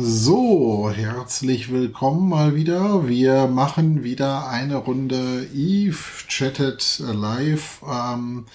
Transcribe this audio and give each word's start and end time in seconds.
So, 0.00 0.90
herzlich 0.92 1.70
willkommen 1.70 2.28
mal 2.28 2.56
wieder. 2.56 3.06
Wir 3.06 3.46
machen 3.46 4.02
wieder 4.02 4.48
eine 4.48 4.76
Runde 4.76 5.46
Eve 5.54 5.96
Chatted 6.26 7.00
Live 7.12 7.80
ähm, 7.88 8.46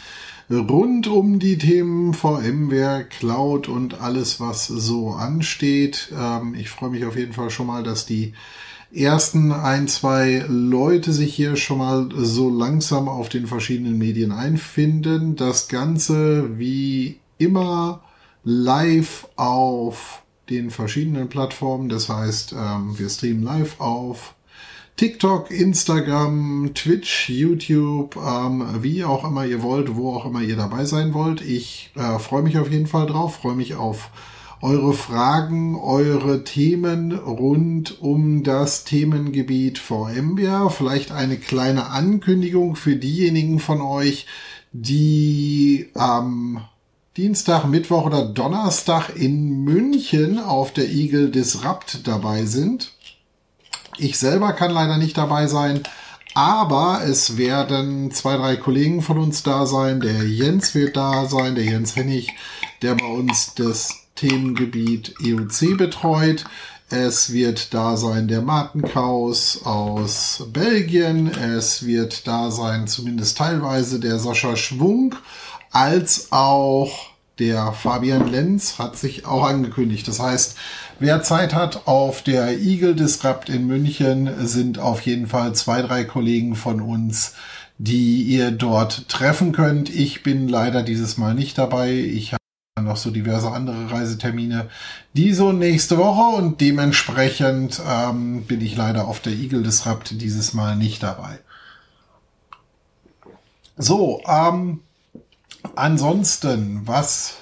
rund 0.49 1.07
um 1.07 1.39
die 1.39 1.57
Themen 1.57 2.13
VMware, 2.13 3.05
Cloud 3.05 3.70
und 3.70 4.02
alles, 4.02 4.41
was 4.41 4.67
so 4.67 5.12
ansteht. 5.12 6.12
Ähm, 6.13 6.55
ich 6.55 6.70
freue 6.70 6.89
mich 6.89 7.05
auf 7.05 7.15
jeden 7.15 7.32
Fall 7.32 7.52
schon 7.52 7.68
mal, 7.68 7.84
dass 7.84 8.06
die 8.06 8.34
ersten 8.94 9.54
ein, 9.54 9.88
zwei 9.88 10.44
Leute 10.50 11.14
sich 11.14 11.34
hier 11.34 11.56
schon 11.56 11.78
mal 11.78 12.10
so 12.18 12.50
langsam 12.50 13.08
auf 13.08 13.30
den 13.30 13.48
verschiedenen 13.48 13.98
Medien 13.98 14.34
einfinden. 14.34 15.38
Das 15.38 15.70
Ganze 15.70 16.60
wie 16.60 17.20
immer 17.38 18.02
live 18.44 19.26
auf 19.38 20.24
den 20.50 20.71
verschiedenen 20.71 21.29
Plattformen. 21.29 21.89
Das 21.89 22.09
heißt, 22.09 22.54
ähm, 22.54 22.97
wir 22.97 23.09
streamen 23.09 23.43
live 23.43 23.79
auf 23.79 24.36
TikTok, 25.00 25.50
Instagram, 25.50 26.71
Twitch, 26.75 27.29
YouTube, 27.29 28.18
ähm, 28.18 28.65
wie 28.82 29.05
auch 29.05 29.24
immer 29.24 29.46
ihr 29.46 29.61
wollt, 29.61 29.96
wo 29.96 30.14
auch 30.14 30.25
immer 30.25 30.41
ihr 30.41 30.57
dabei 30.57 30.83
sein 30.83 31.14
wollt. 31.14 31.41
Ich 31.41 31.91
äh, 31.96 32.19
freue 32.19 32.41
mich 32.41 32.58
auf 32.58 32.69
jeden 32.69 32.88
Fall 32.88 33.05
drauf, 33.05 33.38
freue 33.38 33.55
mich 33.55 33.75
auf 33.75 34.11
eure 34.61 34.91
Fragen, 34.94 35.77
eure 35.77 36.44
Themen 36.44 37.13
rund 37.13 38.02
um 38.02 38.44
das 38.44 38.83
Themengebiet 38.83 39.77
VMware. 39.77 40.69
Vielleicht 40.69 41.13
eine 41.13 41.38
kleine 41.38 41.91
Ankündigung 41.91 42.75
für 42.75 42.97
diejenigen 42.97 43.59
von 43.59 43.80
euch, 43.80 44.25
die 44.73 45.88
ähm, 45.95 46.59
Dienstag, 47.17 47.66
Mittwoch 47.66 48.05
oder 48.05 48.23
Donnerstag 48.23 49.09
in 49.16 49.63
München 49.63 50.38
auf 50.38 50.72
der 50.73 50.88
Eagle 50.88 51.31
Disrupt 51.31 52.08
dabei 52.08 52.45
sind. 52.45 52.94
Ich 53.97 54.19
selber 54.19 54.53
kann 54.53 54.69
leider 54.69 54.97
nicht 54.97 55.17
dabei 55.17 55.47
sein, 55.47 55.81
aber 56.35 57.01
es 57.03 57.35
werden 57.35 58.11
zwei, 58.11 58.38
drei 58.38 58.57
Kollegen 58.57 59.01
von 59.01 59.17
uns 59.17 59.41
da 59.41 59.66
sein. 59.66 60.01
Der 60.01 60.23
Jens 60.23 60.75
wird 60.75 60.95
da 60.97 61.25
sein, 61.25 61.55
der 61.55 61.63
Jens 61.63 61.95
Hennig, 61.95 62.29
der 62.83 62.93
bei 62.93 63.07
uns 63.07 63.55
das 63.55 64.03
Themengebiet 64.16 65.16
EOC 65.19 65.77
betreut. 65.77 66.45
Es 66.91 67.33
wird 67.33 67.73
da 67.73 67.97
sein 67.97 68.27
der 68.27 68.41
Martin 68.41 68.83
aus 69.63 70.44
Belgien. 70.53 71.27
Es 71.27 71.85
wird 71.85 72.27
da 72.27 72.51
sein 72.51 72.88
zumindest 72.88 73.38
teilweise 73.38 73.99
der 73.99 74.19
Sascha 74.19 74.55
Schwung 74.55 75.16
als 75.72 76.31
auch 76.31 77.09
der 77.39 77.72
Fabian 77.72 78.30
Lenz 78.30 78.80
hat 78.80 78.98
sich 78.98 79.25
auch 79.25 79.44
angekündigt. 79.44 80.08
Das 80.08 80.20
heißt, 80.20 80.58
wer 81.00 81.23
Zeit 81.23 81.53
hat 81.53 81.88
auf 81.88 82.22
der 82.22 82.59
Eagle 82.59 82.95
Disrupt 82.95 83.50
in 83.50 83.66
München, 83.66 84.30
sind 84.45 84.78
auf 84.78 85.02
jeden 85.02 85.28
Fall 85.28 85.56
zwei, 85.56 85.81
drei 85.81 86.03
Kollegen 86.03 86.56
von 86.56 86.81
uns, 86.81 87.36
die 87.78 88.23
ihr 88.23 88.52
dort 88.52 89.08
treffen 89.08 89.53
könnt. 89.53 89.90
Ich 89.90 90.22
bin 90.22 90.50
leider 90.50 90.84
dieses 90.84 91.17
Mal 91.17 91.34
nicht 91.34 91.58
dabei. 91.58 91.94
Ich 91.94 92.34
habe 92.34 92.40
noch 92.86 92.97
so 92.97 93.09
diverse 93.09 93.52
andere 93.52 93.90
Reisetermine, 93.90 94.70
die 95.14 95.34
so 95.34 95.53
nächste 95.53 95.97
Woche 95.97 96.36
und 96.36 96.59
dementsprechend 96.59 97.81
ähm, 97.88 98.44
bin 98.44 98.62
ich 98.62 98.75
leider 98.75 99.08
auf 99.08 99.22
der 99.22 99.34
Eagle 99.34 99.64
Disrupt 99.64 100.22
dieses 100.22 100.53
Mal 100.53 100.75
nicht 100.75 101.03
dabei. 101.03 101.40
So, 103.78 104.22
ähm, 104.28 104.81
Ansonsten, 105.75 106.81
was 106.85 107.35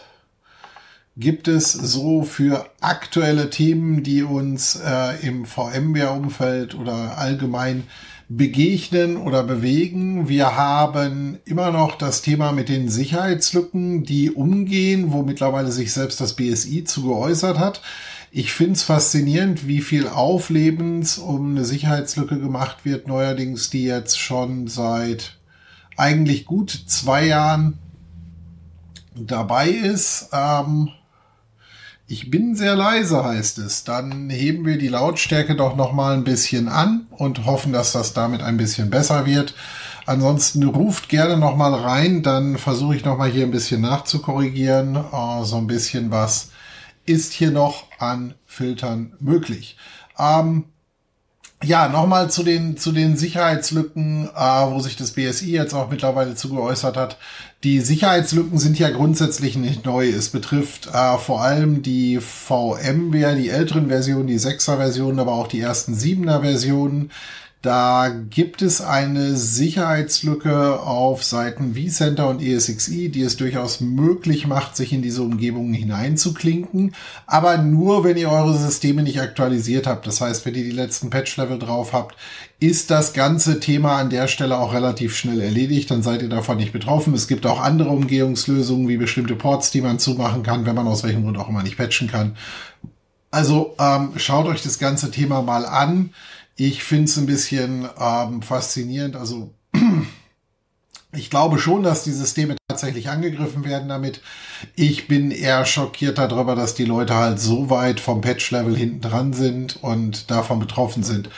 gibt 1.18 1.48
es 1.48 1.72
so 1.72 2.22
für 2.22 2.70
aktuelle 2.80 3.50
Themen, 3.50 4.04
die 4.04 4.24
uns 4.24 4.76
äh, 4.76 5.26
im 5.26 5.46
VMware-Umfeld 5.46 6.76
oder 6.76 7.18
allgemein 7.18 7.84
begegnen 8.30 9.18
oder 9.18 9.44
bewegen. 9.44 10.28
Wir 10.28 10.56
haben 10.56 11.40
immer 11.46 11.72
noch 11.72 11.96
das 11.96 12.22
Thema 12.22 12.52
mit 12.52 12.70
den 12.70 12.90
Sicherheitslücken, 12.90 14.04
die 14.04 14.32
umgehen, 14.32 15.12
wo 15.12 15.24
mittlerweile 15.24 15.72
sich 15.72 15.94
selbst 15.94 16.20
das 16.22 16.36
BSI 16.36 16.84
zu 16.84 17.04
geäußert 17.04 17.58
hat. 17.58 17.82
Ich 18.30 18.52
finde 18.52 18.74
es 18.74 18.84
faszinierend, 18.84 19.68
wie 19.68 19.82
viel 19.82 20.08
Auflebens 20.08 21.18
um 21.18 21.52
eine 21.52 21.66
Sicherheitslücke 21.66 22.38
gemacht 22.38 22.80
wird, 22.84 23.08
neuerdings 23.08 23.70
die 23.70 23.86
jetzt 23.86 24.20
schon 24.20 24.68
seit 24.68 25.38
eigentlich 25.96 26.46
gut 26.46 26.70
zwei 26.88 27.26
Jahren 27.26 27.80
dabei 29.26 29.70
ist. 29.70 30.30
Ähm, 30.32 30.90
ich 32.08 32.32
bin 32.32 32.56
sehr 32.56 32.76
leise, 32.76 33.24
heißt 33.24 33.58
es. 33.58 33.84
Dann 33.84 34.30
heben 34.30 34.66
wir 34.66 34.78
die 34.78 34.88
Lautstärke 34.88 35.56
doch 35.56 35.76
noch 35.76 35.92
mal 35.92 36.14
ein 36.14 36.24
bisschen 36.24 36.70
an 36.70 37.08
und 37.12 37.46
hoffen, 37.46 37.74
dass 37.74 37.92
das 37.92 38.14
damit 38.14 38.42
ein 38.42 38.58
bisschen 38.58 38.90
besser 38.90 39.26
wird. 39.26 39.54
Ansonsten 40.06 40.64
ruft 40.64 41.10
gerne 41.10 41.36
noch 41.36 41.58
mal 41.58 41.74
rein, 41.74 42.24
dann 42.24 42.58
versuche 42.58 42.96
ich 42.96 43.04
noch 43.04 43.18
mal 43.18 43.30
hier 43.30 43.44
ein 43.44 43.52
bisschen 43.52 43.82
nachzukorrigieren. 43.82 44.96
Äh, 44.96 45.44
so 45.44 45.58
ein 45.58 45.68
bisschen 45.68 46.12
was 46.12 46.52
ist 47.06 47.34
hier 47.34 47.52
noch 47.52 47.86
an 48.00 48.36
Filtern 48.46 49.14
möglich. 49.20 49.78
Ähm, 50.18 50.66
ja, 51.64 51.88
nochmal 51.88 52.30
zu 52.30 52.44
den, 52.44 52.78
zu 52.78 52.92
den 52.92 53.18
Sicherheitslücken, 53.18 54.30
äh, 54.36 54.72
wo 54.72 54.80
sich 54.80 54.96
das 54.96 55.12
BSI 55.12 55.52
jetzt 55.52 55.74
auch 55.74 55.90
mittlerweile 55.90 56.36
zu 56.36 56.50
geäußert 56.50 56.96
hat. 56.96 57.18
Die 57.64 57.80
Sicherheitslücken 57.80 58.60
sind 58.60 58.78
ja 58.78 58.92
grundsätzlich 58.92 59.58
nicht 59.58 59.84
neu. 59.84 60.08
Es 60.10 60.30
betrifft 60.30 60.88
äh, 60.94 61.18
vor 61.18 61.42
allem 61.42 61.82
die 61.82 62.20
VMware, 62.20 63.36
die 63.36 63.50
älteren 63.50 63.88
Versionen, 63.88 64.28
die 64.28 64.40
6er 64.40 64.78
Versionen, 64.78 65.20
aber 65.20 65.34
auch 65.34 65.48
die 65.48 65.62
ersten 65.62 65.96
7er 65.96 66.42
Versionen. 66.42 67.10
Da 67.64 68.10
gibt 68.10 68.62
es 68.62 68.82
eine 68.82 69.36
Sicherheitslücke 69.36 70.80
auf 70.80 71.24
Seiten 71.24 71.74
vCenter 71.74 72.30
und 72.30 72.42
ESXi, 72.42 73.10
die 73.10 73.24
es 73.24 73.36
durchaus 73.36 73.82
möglich 73.82 74.46
macht, 74.46 74.78
sich 74.78 74.94
in 74.94 75.02
diese 75.02 75.24
Umgebungen 75.24 75.74
hineinzuklinken. 75.74 76.94
Aber 77.26 77.58
nur, 77.58 78.04
wenn 78.04 78.16
ihr 78.16 78.30
eure 78.30 78.56
Systeme 78.56 79.02
nicht 79.02 79.20
aktualisiert 79.20 79.88
habt. 79.88 80.06
Das 80.06 80.22
heißt, 80.22 80.46
wenn 80.46 80.54
ihr 80.54 80.64
die 80.64 80.70
letzten 80.70 81.10
Patch-Level 81.10 81.58
drauf 81.58 81.94
habt, 81.94 82.16
ist 82.60 82.90
das 82.90 83.14
ganze 83.14 83.60
Thema 83.60 83.98
an 83.98 84.10
der 84.10 84.28
Stelle 84.28 84.58
auch 84.58 84.74
relativ 84.74 85.16
schnell 85.16 85.42
erledigt. 85.42 85.92
Dann 85.92 86.02
seid 86.02 86.24
ihr 86.24 86.30
davon 86.30 86.58
nicht 86.58 86.74
betroffen. 86.74 87.14
Es 87.14 87.28
gibt 87.28 87.46
auch 87.46 87.60
andere 87.60 87.90
Umgehungslösungen, 87.90 88.88
wie 88.88 88.98
bestimmte 88.98 89.36
Ports, 89.36 89.70
die 89.70 89.82
man 89.82 90.00
zumachen 90.00 90.42
kann, 90.42 90.66
wenn 90.66 90.76
man 90.76 90.88
aus 90.88 91.04
welchem 91.04 91.24
Grund 91.24 91.38
auch 91.38 91.50
immer 91.50 91.62
nicht 91.62 91.78
patchen 91.78 92.08
kann. 92.08 92.36
Also 93.30 93.76
ähm, 93.80 94.14
schaut 94.18 94.48
euch 94.48 94.64
das 94.64 94.80
ganze 94.80 95.12
Thema 95.12 95.44
mal 95.44 95.66
an. 95.66 96.14
Ich 96.56 96.84
finde 96.84 97.06
es 97.06 97.18
ein 97.18 97.28
bisschen 97.28 97.88
ähm, 98.00 98.42
faszinierend. 98.42 99.16
Also 99.16 99.54
ich 101.12 101.30
glaube 101.30 101.60
schon, 101.60 101.84
dass 101.84 102.04
die 102.04 102.12
Systeme 102.12 102.56
tatsächlich 102.68 103.10
angegriffen 103.10 103.66
werden 103.66 103.88
damit. 103.88 104.22
Ich 104.76 105.08
bin 105.08 105.30
eher 105.30 105.64
schockiert 105.66 106.18
darüber, 106.18 106.56
dass 106.56 106.74
die 106.74 106.86
Leute 106.86 107.14
halt 107.14 107.40
so 107.40 107.70
weit 107.70 108.00
vom 108.00 108.22
Patch-Level 108.22 108.76
hinten 108.76 109.02
dran 109.02 109.34
sind 109.34 109.78
und 109.84 110.32
davon 110.32 110.58
betroffen 110.58 111.04
sind. 111.04 111.30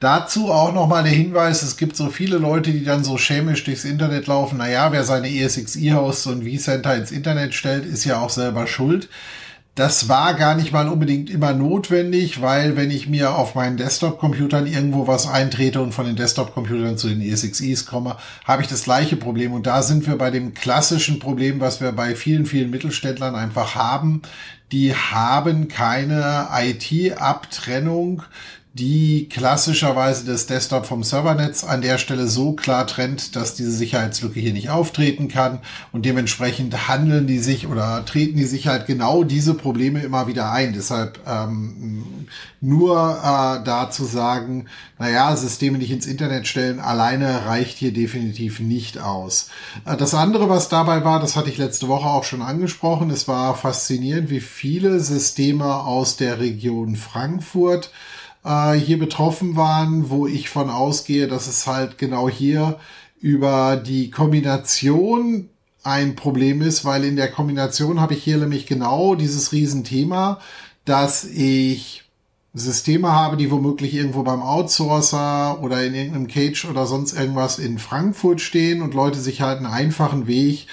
Dazu 0.00 0.52
auch 0.52 0.72
nochmal 0.72 1.02
der 1.02 1.12
Hinweis, 1.12 1.62
es 1.62 1.76
gibt 1.76 1.96
so 1.96 2.08
viele 2.08 2.38
Leute, 2.38 2.70
die 2.70 2.84
dann 2.84 3.02
so 3.02 3.18
schämisch 3.18 3.64
durchs 3.64 3.84
Internet 3.84 4.28
laufen. 4.28 4.58
Naja, 4.58 4.92
wer 4.92 5.02
seine 5.02 5.28
ESXi-Hosts 5.28 6.26
und 6.28 6.44
vCenter 6.44 6.94
ins 6.94 7.10
Internet 7.10 7.52
stellt, 7.52 7.84
ist 7.84 8.04
ja 8.04 8.20
auch 8.20 8.30
selber 8.30 8.68
schuld. 8.68 9.08
Das 9.74 10.08
war 10.08 10.34
gar 10.34 10.56
nicht 10.56 10.72
mal 10.72 10.88
unbedingt 10.88 11.30
immer 11.30 11.52
notwendig, 11.52 12.42
weil 12.42 12.76
wenn 12.76 12.90
ich 12.90 13.08
mir 13.08 13.36
auf 13.36 13.54
meinen 13.54 13.76
Desktop-Computern 13.76 14.66
irgendwo 14.66 15.06
was 15.06 15.28
eintrete 15.28 15.80
und 15.80 15.92
von 15.92 16.06
den 16.06 16.16
Desktop-Computern 16.16 16.98
zu 16.98 17.08
den 17.08 17.20
ESXis 17.20 17.86
komme, 17.86 18.16
habe 18.44 18.62
ich 18.62 18.68
das 18.68 18.82
gleiche 18.82 19.16
Problem. 19.16 19.52
Und 19.52 19.68
da 19.68 19.82
sind 19.82 20.06
wir 20.08 20.18
bei 20.18 20.32
dem 20.32 20.52
klassischen 20.54 21.20
Problem, 21.20 21.60
was 21.60 21.80
wir 21.80 21.92
bei 21.92 22.16
vielen, 22.16 22.46
vielen 22.46 22.70
Mittelständlern 22.70 23.36
einfach 23.36 23.76
haben. 23.76 24.22
Die 24.72 24.94
haben 24.94 25.68
keine 25.68 26.48
IT-Abtrennung 26.52 28.22
die 28.74 29.28
klassischerweise 29.28 30.24
das 30.24 30.46
Desktop 30.46 30.86
vom 30.86 31.02
Servernetz 31.02 31.64
an 31.64 31.80
der 31.80 31.98
Stelle 31.98 32.28
so 32.28 32.52
klar 32.52 32.86
trennt, 32.86 33.34
dass 33.34 33.54
diese 33.54 33.72
Sicherheitslücke 33.72 34.38
hier 34.38 34.52
nicht 34.52 34.70
auftreten 34.70 35.28
kann 35.28 35.60
und 35.90 36.04
dementsprechend 36.04 36.86
handeln 36.86 37.26
die 37.26 37.38
sich 37.38 37.66
oder 37.66 38.04
treten 38.04 38.36
die 38.36 38.44
sich 38.44 38.68
halt 38.68 38.86
genau 38.86 39.24
diese 39.24 39.54
Probleme 39.54 40.00
immer 40.02 40.26
wieder 40.28 40.52
ein. 40.52 40.74
Deshalb 40.74 41.18
ähm, 41.26 42.28
nur 42.60 43.18
äh, 43.18 43.64
da 43.64 43.90
zu 43.90 44.04
sagen, 44.04 44.66
naja, 44.98 45.34
Systeme 45.34 45.78
nicht 45.78 45.90
ins 45.90 46.06
Internet 46.06 46.46
stellen, 46.46 46.78
alleine 46.78 47.46
reicht 47.46 47.78
hier 47.78 47.92
definitiv 47.92 48.60
nicht 48.60 48.98
aus. 48.98 49.48
Äh, 49.86 49.96
das 49.96 50.14
andere, 50.14 50.48
was 50.48 50.68
dabei 50.68 51.04
war, 51.04 51.20
das 51.20 51.36
hatte 51.36 51.50
ich 51.50 51.58
letzte 51.58 51.88
Woche 51.88 52.08
auch 52.08 52.24
schon 52.24 52.42
angesprochen, 52.42 53.10
es 53.10 53.26
war 53.26 53.56
faszinierend, 53.56 54.30
wie 54.30 54.40
viele 54.40 55.00
Systeme 55.00 55.74
aus 55.74 56.16
der 56.16 56.38
Region 56.38 56.96
Frankfurt 56.96 57.90
äh, 58.44 58.74
hier 58.74 58.98
betroffen 58.98 59.56
waren, 59.56 60.10
wo 60.10 60.26
ich 60.26 60.48
von 60.48 60.70
ausgehe, 60.70 61.28
dass 61.28 61.46
es 61.46 61.66
halt 61.66 61.98
genau 61.98 62.28
hier 62.28 62.78
über 63.20 63.76
die 63.76 64.10
Kombination 64.10 65.48
ein 65.82 66.16
Problem 66.16 66.62
ist, 66.62 66.84
weil 66.84 67.04
in 67.04 67.16
der 67.16 67.30
Kombination 67.30 68.00
habe 68.00 68.14
ich 68.14 68.22
hier 68.22 68.36
nämlich 68.38 68.66
genau 68.66 69.14
dieses 69.14 69.52
Riesenthema, 69.52 70.40
dass 70.84 71.24
ich 71.24 72.04
Systeme 72.54 73.12
habe, 73.12 73.36
die 73.36 73.50
womöglich 73.50 73.94
irgendwo 73.94 74.22
beim 74.22 74.42
Outsourcer 74.42 75.62
oder 75.62 75.84
in 75.84 75.94
irgendeinem 75.94 76.28
Cage 76.28 76.64
oder 76.66 76.86
sonst 76.86 77.12
irgendwas 77.12 77.58
in 77.58 77.78
Frankfurt 77.78 78.40
stehen 78.40 78.82
und 78.82 78.94
Leute 78.94 79.18
sich 79.18 79.40
halt 79.42 79.58
einen 79.58 79.66
einfachen 79.66 80.26
Weg 80.26 80.66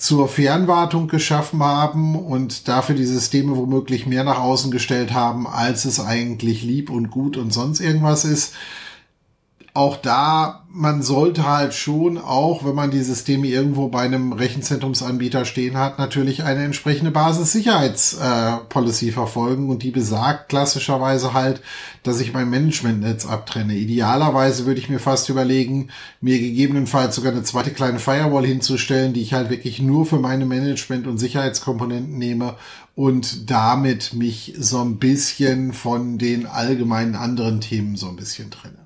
zur 0.00 0.28
Fernwartung 0.28 1.08
geschaffen 1.08 1.62
haben 1.62 2.16
und 2.16 2.68
dafür 2.68 2.94
die 2.94 3.04
Systeme 3.04 3.54
womöglich 3.54 4.06
mehr 4.06 4.24
nach 4.24 4.40
außen 4.40 4.70
gestellt 4.70 5.12
haben, 5.12 5.46
als 5.46 5.84
es 5.84 6.00
eigentlich 6.00 6.62
lieb 6.62 6.88
und 6.88 7.10
gut 7.10 7.36
und 7.36 7.52
sonst 7.52 7.80
irgendwas 7.80 8.24
ist 8.24 8.54
auch 9.80 9.96
da, 9.96 10.66
man 10.68 11.02
sollte 11.02 11.48
halt 11.48 11.72
schon 11.72 12.18
auch, 12.18 12.66
wenn 12.66 12.74
man 12.74 12.90
die 12.90 13.02
Systeme 13.02 13.46
irgendwo 13.46 13.88
bei 13.88 14.02
einem 14.02 14.34
Rechenzentrumsanbieter 14.34 15.46
stehen 15.46 15.78
hat, 15.78 15.98
natürlich 15.98 16.42
eine 16.44 16.64
entsprechende 16.64 17.10
Basissicherheitspolicy 17.10 19.08
äh, 19.08 19.12
verfolgen 19.12 19.70
und 19.70 19.82
die 19.82 19.90
besagt 19.90 20.50
klassischerweise 20.50 21.32
halt, 21.32 21.62
dass 22.02 22.20
ich 22.20 22.34
mein 22.34 22.50
Managementnetz 22.50 23.24
abtrenne. 23.24 23.74
Idealerweise 23.74 24.66
würde 24.66 24.80
ich 24.80 24.90
mir 24.90 25.00
fast 25.00 25.30
überlegen, 25.30 25.88
mir 26.20 26.38
gegebenenfalls 26.38 27.16
sogar 27.16 27.32
eine 27.32 27.42
zweite 27.42 27.70
kleine 27.70 27.98
Firewall 27.98 28.44
hinzustellen, 28.44 29.14
die 29.14 29.22
ich 29.22 29.32
halt 29.32 29.48
wirklich 29.48 29.80
nur 29.80 30.04
für 30.04 30.18
meine 30.18 30.44
Management- 30.44 31.06
und 31.06 31.16
Sicherheitskomponenten 31.16 32.18
nehme 32.18 32.56
und 32.94 33.50
damit 33.50 34.12
mich 34.12 34.54
so 34.58 34.78
ein 34.82 34.98
bisschen 34.98 35.72
von 35.72 36.18
den 36.18 36.44
allgemeinen 36.44 37.14
anderen 37.14 37.62
Themen 37.62 37.96
so 37.96 38.08
ein 38.10 38.16
bisschen 38.16 38.50
trenne. 38.50 38.79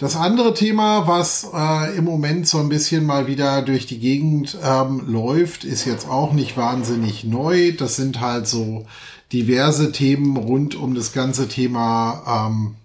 Das 0.00 0.16
andere 0.16 0.54
Thema, 0.54 1.06
was 1.06 1.46
äh, 1.52 1.94
im 1.94 2.04
Moment 2.04 2.48
so 2.48 2.56
ein 2.56 2.70
bisschen 2.70 3.04
mal 3.04 3.26
wieder 3.26 3.60
durch 3.60 3.84
die 3.84 3.98
Gegend 3.98 4.56
ähm, 4.64 5.04
läuft, 5.06 5.64
ist 5.64 5.84
jetzt 5.84 6.08
auch 6.08 6.32
nicht 6.32 6.56
wahnsinnig 6.56 7.24
neu. 7.24 7.72
Das 7.72 7.96
sind 7.96 8.18
halt 8.18 8.46
so 8.46 8.86
diverse 9.30 9.92
Themen 9.92 10.38
rund 10.38 10.74
um 10.74 10.94
das 10.94 11.12
ganze 11.12 11.48
Thema 11.48 12.48
ähm, 12.48 12.76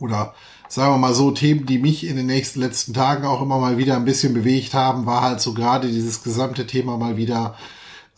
oder 0.00 0.32
sagen 0.68 0.94
wir 0.94 0.96
mal 0.96 1.12
so, 1.12 1.32
Themen, 1.32 1.66
die 1.66 1.78
mich 1.78 2.06
in 2.06 2.16
den 2.16 2.26
nächsten 2.28 2.60
letzten 2.60 2.94
Tagen 2.94 3.26
auch 3.26 3.42
immer 3.42 3.58
mal 3.58 3.76
wieder 3.76 3.96
ein 3.96 4.06
bisschen 4.06 4.32
bewegt 4.32 4.72
haben, 4.72 5.04
war 5.04 5.20
halt 5.20 5.42
so 5.42 5.52
gerade 5.52 5.88
dieses 5.88 6.22
gesamte 6.22 6.66
Thema 6.66 6.96
mal 6.96 7.18
wieder 7.18 7.58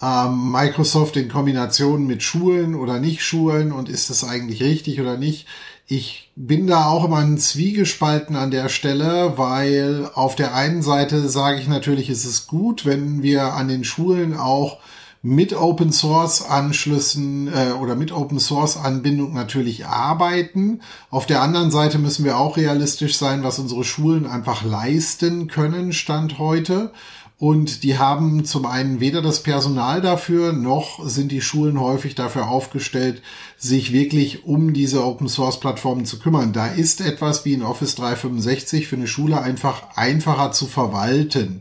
ähm, 0.00 0.52
Microsoft 0.52 1.16
in 1.16 1.28
Kombination 1.28 2.06
mit 2.06 2.22
Schulen 2.22 2.76
oder 2.76 3.00
nicht 3.00 3.24
Schulen 3.24 3.72
und 3.72 3.88
ist 3.88 4.08
das 4.08 4.22
eigentlich 4.22 4.62
richtig 4.62 5.00
oder 5.00 5.16
nicht? 5.16 5.48
Ich 5.88 6.32
bin 6.34 6.66
da 6.66 6.86
auch 6.86 7.04
immer 7.04 7.18
ein 7.18 7.38
Zwiegespalten 7.38 8.34
an 8.34 8.50
der 8.50 8.68
Stelle, 8.68 9.34
weil 9.38 10.10
auf 10.14 10.34
der 10.34 10.52
einen 10.52 10.82
Seite 10.82 11.28
sage 11.28 11.60
ich 11.60 11.68
natürlich, 11.68 12.10
ist 12.10 12.24
es 12.24 12.48
gut, 12.48 12.84
wenn 12.84 13.22
wir 13.22 13.52
an 13.52 13.68
den 13.68 13.84
Schulen 13.84 14.36
auch 14.36 14.78
mit 15.22 15.54
Open 15.54 15.92
Source 15.92 16.42
Anschlüssen 16.42 17.48
äh, 17.48 17.72
oder 17.72 17.94
mit 17.94 18.10
Open 18.10 18.40
Source 18.40 18.76
Anbindung 18.76 19.32
natürlich 19.32 19.86
arbeiten. 19.86 20.80
Auf 21.10 21.26
der 21.26 21.40
anderen 21.40 21.70
Seite 21.70 21.98
müssen 21.98 22.24
wir 22.24 22.36
auch 22.36 22.56
realistisch 22.56 23.16
sein, 23.16 23.44
was 23.44 23.60
unsere 23.60 23.84
Schulen 23.84 24.26
einfach 24.26 24.64
leisten 24.64 25.46
können, 25.46 25.92
Stand 25.92 26.38
heute. 26.38 26.92
Und 27.38 27.82
die 27.82 27.98
haben 27.98 28.46
zum 28.46 28.64
einen 28.64 29.00
weder 29.00 29.20
das 29.20 29.42
Personal 29.42 30.00
dafür, 30.00 30.54
noch 30.54 31.06
sind 31.06 31.30
die 31.30 31.42
Schulen 31.42 31.78
häufig 31.78 32.14
dafür 32.14 32.48
aufgestellt, 32.48 33.20
sich 33.58 33.92
wirklich 33.92 34.46
um 34.46 34.72
diese 34.72 35.04
Open 35.04 35.28
Source 35.28 35.60
Plattformen 35.60 36.06
zu 36.06 36.18
kümmern. 36.18 36.54
Da 36.54 36.66
ist 36.66 37.02
etwas 37.02 37.44
wie 37.44 37.52
in 37.52 37.62
Office 37.62 37.94
365 37.96 38.88
für 38.88 38.96
eine 38.96 39.06
Schule 39.06 39.38
einfach 39.42 39.82
einfacher 39.96 40.52
zu 40.52 40.66
verwalten 40.66 41.60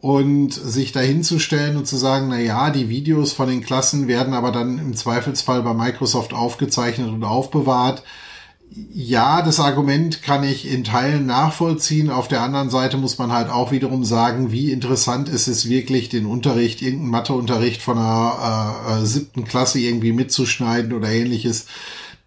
und 0.00 0.54
sich 0.54 0.92
dahinzustellen 0.92 1.76
und 1.76 1.86
zu 1.86 1.98
sagen, 1.98 2.28
na 2.30 2.40
ja, 2.40 2.70
die 2.70 2.88
Videos 2.88 3.34
von 3.34 3.48
den 3.48 3.60
Klassen 3.60 4.08
werden 4.08 4.32
aber 4.32 4.52
dann 4.52 4.78
im 4.78 4.96
Zweifelsfall 4.96 5.62
bei 5.62 5.74
Microsoft 5.74 6.32
aufgezeichnet 6.32 7.10
und 7.10 7.24
aufbewahrt 7.24 8.02
ja, 8.72 9.42
das 9.42 9.58
Argument 9.58 10.22
kann 10.22 10.44
ich 10.44 10.70
in 10.70 10.84
Teilen 10.84 11.26
nachvollziehen. 11.26 12.08
Auf 12.08 12.28
der 12.28 12.42
anderen 12.42 12.70
Seite 12.70 12.98
muss 12.98 13.18
man 13.18 13.32
halt 13.32 13.50
auch 13.50 13.72
wiederum 13.72 14.04
sagen, 14.04 14.52
wie 14.52 14.70
interessant 14.70 15.28
ist 15.28 15.48
es 15.48 15.68
wirklich, 15.68 16.08
den 16.08 16.24
Unterricht, 16.26 16.80
irgendeinen 16.80 17.10
Matheunterricht 17.10 17.82
von 17.82 17.98
einer 17.98 18.86
äh, 18.88 19.02
äh, 19.02 19.06
siebten 19.06 19.44
Klasse 19.44 19.80
irgendwie 19.80 20.12
mitzuschneiden 20.12 20.92
oder 20.92 21.08
ähnliches. 21.08 21.66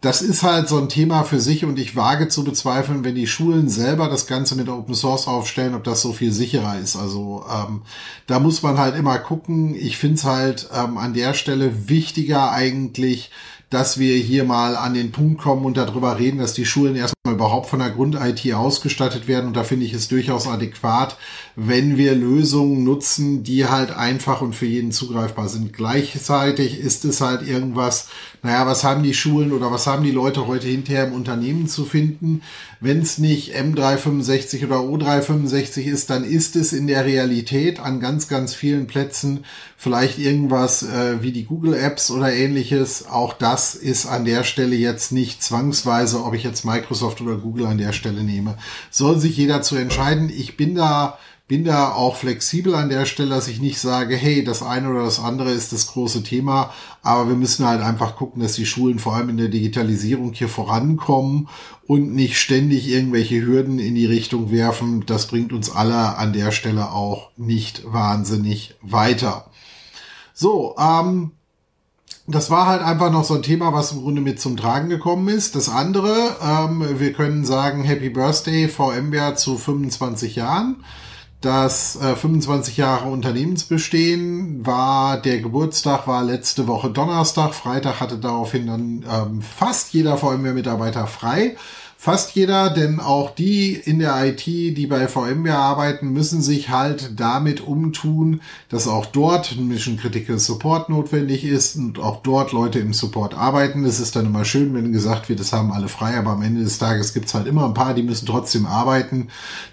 Das 0.01 0.21
ist 0.21 0.43
halt 0.43 0.67
so 0.67 0.77
ein 0.79 0.89
Thema 0.89 1.23
für 1.23 1.39
sich 1.39 1.63
und 1.63 1.79
ich 1.79 1.95
wage 1.95 2.27
zu 2.27 2.43
bezweifeln, 2.43 3.05
wenn 3.05 3.15
die 3.15 3.27
Schulen 3.27 3.69
selber 3.69 4.09
das 4.09 4.27
Ganze 4.27 4.55
mit 4.55 4.67
Open 4.67 4.95
Source 4.95 5.27
aufstellen, 5.27 5.75
ob 5.75 5.85
das 5.85 6.01
so 6.01 6.11
viel 6.11 6.33
sicherer 6.33 6.77
ist. 6.77 6.97
Also 6.97 7.45
ähm, 7.49 7.83
da 8.27 8.41
muss 8.41 8.61
man 8.63 8.77
halt 8.77 8.97
immer 8.97 9.17
gucken. 9.17 9.75
Ich 9.75 9.97
finde 9.97 10.15
es 10.15 10.25
halt 10.25 10.67
ähm, 10.75 10.97
an 10.97 11.13
der 11.13 11.33
Stelle 11.33 11.87
wichtiger 11.87 12.51
eigentlich, 12.51 13.31
dass 13.73 13.97
wir 13.97 14.15
hier 14.17 14.43
mal 14.43 14.75
an 14.75 14.93
den 14.93 15.11
Punkt 15.11 15.41
kommen 15.41 15.65
und 15.65 15.77
darüber 15.77 16.19
reden, 16.19 16.37
dass 16.37 16.53
die 16.53 16.65
Schulen 16.65 16.95
erstmal 16.95 17.33
überhaupt 17.33 17.69
von 17.69 17.79
der 17.79 17.89
Grund-IT 17.89 18.53
ausgestattet 18.53 19.27
werden. 19.27 19.47
Und 19.47 19.57
da 19.57 19.63
finde 19.63 19.85
ich 19.85 19.93
es 19.93 20.07
durchaus 20.07 20.47
adäquat, 20.47 21.17
wenn 21.55 21.97
wir 21.97 22.13
Lösungen 22.13 22.83
nutzen, 22.83 23.43
die 23.43 23.65
halt 23.65 23.89
einfach 23.89 24.41
und 24.41 24.53
für 24.53 24.67
jeden 24.67 24.91
zugreifbar 24.91 25.49
sind. 25.49 25.73
Gleichzeitig 25.73 26.79
ist 26.79 27.03
es 27.03 27.19
halt 27.19 27.47
irgendwas, 27.47 28.09
naja, 28.43 28.67
was 28.67 28.83
haben 28.83 29.03
die 29.03 29.13
Schulen 29.13 29.53
oder 29.53 29.71
was 29.71 29.87
haben 29.87 30.03
die 30.03 30.11
Leute 30.11 30.47
heute 30.47 30.67
hinterher 30.67 31.07
im 31.07 31.13
Unternehmen 31.13 31.67
zu 31.67 31.85
finden? 31.85 32.41
Wenn 32.81 32.99
es 32.99 33.17
nicht 33.17 33.55
M365 33.55 34.65
oder 34.65 34.79
O365 34.79 35.83
ist, 35.83 36.09
dann 36.09 36.25
ist 36.25 36.57
es 36.57 36.73
in 36.73 36.87
der 36.87 37.05
Realität 37.05 37.79
an 37.79 38.01
ganz, 38.01 38.27
ganz 38.27 38.53
vielen 38.53 38.85
Plätzen 38.85 39.45
vielleicht 39.77 40.19
irgendwas 40.19 40.83
äh, 40.83 41.21
wie 41.21 41.31
die 41.31 41.45
Google 41.45 41.73
Apps 41.73 42.11
oder 42.11 42.33
ähnliches. 42.33 43.07
Auch 43.07 43.33
das 43.33 43.75
ist 43.75 44.05
an 44.05 44.25
der 44.25 44.43
Stelle 44.43 44.75
jetzt 44.75 45.13
nicht 45.13 45.41
zwangsweise, 45.41 46.23
ob 46.23 46.33
ich 46.33 46.43
jetzt 46.43 46.65
Microsoft 46.65 47.21
oder 47.21 47.35
Google 47.35 47.65
an 47.67 47.77
der 47.77 47.93
Stelle 47.93 48.23
nehme. 48.23 48.57
Soll 48.91 49.19
sich 49.19 49.37
jeder 49.37 49.61
zu 49.61 49.77
entscheiden. 49.77 50.29
Ich 50.29 50.57
bin 50.57 50.75
da 50.75 51.17
bin 51.47 51.65
da 51.65 51.91
auch 51.91 52.15
flexibel 52.15 52.73
an 52.73 52.89
der 52.89 53.05
Stelle, 53.05 53.29
dass 53.29 53.49
ich 53.49 53.59
nicht 53.59 53.79
sage, 53.79 54.15
hey, 54.15 54.43
das 54.43 54.63
eine 54.63 54.89
oder 54.89 55.03
das 55.03 55.19
andere 55.19 55.51
ist 55.51 55.73
das 55.73 55.87
große 55.87 56.23
Thema, 56.23 56.73
aber 57.01 57.27
wir 57.27 57.35
müssen 57.35 57.67
halt 57.67 57.81
einfach 57.81 58.15
gucken, 58.15 58.41
dass 58.41 58.53
die 58.53 58.65
Schulen 58.65 58.97
vor 58.97 59.15
allem 59.15 59.29
in 59.29 59.37
der 59.37 59.49
Digitalisierung 59.49 60.31
hier 60.33 60.47
vorankommen 60.47 61.49
und 61.85 62.13
nicht 62.15 62.37
ständig 62.37 62.87
irgendwelche 62.87 63.45
Hürden 63.45 63.77
in 63.77 63.93
die 63.93 64.05
Richtung 64.05 64.51
werfen. 64.51 65.05
Das 65.05 65.27
bringt 65.27 65.51
uns 65.51 65.69
alle 65.69 66.17
an 66.17 66.31
der 66.31 66.51
Stelle 66.51 66.91
auch 66.91 67.31
nicht 67.35 67.83
wahnsinnig 67.91 68.75
weiter. 68.81 69.47
So, 70.33 70.75
ähm, 70.79 71.31
das 72.25 72.49
war 72.49 72.67
halt 72.67 72.81
einfach 72.81 73.11
noch 73.11 73.25
so 73.25 73.33
ein 73.33 73.43
Thema, 73.43 73.73
was 73.73 73.91
im 73.91 74.01
Grunde 74.01 74.21
mit 74.21 74.39
zum 74.39 74.55
Tragen 74.55 74.87
gekommen 74.87 75.27
ist. 75.27 75.55
Das 75.55 75.67
andere, 75.67 76.37
ähm, 76.41 76.99
wir 76.99 77.11
können 77.11 77.43
sagen 77.43 77.83
Happy 77.83 78.09
Birthday 78.09 78.69
VMware 78.69 79.35
zu 79.35 79.57
25 79.57 80.37
Jahren. 80.37 80.77
Das 81.43 81.97
äh, 81.97 82.15
25 82.15 82.77
Jahre 82.77 83.09
Unternehmensbestehen 83.09 84.65
war, 84.65 85.21
der 85.21 85.41
Geburtstag 85.41 86.07
war 86.07 86.23
letzte 86.23 86.67
Woche 86.67 86.89
Donnerstag. 86.89 87.53
Freitag 87.53 87.99
hatte 87.99 88.17
daraufhin 88.17 88.67
dann 88.67 89.05
ähm, 89.11 89.41
fast 89.41 89.93
jeder 89.93 90.15
VMware-Mitarbeiter 90.15 91.05
frei. 91.05 91.57
Fast 92.03 92.35
jeder, 92.35 92.69
denn 92.69 92.99
auch 92.99 93.29
die 93.29 93.75
in 93.75 93.99
der 93.99 94.25
IT, 94.25 94.45
die 94.45 94.87
bei 94.87 95.07
VMware 95.07 95.55
arbeiten, 95.55 96.09
müssen 96.09 96.41
sich 96.41 96.67
halt 96.67 97.17
damit 97.17 97.61
umtun, 97.61 98.41
dass 98.67 98.89
auch 98.89 99.05
dort 99.05 99.53
ein 99.53 99.69
Mission 99.69 99.95
Critical 99.95 100.37
Support 100.37 100.89
notwendig 100.89 101.45
ist 101.45 101.77
und 101.77 101.99
auch 101.99 102.21
dort 102.21 102.51
Leute 102.51 102.79
im 102.79 102.91
Support 102.91 103.35
arbeiten. 103.35 103.85
Es 103.85 104.01
ist 104.01 104.17
dann 104.17 104.25
immer 104.25 104.43
schön, 104.43 104.73
wenn 104.73 104.91
gesagt 104.91 105.29
wird, 105.29 105.39
das 105.39 105.53
haben 105.53 105.71
alle 105.71 105.87
frei, 105.87 106.17
aber 106.17 106.31
am 106.31 106.41
Ende 106.41 106.61
des 106.65 106.77
Tages 106.77 107.13
gibt's 107.13 107.33
halt 107.33 107.47
immer 107.47 107.63
ein 107.63 107.73
paar, 107.73 107.93
die 107.93 108.03
müssen 108.03 108.25
trotzdem 108.25 108.65
arbeiten. 108.65 109.29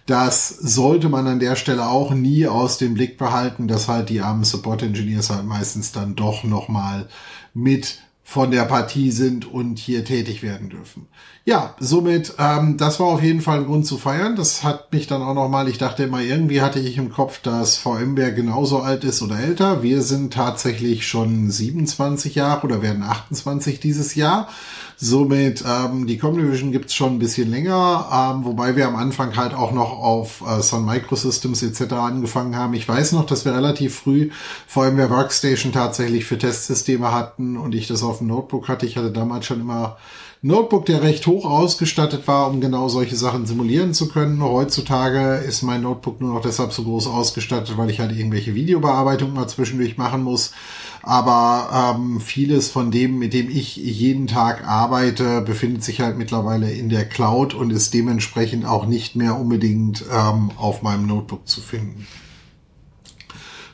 Das 0.07 0.51
sollte 0.51 1.09
man 1.09 1.27
an 1.27 1.41
der 1.41 1.57
Stelle 1.57 1.89
auch 1.89 2.15
nie 2.15 2.47
aus 2.47 2.79
dem 2.79 2.95
Blick 2.95 3.19
behalten, 3.19 3.67
dass 3.67 3.89
halt 3.89 4.09
die 4.09 4.21
armen 4.21 4.45
Support 4.45 4.85
Engineers 4.85 5.31
halt 5.31 5.47
meistens 5.47 5.91
dann 5.91 6.15
doch 6.15 6.45
nochmal 6.45 7.09
mit 7.55 7.99
von 8.31 8.53
der 8.53 8.63
Partie 8.63 9.11
sind 9.11 9.45
und 9.45 9.81
hier 9.81 10.05
tätig 10.05 10.45
werden 10.45 10.69
dürfen. 10.69 11.09
Ja, 11.45 11.75
somit, 11.81 12.35
ähm, 12.39 12.77
das 12.77 13.01
war 13.01 13.09
auf 13.09 13.25
jeden 13.25 13.41
Fall 13.41 13.59
ein 13.59 13.67
Grund 13.67 13.87
zu 13.87 13.99
feiern. 13.99 14.37
Das 14.37 14.63
hat 14.63 14.93
mich 14.93 15.09
dann 15.09 15.21
auch 15.21 15.35
nochmal, 15.35 15.69
ich 15.69 15.79
dachte 15.79 16.05
immer, 16.05 16.21
irgendwie 16.21 16.63
hatte 16.63 16.79
ich 16.79 16.97
im 16.97 17.11
Kopf, 17.11 17.43
dass 17.43 17.77
VMware 17.77 18.33
genauso 18.33 18.83
alt 18.83 19.03
ist 19.03 19.21
oder 19.21 19.41
älter. 19.41 19.83
Wir 19.83 20.03
sind 20.03 20.33
tatsächlich 20.33 21.09
schon 21.09 21.51
27 21.51 22.37
Jahre 22.37 22.65
oder 22.69 22.83
werden 22.83 23.03
28 23.03 23.81
dieses 23.81 24.15
Jahr. 24.15 24.49
Somit, 25.03 25.65
ähm, 25.67 26.07
die 26.07 26.19
Comdivision 26.19 26.73
gibt's 26.73 26.95
schon 26.95 27.15
ein 27.15 27.19
bisschen 27.19 27.51
länger, 27.51 28.35
ähm, 28.37 28.45
wobei 28.45 28.77
wir 28.77 28.87
am 28.87 28.97
Anfang 28.97 29.35
halt 29.35 29.55
auch 29.55 29.73
noch 29.73 29.99
auf 29.99 30.43
äh, 30.47 30.61
Sun 30.61 30.85
Microsystems 30.85 31.63
etc. 31.63 31.95
angefangen 31.95 32.55
haben. 32.55 32.75
Ich 32.75 32.87
weiß 32.87 33.13
noch, 33.13 33.25
dass 33.25 33.47
wir 33.47 33.55
relativ 33.55 33.95
früh 33.95 34.29
VMware 34.67 35.09
Workstation 35.09 35.73
tatsächlich 35.73 36.27
für 36.27 36.37
Testsysteme 36.37 37.13
hatten 37.13 37.57
und 37.57 37.75
ich 37.75 37.89
das 37.89 38.03
auf 38.03 38.19
dem 38.19 38.27
Notebook 38.27 38.69
hatte. 38.69 38.85
Ich 38.85 38.99
hatte 38.99 39.11
damals 39.11 39.47
schon 39.47 39.63
immer 39.63 39.97
Notebook, 40.43 40.87
der 40.87 41.03
recht 41.03 41.27
hoch 41.27 41.45
ausgestattet 41.45 42.27
war, 42.27 42.49
um 42.49 42.63
genau 42.63 42.89
solche 42.89 43.17
Sachen 43.17 43.45
simulieren 43.45 43.93
zu 43.93 44.09
können. 44.09 44.43
Heutzutage 44.43 45.37
ist 45.37 45.63
mein 45.63 45.83
Notebook 45.83 46.21
nur 46.21 46.33
noch 46.35 46.41
deshalb 46.41 46.73
so 46.73 46.83
groß 46.83 47.09
ausgestattet, 47.09 47.77
weil 47.77 47.91
ich 47.91 48.01
halt 48.01 48.17
irgendwelche 48.17 48.55
Videobearbeitung 48.55 49.35
mal 49.35 49.49
zwischendurch 49.49 49.99
machen 49.99 50.23
muss. 50.23 50.53
Aber 51.03 51.97
ähm, 51.97 52.21
vieles 52.21 52.71
von 52.71 52.91
dem, 52.91 53.19
mit 53.19 53.33
dem 53.33 53.49
ich 53.49 53.77
jeden 53.77 54.27
Tag 54.27 54.67
arbeite, 54.67 55.41
befindet 55.41 55.83
sich 55.83 56.01
halt 56.01 56.19
mittlerweile 56.19 56.71
in 56.71 56.89
der 56.89 57.09
Cloud 57.09 57.55
und 57.55 57.71
ist 57.71 57.95
dementsprechend 57.95 58.67
auch 58.67 58.87
nicht 58.87 59.17
mehr 59.17 59.39
unbedingt 59.39 60.05
ähm, 60.13 60.51
auf 60.57 60.83
meinem 60.83 61.07
Notebook 61.07 61.49
zu 61.49 61.61
finden. 61.61 62.07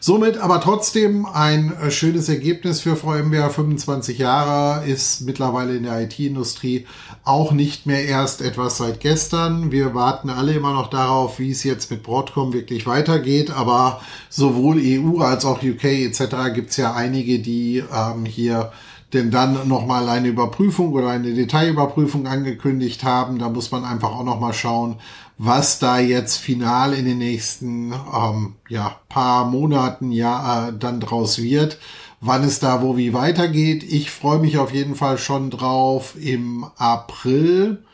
Somit 0.07 0.39
aber 0.39 0.61
trotzdem 0.61 1.27
ein 1.27 1.73
äh, 1.83 1.91
schönes 1.91 2.29
Ergebnis 2.29 2.81
für 2.81 2.95
VMware. 2.95 3.51
25 3.51 4.19
Jahre 4.19 4.87
ist 4.87 5.23
mittlerweile 5.23 5.75
in 5.75 5.83
der 5.83 6.01
IT-Industrie 6.01 6.87
auch 7.25 7.51
nicht 7.51 7.87
mehr 7.87 8.05
erst 8.05 8.41
etwas 8.41 8.77
seit 8.77 9.01
gestern. 9.01 9.73
Wir 9.73 9.97
warten 9.97 10.31
alle 10.31 10.53
immer 10.53 10.75
noch 10.75 10.91
darauf, 10.91 11.41
wie 11.41 11.51
es 11.51 11.65
jetzt 11.65 11.91
mit 11.91 12.05
Broadcom 12.05 12.53
wirklich 12.53 12.87
weitergeht. 12.87 13.51
Aber 13.51 14.01
sowohl 14.31 14.81
EU 14.81 15.23
als 15.23 15.45
auch 15.45 15.61
UK 15.61 15.83
etc. 15.83 16.55
gibt 16.55 16.71
es 16.71 16.77
ja 16.77 16.95
einige, 16.95 17.41
die 17.41 17.83
ähm, 17.93 18.27
hier 18.27 18.71
denn 19.13 19.31
dann 19.31 19.69
nochmal 19.69 20.09
eine 20.09 20.29
Überprüfung 20.29 20.93
oder 20.93 21.09
eine 21.09 21.33
Detailüberprüfung 21.33 22.27
angekündigt 22.27 23.05
haben. 23.05 23.39
Da 23.39 23.49
muss 23.49 23.71
man 23.71 23.85
einfach 23.85 24.11
auch 24.11 24.25
nochmal 24.25 24.53
schauen, 24.53 24.97
was 25.39 25.79
da 25.79 25.99
jetzt 25.99 26.37
final 26.37 26.93
in 26.93 27.05
den 27.05 27.19
nächsten 27.19 27.93
ähm, 27.93 28.55
ja, 28.69 28.97
paar 29.09 29.45
Monaten 29.45 30.11
ja 30.11 30.69
äh, 30.69 30.73
dann 30.77 31.01
draus 31.01 31.41
wird, 31.41 31.79
wann 32.21 32.43
es 32.43 32.59
da 32.59 32.83
wo 32.83 32.97
wie 32.97 33.13
weitergeht. 33.13 33.85
Ich 33.85 34.11
freue 34.11 34.39
mich 34.39 34.59
auf 34.59 34.73
jeden 34.73 34.97
Fall 34.97 35.19
schon 35.19 35.51
drauf. 35.51 36.15
Im 36.19 36.67
April 36.77 37.85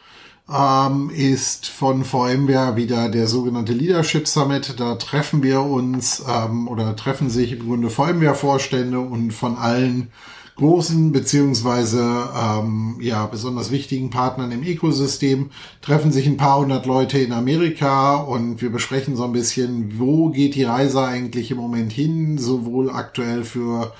ähm, 0.51 1.11
ist 1.11 1.67
von 1.67 2.05
VMware 2.05 2.77
wieder 2.77 3.09
der 3.09 3.27
sogenannte 3.27 3.73
Leadership 3.73 4.29
Summit. 4.29 4.79
Da 4.79 4.95
treffen 4.95 5.43
wir 5.43 5.63
uns 5.63 6.25
ähm, 6.27 6.69
oder 6.69 6.97
treffen 6.97 7.29
sich 7.29 7.53
im 7.53 7.67
Grunde 7.67 7.91
VMware-Vorstände 7.91 8.99
und 9.01 9.33
von 9.33 9.57
allen 9.57 10.11
großen 10.57 11.13
beziehungsweise 11.13 12.29
ähm, 12.37 12.97
ja 13.01 13.27
besonders 13.27 13.71
wichtigen 13.71 14.11
Partnern 14.11 14.53
im 14.53 14.63
Ökosystem 14.63 15.51
treffen 15.81 16.13
sich 16.13 16.27
ein 16.27 16.37
paar 16.37 16.59
hundert 16.59 16.87
Leute 16.87 17.19
in 17.19 17.33
Amerika 17.33 18.17
und 18.17 18.61
wir 18.61 18.71
besprechen 18.71 19.17
so 19.17 19.25
ein 19.25 19.33
bisschen, 19.33 19.99
wo 19.99 20.29
geht 20.29 20.55
die 20.55 20.65
Reise 20.65 21.03
eigentlich 21.03 21.51
im 21.51 21.57
Moment 21.57 21.93
hin, 21.93 22.39
sowohl 22.39 22.91
aktuell 22.91 23.45
für 23.45 23.93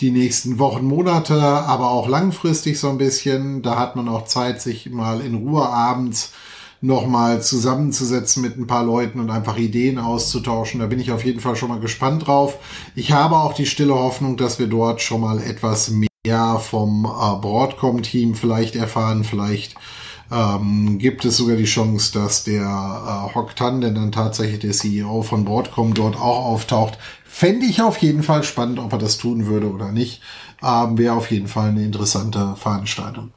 die 0.00 0.10
nächsten 0.10 0.58
Wochen, 0.58 0.84
Monate, 0.84 1.40
aber 1.42 1.90
auch 1.90 2.08
langfristig 2.08 2.78
so 2.78 2.90
ein 2.90 2.98
bisschen. 2.98 3.62
Da 3.62 3.78
hat 3.78 3.96
man 3.96 4.08
auch 4.08 4.26
Zeit, 4.26 4.60
sich 4.60 4.90
mal 4.90 5.20
in 5.20 5.34
Ruhe 5.34 5.66
abends 5.66 6.32
nochmal 6.80 7.42
zusammenzusetzen 7.42 8.42
mit 8.42 8.56
ein 8.56 8.66
paar 8.66 8.84
Leuten 8.84 9.20
und 9.20 9.30
einfach 9.30 9.56
Ideen 9.56 9.98
auszutauschen. 9.98 10.80
Da 10.80 10.86
bin 10.86 11.00
ich 11.00 11.10
auf 11.10 11.24
jeden 11.24 11.40
Fall 11.40 11.56
schon 11.56 11.68
mal 11.68 11.80
gespannt 11.80 12.26
drauf. 12.26 12.58
Ich 12.94 13.12
habe 13.12 13.36
auch 13.36 13.54
die 13.54 13.66
stille 13.66 13.94
Hoffnung, 13.94 14.36
dass 14.36 14.58
wir 14.58 14.66
dort 14.66 15.00
schon 15.00 15.20
mal 15.20 15.42
etwas 15.42 15.90
mehr 15.90 16.58
vom 16.58 17.04
äh, 17.04 17.40
Broadcom-Team 17.40 18.34
vielleicht 18.34 18.76
erfahren. 18.76 19.24
Vielleicht 19.24 19.76
ähm, 20.30 20.98
gibt 20.98 21.24
es 21.24 21.36
sogar 21.36 21.56
die 21.56 21.64
Chance, 21.64 22.12
dass 22.12 22.44
der 22.44 22.62
äh, 22.62 23.34
Hock 23.34 23.54
Tan, 23.56 23.80
der 23.80 23.90
dann 23.90 24.12
tatsächlich 24.12 24.60
der 24.60 24.72
CEO 24.72 25.22
von 25.22 25.44
Broadcom 25.44 25.94
dort 25.94 26.16
auch 26.16 26.44
auftaucht. 26.46 26.98
Fände 27.24 27.66
ich 27.66 27.82
auf 27.82 27.98
jeden 27.98 28.22
Fall 28.22 28.42
spannend, 28.42 28.78
ob 28.78 28.92
er 28.92 28.98
das 28.98 29.18
tun 29.18 29.46
würde 29.46 29.70
oder 29.70 29.92
nicht. 29.92 30.22
Ähm, 30.62 30.98
Wäre 30.98 31.14
auf 31.14 31.30
jeden 31.30 31.48
Fall 31.48 31.68
eine 31.68 31.84
interessante 31.84 32.54
Veranstaltung. 32.56 33.30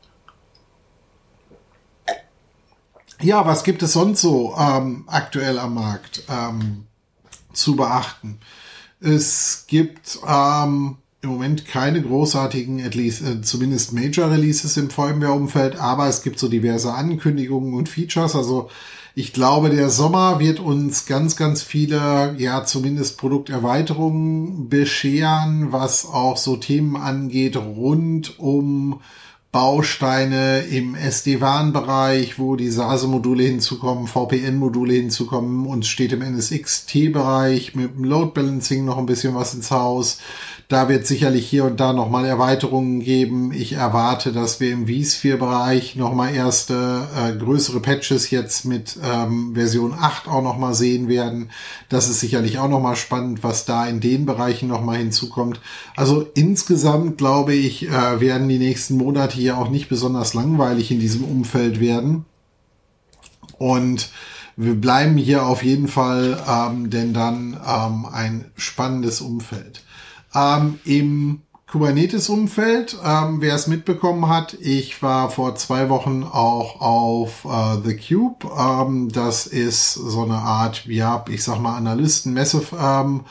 Ja, 3.21 3.45
was 3.45 3.63
gibt 3.65 3.83
es 3.83 3.93
sonst 3.93 4.21
so 4.21 4.55
ähm, 4.57 5.03
aktuell 5.07 5.59
am 5.59 5.73
Markt 5.73 6.23
ähm, 6.29 6.85
zu 7.51 7.75
beachten? 7.75 8.39
Es 9.01 9.65
gibt 9.67 10.19
ähm, 10.25 10.97
im 11.21 11.29
Moment 11.29 11.65
keine 11.65 12.01
großartigen, 12.01 12.81
at 12.81 12.95
least, 12.95 13.21
äh, 13.21 13.41
zumindest 13.41 13.91
Major 13.91 14.31
Releases 14.31 14.77
im 14.77 14.89
VMware-Umfeld, 14.89 15.75
aber 15.77 16.07
es 16.07 16.21
gibt 16.21 16.39
so 16.39 16.47
diverse 16.47 16.93
Ankündigungen 16.93 17.73
und 17.73 17.89
Features. 17.89 18.35
Also 18.37 18.69
ich 19.15 19.33
glaube, 19.33 19.69
der 19.69 19.89
Sommer 19.89 20.39
wird 20.39 20.61
uns 20.61 21.05
ganz, 21.05 21.35
ganz 21.35 21.61
viele, 21.61 22.35
ja, 22.37 22.63
zumindest 22.63 23.17
Produkterweiterungen 23.17 24.69
bescheren, 24.69 25.73
was 25.73 26.05
auch 26.05 26.37
so 26.37 26.55
Themen 26.55 26.95
angeht 26.95 27.57
rund 27.57 28.39
um 28.39 29.01
Bausteine 29.51 30.59
im 30.61 30.93
SD-WAN-Bereich, 30.93 32.37
wo 32.37 32.55
die 32.55 32.69
SASE-Module 32.69 33.43
hinzukommen, 33.43 34.05
VPN-Module 34.05 34.93
hinzukommen. 34.93 35.65
Uns 35.65 35.87
steht 35.87 36.11
im 36.11 36.21
NSX-T-Bereich 36.21 37.73
mit 37.73 37.95
dem 37.95 38.03
Load 38.03 38.31
Balancing 38.35 38.85
noch 38.85 38.99
ein 38.99 39.07
bisschen 39.07 39.33
was 39.33 39.55
ins 39.55 39.71
Haus. 39.71 40.19
Da 40.69 40.87
wird 40.87 41.07
sicherlich 41.07 41.49
hier 41.49 41.65
und 41.65 41.79
da 41.79 41.93
nochmal 41.93 42.25
Erweiterungen 42.25 42.99
geben. 42.99 43.51
Ich 43.51 43.73
erwarte, 43.73 44.31
dass 44.31 44.59
wir 44.59 44.71
im 44.71 44.85
vSphere-Bereich 44.85 45.95
nochmal 45.95 46.35
erste 46.35 47.07
äh, 47.17 47.35
größere 47.35 47.79
Patches 47.79 48.29
jetzt 48.29 48.65
mit 48.65 48.95
ähm, 49.03 49.55
Version 49.55 49.95
8 49.99 50.27
auch 50.27 50.43
nochmal 50.43 50.75
sehen 50.75 51.07
werden. 51.07 51.49
Das 51.89 52.07
ist 52.07 52.19
sicherlich 52.19 52.59
auch 52.59 52.69
nochmal 52.69 52.97
spannend, 52.97 53.43
was 53.43 53.65
da 53.65 53.87
in 53.87 53.99
den 53.99 54.27
Bereichen 54.27 54.69
nochmal 54.69 54.97
hinzukommt. 54.97 55.59
Also 55.95 56.27
insgesamt 56.35 57.17
glaube 57.17 57.55
ich, 57.55 57.89
äh, 57.89 58.21
werden 58.21 58.47
die 58.47 58.59
nächsten 58.59 58.95
Monate 58.95 59.37
hier 59.37 59.57
auch 59.57 59.69
nicht 59.69 59.89
besonders 59.89 60.35
langweilig 60.35 60.91
in 60.91 60.99
diesem 60.99 61.23
Umfeld 61.23 61.79
werden. 61.79 62.25
Und 63.57 64.11
wir 64.55 64.75
bleiben 64.75 65.17
hier 65.17 65.47
auf 65.47 65.63
jeden 65.63 65.87
Fall, 65.87 66.37
ähm, 66.47 66.91
denn 66.91 67.11
dann 67.15 67.59
ähm, 67.67 68.05
ein 68.05 68.51
spannendes 68.55 69.19
Umfeld. 69.19 69.81
Ähm, 70.33 70.79
Im 70.85 71.41
Kubernetes-Umfeld, 71.71 72.97
ähm, 73.05 73.41
wer 73.41 73.53
es 73.53 73.67
mitbekommen 73.67 74.27
hat, 74.27 74.55
ich 74.59 75.03
war 75.03 75.29
vor 75.29 75.55
zwei 75.55 75.89
Wochen 75.89 76.23
auch 76.23 76.81
auf 76.81 77.45
äh, 77.45 77.77
The 77.83 77.95
Cube. 77.95 78.49
Ähm, 78.57 79.09
das 79.11 79.45
ist 79.45 79.93
so 79.93 80.23
eine 80.23 80.37
Art, 80.39 80.85
ja, 80.87 81.23
ich 81.29 81.43
sag 81.43 81.59
mal, 81.59 81.77
Analysten-Messe. 81.77 82.63
Ähm, 82.79 83.21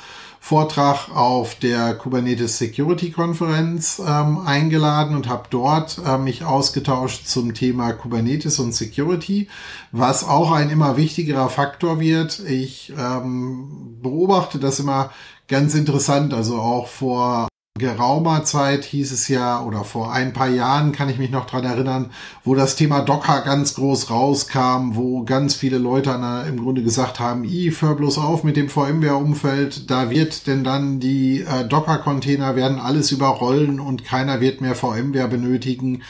Vortrag 0.41 1.11
auf 1.15 1.57
der 1.57 1.95
Kubernetes 1.95 2.59
Security 2.59 3.11
Konferenz 3.11 4.01
ähm, 4.01 4.39
eingeladen 4.47 5.15
und 5.15 5.29
habe 5.29 5.49
dort 5.51 6.01
äh, 6.07 6.17
mich 6.17 6.45
ausgetauscht 6.45 7.27
zum 7.27 7.53
Thema 7.55 7.93
Kubernetes 7.93 8.59
und 8.59 8.73
Security, 8.73 9.49
was 9.91 10.25
auch 10.25 10.53
ein 10.53 10.71
immer 10.71 10.97
wichtigerer 10.97 11.51
Faktor 11.51 12.01
wird. 12.01 12.39
Ich 12.39 12.95
ähm, 12.97 13.99
beobachte 14.01 14.59
das 14.59 14.79
immer 14.79 15.11
ganz 15.49 15.75
interessant. 15.75 16.33
Also 16.33 16.57
auch 16.59 16.87
vor 16.87 17.49
geraumer 17.79 18.45
Zeit 18.45 18.85
hieß 18.85 19.13
es 19.13 19.29
ja, 19.29 19.63
oder 19.63 19.85
vor 19.85 20.13
ein 20.13 20.33
paar 20.33 20.49
Jahren 20.49 20.93
kann 20.93 21.09
ich 21.09 21.19
mich 21.19 21.31
noch 21.31 21.47
dran 21.47 21.65
erinnern, 21.65 22.11
wo 22.45 22.55
das 22.55 22.77
Thema 22.77 23.01
Docker 23.01 23.41
ganz 23.43 23.75
groß 23.75 24.11
rauskam, 24.11 24.95
wo 24.95 25.23
ganz 25.25 25.55
viele 25.55 25.79
Leute 25.79 26.11
der, 26.11 26.47
im 26.49 26.61
Grunde 26.61 26.83
gesagt 26.83 27.21
haben, 27.21 27.45
i, 27.45 27.73
hör 27.81 27.95
bloß 27.95 28.19
auf 28.19 28.45
mit 28.45 28.57
dem 28.57 28.69
VMware-Umfeld, 28.69 29.91
da 29.91 30.11
wird 30.11 30.47
denn 30.47 30.65
dann 30.65 31.01
die 31.01 31.43
äh, 31.43 31.65
Docker-Container 31.67 32.57
werden 32.57 32.79
alles 32.81 33.13
überrollen 33.13 33.81
und 33.81 34.05
keiner 34.05 34.41
wird 34.41 34.61
mehr 34.61 34.75
VMware 34.75 35.29
benötigen. 35.29 36.03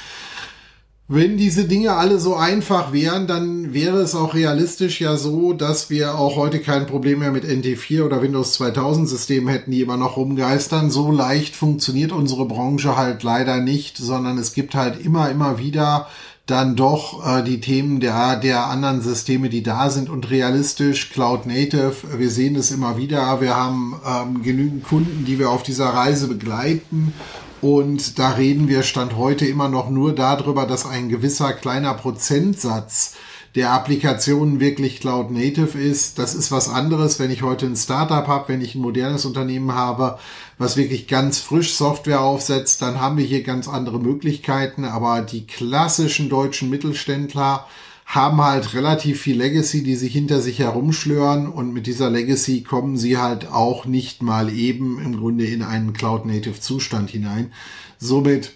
Wenn 1.10 1.38
diese 1.38 1.64
Dinge 1.64 1.94
alle 1.94 2.20
so 2.20 2.36
einfach 2.36 2.92
wären, 2.92 3.26
dann 3.26 3.72
wäre 3.72 3.96
es 4.02 4.14
auch 4.14 4.34
realistisch 4.34 5.00
ja 5.00 5.16
so, 5.16 5.54
dass 5.54 5.88
wir 5.88 6.18
auch 6.18 6.36
heute 6.36 6.60
kein 6.60 6.86
Problem 6.86 7.20
mehr 7.20 7.32
mit 7.32 7.46
NT4 7.46 8.02
oder 8.04 8.20
Windows 8.20 8.52
2000 8.52 9.08
Systemen 9.08 9.48
hätten, 9.48 9.70
die 9.70 9.80
immer 9.80 9.96
noch 9.96 10.18
rumgeistern. 10.18 10.90
So 10.90 11.10
leicht 11.10 11.56
funktioniert 11.56 12.12
unsere 12.12 12.44
Branche 12.44 12.98
halt 12.98 13.22
leider 13.22 13.60
nicht, 13.60 13.96
sondern 13.96 14.36
es 14.36 14.52
gibt 14.52 14.74
halt 14.74 15.02
immer, 15.02 15.30
immer 15.30 15.58
wieder 15.58 16.08
dann 16.44 16.76
doch 16.76 17.26
äh, 17.26 17.42
die 17.42 17.60
Themen 17.62 18.00
der, 18.00 18.36
der 18.36 18.66
anderen 18.66 19.00
Systeme, 19.00 19.48
die 19.48 19.62
da 19.62 19.88
sind 19.88 20.10
und 20.10 20.28
realistisch, 20.30 21.08
Cloud 21.10 21.46
Native. 21.46 22.18
Wir 22.18 22.28
sehen 22.28 22.54
es 22.54 22.70
immer 22.70 22.98
wieder. 22.98 23.40
Wir 23.40 23.56
haben 23.56 23.98
ähm, 24.06 24.42
genügend 24.42 24.84
Kunden, 24.84 25.24
die 25.24 25.38
wir 25.38 25.48
auf 25.48 25.62
dieser 25.62 25.86
Reise 25.86 26.28
begleiten 26.28 27.14
und 27.60 28.18
da 28.18 28.30
reden 28.30 28.68
wir 28.68 28.82
Stand 28.82 29.16
heute 29.16 29.46
immer 29.46 29.68
noch 29.68 29.90
nur 29.90 30.14
darüber, 30.14 30.66
dass 30.66 30.86
ein 30.86 31.08
gewisser 31.08 31.52
kleiner 31.52 31.94
Prozentsatz 31.94 33.16
der 33.54 33.72
Applikationen 33.72 34.60
wirklich 34.60 35.00
Cloud 35.00 35.30
Native 35.30 35.78
ist. 35.78 36.18
Das 36.18 36.34
ist 36.34 36.52
was 36.52 36.68
anderes, 36.68 37.18
wenn 37.18 37.30
ich 37.30 37.42
heute 37.42 37.66
ein 37.66 37.76
Startup 37.76 38.26
habe, 38.26 38.48
wenn 38.48 38.60
ich 38.60 38.74
ein 38.74 38.80
modernes 38.82 39.24
Unternehmen 39.24 39.72
habe, 39.74 40.18
was 40.58 40.76
wirklich 40.76 41.08
ganz 41.08 41.38
frisch 41.38 41.74
Software 41.74 42.20
aufsetzt, 42.20 42.82
dann 42.82 43.00
haben 43.00 43.16
wir 43.16 43.24
hier 43.24 43.42
ganz 43.42 43.66
andere 43.66 43.98
Möglichkeiten. 43.98 44.84
Aber 44.84 45.22
die 45.22 45.46
klassischen 45.46 46.28
deutschen 46.28 46.70
Mittelständler, 46.70 47.66
haben 48.08 48.42
halt 48.42 48.72
relativ 48.72 49.20
viel 49.20 49.36
Legacy, 49.36 49.82
die 49.82 49.94
sich 49.94 50.14
hinter 50.14 50.40
sich 50.40 50.60
herumschlören 50.60 51.46
und 51.46 51.74
mit 51.74 51.86
dieser 51.86 52.08
Legacy 52.08 52.62
kommen 52.62 52.96
sie 52.96 53.18
halt 53.18 53.52
auch 53.52 53.84
nicht 53.84 54.22
mal 54.22 54.48
eben 54.48 54.98
im 54.98 55.18
Grunde 55.18 55.44
in 55.44 55.62
einen 55.62 55.92
Cloud-Native 55.92 56.58
Zustand 56.58 57.10
hinein. 57.10 57.52
Somit 57.98 58.54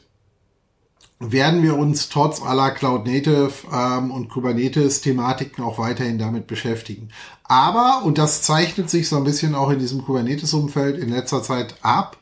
werden 1.20 1.62
wir 1.62 1.76
uns 1.76 2.08
trotz 2.08 2.40
aller 2.40 2.70
Cloud 2.70 3.06
Native 3.06 3.52
ähm, 3.70 4.10
und 4.10 4.30
Kubernetes 4.30 5.02
Thematiken 5.02 5.62
auch 5.62 5.78
weiterhin 5.78 6.18
damit 6.18 6.46
beschäftigen. 6.46 7.10
Aber, 7.44 8.06
und 8.06 8.16
das 8.16 8.40
zeichnet 8.40 8.88
sich 8.88 9.10
so 9.10 9.18
ein 9.18 9.24
bisschen 9.24 9.54
auch 9.54 9.68
in 9.68 9.78
diesem 9.78 10.02
Kubernetes-Umfeld 10.02 10.96
in 10.96 11.10
letzter 11.10 11.42
Zeit 11.42 11.74
ab, 11.82 12.16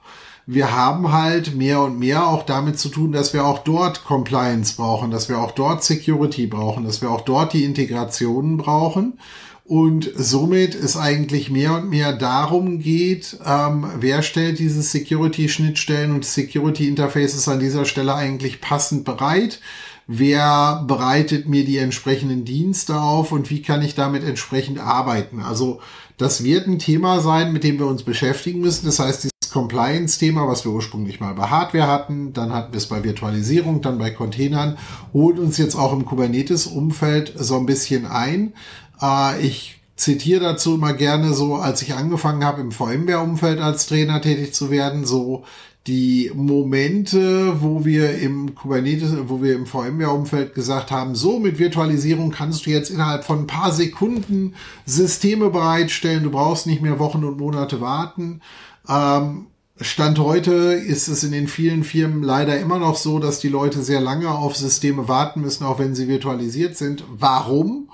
wir 0.52 0.72
haben 0.72 1.12
halt 1.12 1.54
mehr 1.54 1.80
und 1.80 2.00
mehr 2.00 2.26
auch 2.26 2.42
damit 2.42 2.76
zu 2.76 2.88
tun, 2.88 3.12
dass 3.12 3.32
wir 3.32 3.44
auch 3.44 3.60
dort 3.60 4.04
Compliance 4.04 4.74
brauchen, 4.74 5.12
dass 5.12 5.28
wir 5.28 5.38
auch 5.38 5.52
dort 5.52 5.84
Security 5.84 6.48
brauchen, 6.48 6.84
dass 6.84 7.00
wir 7.00 7.10
auch 7.10 7.20
dort 7.20 7.52
die 7.52 7.62
Integrationen 7.62 8.56
brauchen. 8.56 9.18
Und 9.64 10.10
somit 10.16 10.74
es 10.74 10.96
eigentlich 10.96 11.50
mehr 11.50 11.76
und 11.76 11.88
mehr 11.88 12.12
darum 12.12 12.80
geht, 12.80 13.38
ähm, 13.46 13.86
wer 14.00 14.22
stellt 14.22 14.58
diese 14.58 14.82
Security-Schnittstellen 14.82 16.12
und 16.12 16.24
Security-Interfaces 16.24 17.46
an 17.46 17.60
dieser 17.60 17.84
Stelle 17.84 18.16
eigentlich 18.16 18.60
passend 18.60 19.04
bereit? 19.04 19.60
Wer 20.08 20.82
bereitet 20.88 21.48
mir 21.48 21.64
die 21.64 21.78
entsprechenden 21.78 22.44
Dienste 22.44 23.00
auf 23.00 23.30
und 23.30 23.50
wie 23.50 23.62
kann 23.62 23.82
ich 23.82 23.94
damit 23.94 24.24
entsprechend 24.24 24.80
arbeiten? 24.80 25.38
Also 25.38 25.80
das 26.16 26.42
wird 26.42 26.66
ein 26.66 26.80
Thema 26.80 27.20
sein, 27.20 27.52
mit 27.52 27.62
dem 27.62 27.78
wir 27.78 27.86
uns 27.86 28.02
beschäftigen 28.02 28.60
müssen. 28.60 28.86
Das 28.86 28.98
heißt, 28.98 29.30
Compliance-Thema, 29.50 30.46
was 30.46 30.64
wir 30.64 30.72
ursprünglich 30.72 31.20
mal 31.20 31.34
bei 31.34 31.44
Hardware 31.44 31.86
hatten, 31.86 32.32
dann 32.32 32.52
hatten 32.52 32.72
wir 32.72 32.78
es 32.78 32.86
bei 32.86 33.04
Virtualisierung, 33.04 33.80
dann 33.80 33.98
bei 33.98 34.10
Containern, 34.10 34.78
holt 35.12 35.38
uns 35.38 35.58
jetzt 35.58 35.74
auch 35.74 35.92
im 35.92 36.04
Kubernetes-Umfeld 36.04 37.34
so 37.36 37.56
ein 37.56 37.66
bisschen 37.66 38.06
ein. 38.06 38.52
Äh, 39.00 39.40
ich 39.40 39.80
zitiere 39.96 40.40
dazu 40.40 40.74
immer 40.74 40.94
gerne 40.94 41.34
so, 41.34 41.56
als 41.56 41.82
ich 41.82 41.94
angefangen 41.94 42.44
habe, 42.44 42.60
im 42.60 42.72
VMware-Umfeld 42.72 43.60
als 43.60 43.86
Trainer 43.86 44.20
tätig 44.20 44.54
zu 44.54 44.70
werden, 44.70 45.04
so 45.04 45.44
die 45.86 46.30
Momente, 46.34 47.62
wo 47.62 47.84
wir 47.84 48.18
im 48.18 48.54
Kubernetes, 48.54 49.14
wo 49.26 49.42
wir 49.42 49.54
im 49.54 49.66
VMware-Umfeld 49.66 50.54
gesagt 50.54 50.90
haben, 50.90 51.14
so 51.14 51.38
mit 51.38 51.58
Virtualisierung 51.58 52.30
kannst 52.30 52.66
du 52.66 52.70
jetzt 52.70 52.90
innerhalb 52.90 53.24
von 53.24 53.40
ein 53.40 53.46
paar 53.46 53.72
Sekunden 53.72 54.54
Systeme 54.84 55.48
bereitstellen, 55.48 56.22
du 56.22 56.30
brauchst 56.30 56.66
nicht 56.66 56.82
mehr 56.82 56.98
Wochen 56.98 57.24
und 57.24 57.38
Monate 57.38 57.80
warten. 57.80 58.42
Ähm, 58.90 59.46
Stand 59.80 60.18
heute 60.18 60.52
ist 60.52 61.08
es 61.08 61.24
in 61.24 61.32
den 61.32 61.48
vielen 61.48 61.84
Firmen 61.84 62.22
leider 62.22 62.58
immer 62.58 62.78
noch 62.78 62.96
so, 62.96 63.18
dass 63.18 63.40
die 63.40 63.48
Leute 63.48 63.82
sehr 63.82 64.00
lange 64.00 64.28
auf 64.30 64.56
Systeme 64.56 65.08
warten 65.08 65.40
müssen, 65.40 65.64
auch 65.64 65.78
wenn 65.78 65.94
sie 65.94 66.08
virtualisiert 66.08 66.76
sind. 66.76 67.04
Warum? 67.10 67.88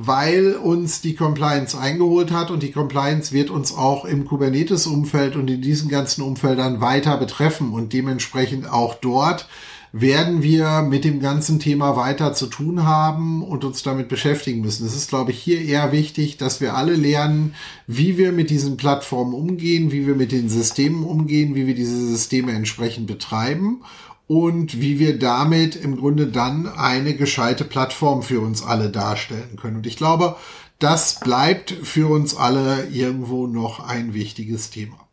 weil 0.00 0.54
uns 0.54 1.00
die 1.00 1.16
Compliance 1.16 1.76
eingeholt 1.76 2.30
hat 2.30 2.52
und 2.52 2.62
die 2.62 2.70
Compliance 2.70 3.32
wird 3.32 3.50
uns 3.50 3.74
auch 3.74 4.04
im 4.04 4.26
Kubernetes-Umfeld 4.26 5.34
und 5.34 5.50
in 5.50 5.60
diesen 5.60 5.88
ganzen 5.88 6.22
Umfeldern 6.22 6.80
weiter 6.80 7.16
betreffen 7.16 7.72
und 7.72 7.92
dementsprechend 7.92 8.70
auch 8.70 8.94
dort 8.94 9.48
werden 9.92 10.42
wir 10.42 10.82
mit 10.82 11.04
dem 11.04 11.20
ganzen 11.20 11.58
Thema 11.58 11.96
weiter 11.96 12.34
zu 12.34 12.46
tun 12.46 12.84
haben 12.84 13.42
und 13.42 13.64
uns 13.64 13.82
damit 13.82 14.08
beschäftigen 14.08 14.60
müssen. 14.60 14.86
Es 14.86 14.94
ist, 14.94 15.08
glaube 15.08 15.30
ich, 15.30 15.38
hier 15.38 15.60
eher 15.60 15.92
wichtig, 15.92 16.36
dass 16.36 16.60
wir 16.60 16.74
alle 16.74 16.94
lernen, 16.94 17.54
wie 17.86 18.18
wir 18.18 18.32
mit 18.32 18.50
diesen 18.50 18.76
Plattformen 18.76 19.34
umgehen, 19.34 19.90
wie 19.90 20.06
wir 20.06 20.14
mit 20.14 20.32
den 20.32 20.48
Systemen 20.48 21.04
umgehen, 21.04 21.54
wie 21.54 21.66
wir 21.66 21.74
diese 21.74 22.06
Systeme 22.06 22.52
entsprechend 22.52 23.06
betreiben 23.06 23.82
und 24.26 24.80
wie 24.80 24.98
wir 24.98 25.18
damit 25.18 25.74
im 25.74 25.96
Grunde 25.96 26.26
dann 26.26 26.66
eine 26.66 27.14
gescheite 27.14 27.64
Plattform 27.64 28.22
für 28.22 28.40
uns 28.40 28.62
alle 28.62 28.90
darstellen 28.90 29.56
können. 29.56 29.76
Und 29.76 29.86
ich 29.86 29.96
glaube, 29.96 30.36
das 30.78 31.18
bleibt 31.18 31.70
für 31.70 32.08
uns 32.08 32.36
alle 32.36 32.86
irgendwo 32.88 33.46
noch 33.46 33.80
ein 33.80 34.14
wichtiges 34.14 34.70
Thema. 34.70 35.08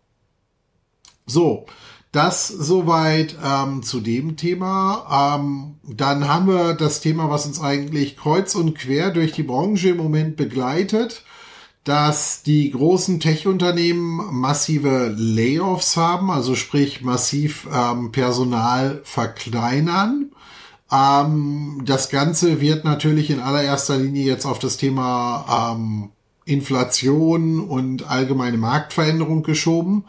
So, 1.26 1.66
das 2.16 2.48
soweit 2.48 3.36
ähm, 3.44 3.84
zu 3.84 4.00
dem 4.00 4.38
Thema. 4.38 5.38
Ähm, 5.40 5.76
dann 5.84 6.28
haben 6.28 6.48
wir 6.48 6.74
das 6.74 7.02
Thema, 7.02 7.30
was 7.30 7.46
uns 7.46 7.62
eigentlich 7.62 8.18
kreuz 8.18 8.56
und 8.56 8.78
quer 8.78 9.12
durch 9.12 9.34
die 9.34 9.44
Branche 9.44 9.90
im 9.90 9.98
Moment 9.98 10.36
begleitet 10.36 11.24
dass 11.86 12.42
die 12.42 12.72
großen 12.72 13.20
Tech-Unternehmen 13.20 14.20
massive 14.32 15.14
Layoffs 15.16 15.96
haben, 15.96 16.32
also 16.32 16.56
sprich 16.56 17.04
massiv 17.04 17.68
ähm, 17.72 18.12
Personal 18.12 19.02
verkleinern. 19.04 20.32
Ähm, 20.92 21.84
das 21.86 22.10
Ganze 22.10 22.60
wird 22.60 22.86
natürlich 22.86 23.30
in 23.30 23.40
allererster 23.40 23.98
Linie 23.98 24.26
jetzt 24.26 24.48
auf 24.48 24.58
das 24.58 24.78
Thema 24.78 25.76
ähm, 25.78 26.10
Inflation 26.46 27.60
und 27.60 28.10
allgemeine 28.10 28.58
Marktveränderung 28.58 29.44
geschoben. 29.44 30.06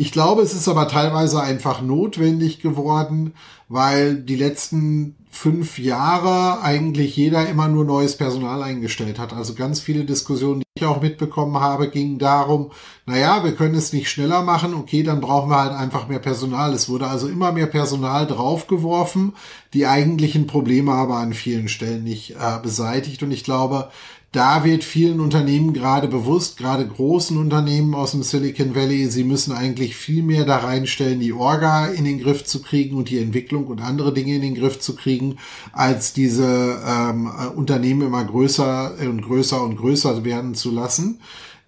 Ich 0.00 0.12
glaube, 0.12 0.42
es 0.42 0.54
ist 0.54 0.68
aber 0.68 0.86
teilweise 0.86 1.42
einfach 1.42 1.82
notwendig 1.82 2.60
geworden, 2.60 3.34
weil 3.68 4.14
die 4.14 4.36
letzten 4.36 5.16
fünf 5.28 5.76
Jahre 5.80 6.62
eigentlich 6.62 7.16
jeder 7.16 7.48
immer 7.48 7.66
nur 7.66 7.84
neues 7.84 8.16
Personal 8.16 8.62
eingestellt 8.62 9.18
hat. 9.18 9.32
Also 9.32 9.54
ganz 9.54 9.80
viele 9.80 10.04
Diskussionen, 10.04 10.60
die 10.60 10.66
ich 10.76 10.84
auch 10.84 11.02
mitbekommen 11.02 11.58
habe, 11.58 11.90
gingen 11.90 12.18
darum, 12.18 12.70
naja, 13.06 13.42
wir 13.42 13.56
können 13.56 13.74
es 13.74 13.92
nicht 13.92 14.08
schneller 14.08 14.42
machen, 14.42 14.72
okay, 14.72 15.02
dann 15.02 15.20
brauchen 15.20 15.50
wir 15.50 15.58
halt 15.58 15.72
einfach 15.72 16.06
mehr 16.06 16.20
Personal. 16.20 16.72
Es 16.74 16.88
wurde 16.88 17.08
also 17.08 17.26
immer 17.26 17.50
mehr 17.50 17.66
Personal 17.66 18.28
draufgeworfen, 18.28 19.34
die 19.74 19.88
eigentlichen 19.88 20.46
Probleme 20.46 20.92
aber 20.92 21.16
an 21.16 21.32
vielen 21.32 21.68
Stellen 21.68 22.04
nicht 22.04 22.36
äh, 22.36 22.58
beseitigt. 22.62 23.24
Und 23.24 23.32
ich 23.32 23.42
glaube, 23.42 23.90
da 24.32 24.62
wird 24.62 24.84
vielen 24.84 25.20
Unternehmen 25.20 25.72
gerade 25.72 26.06
bewusst, 26.06 26.58
gerade 26.58 26.86
großen 26.86 27.38
Unternehmen 27.38 27.94
aus 27.94 28.10
dem 28.10 28.22
Silicon 28.22 28.74
Valley, 28.74 29.06
sie 29.06 29.24
müssen 29.24 29.52
eigentlich 29.52 29.96
viel 29.96 30.22
mehr 30.22 30.44
da 30.44 30.58
reinstellen, 30.58 31.20
die 31.20 31.32
Orga 31.32 31.86
in 31.86 32.04
den 32.04 32.20
Griff 32.20 32.44
zu 32.44 32.60
kriegen 32.60 32.96
und 32.96 33.08
die 33.08 33.18
Entwicklung 33.18 33.66
und 33.68 33.80
andere 33.80 34.12
Dinge 34.12 34.34
in 34.34 34.42
den 34.42 34.54
Griff 34.54 34.80
zu 34.80 34.94
kriegen, 34.96 35.38
als 35.72 36.12
diese 36.12 36.78
ähm, 36.86 37.30
Unternehmen 37.56 38.02
immer 38.02 38.22
größer 38.22 38.96
und 39.00 39.22
größer 39.22 39.62
und 39.62 39.76
größer 39.76 40.24
werden 40.24 40.54
zu 40.54 40.70
lassen. 40.70 41.20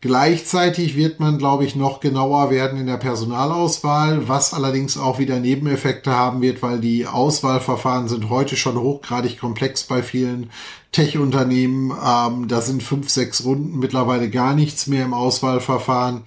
Gleichzeitig 0.03 0.97
wird 0.97 1.21
man, 1.21 1.37
glaube 1.37 1.67
ich, 1.67 1.77
noch 1.77 2.01
genauer 2.01 2.51
werden 2.51 2.81
in 2.81 2.87
der 2.87 2.97
Personalauswahl, 2.97 4.29
was 4.29 4.55
allerdings 4.55 4.97
auch 4.97 5.19
wieder 5.19 5.39
Nebeneffekte 5.41 6.11
haben 6.11 6.41
wird, 6.41 6.63
weil 6.63 6.81
die 6.81 7.07
Auswahlverfahren 7.07 8.09
sind 8.09 8.31
heute 8.31 8.57
schon 8.57 8.79
hochgradig 8.79 9.39
komplex 9.39 9.83
bei 9.83 10.03
vielen 10.03 10.49
Tech-Unternehmen. 10.93 11.93
Ähm, 12.05 12.49
da 12.49 12.61
sind 12.61 12.83
fünf, 12.83 13.09
sechs 13.09 13.45
Runden 13.45 13.79
mittlerweile 13.79 14.31
gar 14.31 14.55
nichts 14.55 14.87
mehr 14.87 15.05
im 15.05 15.15
Auswahlverfahren. 15.15 16.23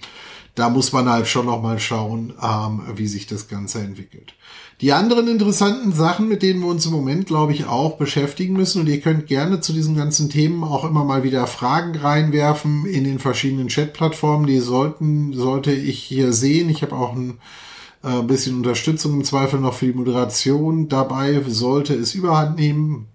Da 0.56 0.70
muss 0.70 0.94
man 0.94 1.10
halt 1.10 1.28
schon 1.28 1.48
noch 1.48 1.62
mal 1.62 1.80
schauen, 1.80 2.34
ähm, 2.42 2.82
wie 2.96 3.08
sich 3.08 3.26
das 3.26 3.48
Ganze 3.48 3.80
entwickelt. 3.80 4.36
Die 4.82 4.92
anderen 4.92 5.28
interessanten 5.28 5.94
Sachen, 5.94 6.28
mit 6.28 6.44
denen 6.44 6.60
wir 6.60 6.68
uns 6.68 6.86
im 6.86 6.92
Moment, 6.92 7.26
glaube 7.26 7.54
ich, 7.54 7.66
auch 7.66 7.98
beschäftigen 7.98 8.54
müssen, 8.54 8.82
und 8.82 8.88
ihr 8.88 9.00
könnt 9.02 9.28
gerne 9.28 9.62
zu 9.62 9.74
diesen 9.74 9.96
ganzen 9.96 10.30
Themen 10.30 10.64
auch 10.64 10.84
immer 10.84 11.04
mal 11.04 11.24
wieder 11.24 11.48
Fragen 11.48 11.96
reinwerfen 11.96 12.86
in 12.86 13.04
den 13.04 13.20
verschiedenen 13.20 13.70
Chat-Plattformen. 13.70 14.46
Die 14.46 14.60
sollten, 14.60 15.34
sollte 15.34 15.72
ich 15.72 16.04
hier 16.04 16.34
sehen. 16.34 16.70
Ich 16.70 16.82
habe 16.84 16.96
auch 16.96 17.16
ein 17.16 17.40
äh, 18.04 18.22
bisschen 18.22 18.58
Unterstützung 18.58 19.14
im 19.14 19.24
Zweifel 19.24 19.60
noch 19.60 19.74
für 19.74 19.88
die 19.88 19.94
Moderation 19.94 20.90
dabei, 20.90 21.42
sollte 21.48 21.94
es 21.94 22.14
überhand 22.14 22.58
nehmen. 22.58 23.08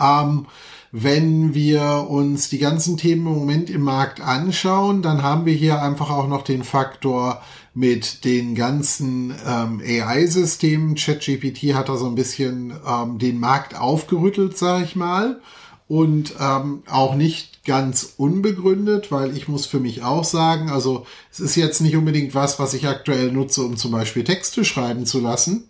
Ähm, 0.00 0.46
wenn 0.90 1.52
wir 1.54 2.06
uns 2.08 2.48
die 2.48 2.58
ganzen 2.58 2.96
Themen 2.96 3.26
im 3.26 3.34
Moment 3.34 3.68
im 3.68 3.82
Markt 3.82 4.20
anschauen, 4.20 5.02
dann 5.02 5.22
haben 5.22 5.44
wir 5.44 5.52
hier 5.52 5.82
einfach 5.82 6.10
auch 6.10 6.28
noch 6.28 6.42
den 6.42 6.64
Faktor 6.64 7.42
mit 7.74 8.24
den 8.24 8.54
ganzen 8.54 9.34
ähm, 9.46 9.82
AI-Systemen. 9.84 10.94
ChatGPT 10.94 11.74
hat 11.74 11.88
da 11.88 11.96
so 11.96 12.06
ein 12.06 12.14
bisschen 12.14 12.72
ähm, 12.86 13.18
den 13.18 13.38
Markt 13.38 13.76
aufgerüttelt, 13.78 14.56
sage 14.56 14.84
ich 14.84 14.96
mal. 14.96 15.40
Und 15.88 16.34
ähm, 16.40 16.82
auch 16.86 17.14
nicht 17.14 17.64
ganz 17.64 18.14
unbegründet, 18.16 19.12
weil 19.12 19.36
ich 19.36 19.46
muss 19.46 19.66
für 19.66 19.80
mich 19.80 20.02
auch 20.02 20.24
sagen, 20.24 20.70
also 20.70 21.06
es 21.30 21.40
ist 21.40 21.54
jetzt 21.54 21.80
nicht 21.80 21.96
unbedingt 21.96 22.34
was, 22.34 22.58
was 22.58 22.74
ich 22.74 22.88
aktuell 22.88 23.30
nutze, 23.30 23.62
um 23.62 23.76
zum 23.76 23.92
Beispiel 23.92 24.24
Texte 24.24 24.64
schreiben 24.64 25.06
zu 25.06 25.20
lassen. 25.20 25.67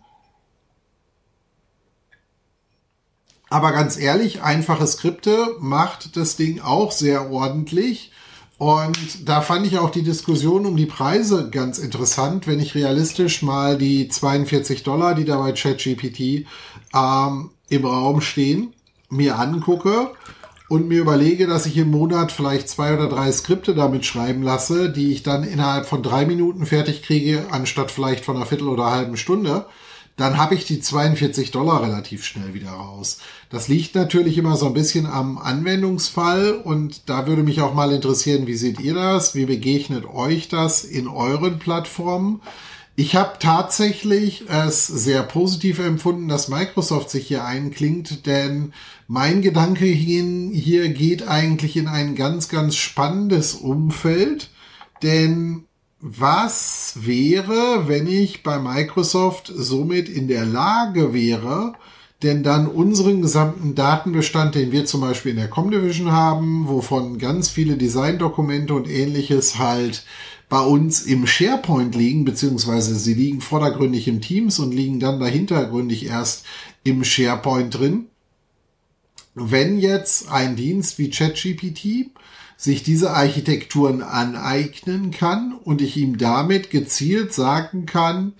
Aber 3.50 3.72
ganz 3.72 3.98
ehrlich, 3.98 4.42
einfache 4.42 4.86
Skripte 4.86 5.56
macht 5.60 6.16
das 6.16 6.36
Ding 6.36 6.60
auch 6.60 6.92
sehr 6.92 7.30
ordentlich. 7.30 8.12
Und 8.58 9.28
da 9.28 9.40
fand 9.40 9.66
ich 9.66 9.78
auch 9.78 9.90
die 9.90 10.02
Diskussion 10.02 10.66
um 10.66 10.76
die 10.76 10.86
Preise 10.86 11.48
ganz 11.48 11.78
interessant, 11.78 12.46
wenn 12.46 12.58
ich 12.58 12.74
realistisch 12.74 13.42
mal 13.42 13.78
die 13.78 14.08
42 14.08 14.82
Dollar, 14.82 15.14
die 15.14 15.24
da 15.24 15.38
bei 15.38 15.52
ChatGPT 15.52 16.46
ähm, 16.94 17.50
im 17.68 17.84
Raum 17.84 18.20
stehen, 18.20 18.74
mir 19.10 19.38
angucke 19.38 20.10
und 20.68 20.88
mir 20.88 21.00
überlege, 21.00 21.46
dass 21.46 21.66
ich 21.66 21.76
im 21.76 21.90
Monat 21.90 22.32
vielleicht 22.32 22.68
zwei 22.68 22.94
oder 22.94 23.08
drei 23.08 23.30
Skripte 23.30 23.74
damit 23.74 24.04
schreiben 24.04 24.42
lasse, 24.42 24.90
die 24.90 25.12
ich 25.12 25.22
dann 25.22 25.44
innerhalb 25.44 25.86
von 25.86 26.02
drei 26.02 26.26
Minuten 26.26 26.66
fertig 26.66 27.02
kriege, 27.02 27.46
anstatt 27.50 27.92
vielleicht 27.92 28.24
von 28.24 28.36
einer 28.36 28.46
Viertel 28.46 28.68
oder 28.68 28.86
einer 28.86 28.96
halben 28.96 29.16
Stunde 29.16 29.66
dann 30.18 30.36
habe 30.36 30.56
ich 30.56 30.66
die 30.66 30.80
42 30.80 31.52
Dollar 31.52 31.82
relativ 31.82 32.24
schnell 32.24 32.52
wieder 32.52 32.72
raus. 32.72 33.18
Das 33.50 33.68
liegt 33.68 33.94
natürlich 33.94 34.36
immer 34.36 34.56
so 34.56 34.66
ein 34.66 34.74
bisschen 34.74 35.06
am 35.06 35.38
Anwendungsfall 35.38 36.52
und 36.52 37.08
da 37.08 37.26
würde 37.28 37.44
mich 37.44 37.62
auch 37.62 37.72
mal 37.72 37.92
interessieren, 37.92 38.46
wie 38.48 38.56
seht 38.56 38.80
ihr 38.80 38.94
das? 38.94 39.34
Wie 39.34 39.46
begegnet 39.46 40.04
euch 40.04 40.48
das 40.48 40.82
in 40.84 41.06
euren 41.06 41.60
Plattformen? 41.60 42.42
Ich 42.96 43.14
habe 43.14 43.38
tatsächlich 43.38 44.46
es 44.48 44.88
sehr 44.88 45.22
positiv 45.22 45.78
empfunden, 45.78 46.26
dass 46.26 46.48
Microsoft 46.48 47.10
sich 47.10 47.28
hier 47.28 47.44
einklingt, 47.44 48.26
denn 48.26 48.72
mein 49.06 49.40
Gedanke 49.40 49.84
hier 49.84 50.88
geht 50.88 51.28
eigentlich 51.28 51.76
in 51.76 51.86
ein 51.86 52.16
ganz, 52.16 52.48
ganz 52.48 52.74
spannendes 52.74 53.54
Umfeld, 53.54 54.50
denn 55.04 55.67
was 56.00 56.94
wäre, 57.00 57.88
wenn 57.88 58.06
ich 58.06 58.42
bei 58.42 58.58
Microsoft 58.58 59.52
somit 59.54 60.08
in 60.08 60.28
der 60.28 60.44
Lage 60.44 61.12
wäre, 61.12 61.74
denn 62.22 62.42
dann 62.42 62.66
unseren 62.66 63.22
gesamten 63.22 63.74
Datenbestand, 63.74 64.54
den 64.54 64.72
wir 64.72 64.86
zum 64.86 65.00
Beispiel 65.00 65.32
in 65.32 65.38
der 65.38 65.50
Comdivision 65.50 66.10
haben, 66.12 66.66
wovon 66.68 67.18
ganz 67.18 67.48
viele 67.48 67.76
Designdokumente 67.76 68.74
und 68.74 68.88
ähnliches 68.88 69.58
halt 69.58 70.04
bei 70.48 70.60
uns 70.60 71.02
im 71.02 71.26
SharePoint 71.26 71.94
liegen, 71.94 72.24
beziehungsweise 72.24 72.94
sie 72.94 73.14
liegen 73.14 73.40
vordergründig 73.40 74.08
im 74.08 74.20
Teams 74.20 74.58
und 74.58 74.72
liegen 74.72 74.98
dann 74.98 75.20
dahintergründig 75.20 76.06
erst 76.06 76.44
im 76.84 77.04
SharePoint 77.04 77.78
drin. 77.78 78.06
Wenn 79.34 79.78
jetzt 79.78 80.30
ein 80.30 80.56
Dienst 80.56 80.98
wie 80.98 81.10
ChatGPT 81.10 82.10
sich 82.58 82.82
diese 82.82 83.12
Architekturen 83.12 84.02
aneignen 84.02 85.12
kann 85.12 85.54
und 85.54 85.80
ich 85.80 85.96
ihm 85.96 86.18
damit 86.18 86.70
gezielt 86.70 87.32
sagen 87.32 87.86
kann, 87.86 88.32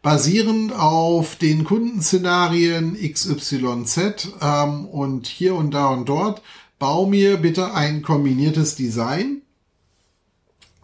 basierend 0.00 0.72
auf 0.72 1.36
den 1.36 1.64
Kundenszenarien 1.64 2.96
XYZ 2.96 4.30
ähm, 4.40 4.86
und 4.86 5.26
hier 5.26 5.54
und 5.54 5.72
da 5.72 5.88
und 5.88 6.08
dort, 6.08 6.42
bau 6.78 7.06
mir 7.06 7.36
bitte 7.36 7.74
ein 7.74 8.00
kombiniertes 8.00 8.76
Design 8.76 9.42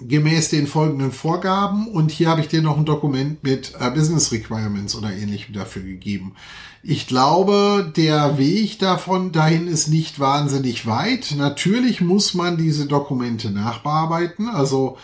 gemäß 0.09 0.51
den 0.51 0.67
folgenden 0.67 1.13
Vorgaben 1.13 1.89
und 1.89 2.11
hier 2.11 2.29
habe 2.29 2.41
ich 2.41 2.49
dir 2.49 2.63
noch 2.63 2.77
ein 2.77 2.85
Dokument 2.85 3.43
mit 3.43 3.73
äh, 3.79 3.91
Business 3.91 4.33
Requirements 4.33 4.95
oder 4.95 5.13
ähnlichem 5.13 5.55
dafür 5.55 5.83
gegeben. 5.83 6.35
Ich 6.83 7.07
glaube, 7.07 7.93
der 7.97 8.39
Weg 8.39 8.79
davon 8.81 9.31
dahin 9.31 9.69
ist 9.69 9.89
nicht 9.89 10.19
wahnsinnig 10.19 10.87
weit. 10.87 11.35
Natürlich 11.37 12.01
muss 12.01 12.35
man 12.35 12.57
diese 12.57 12.87
Dokumente 12.87 13.51
nachbearbeiten, 13.51 14.49
also 14.49 14.97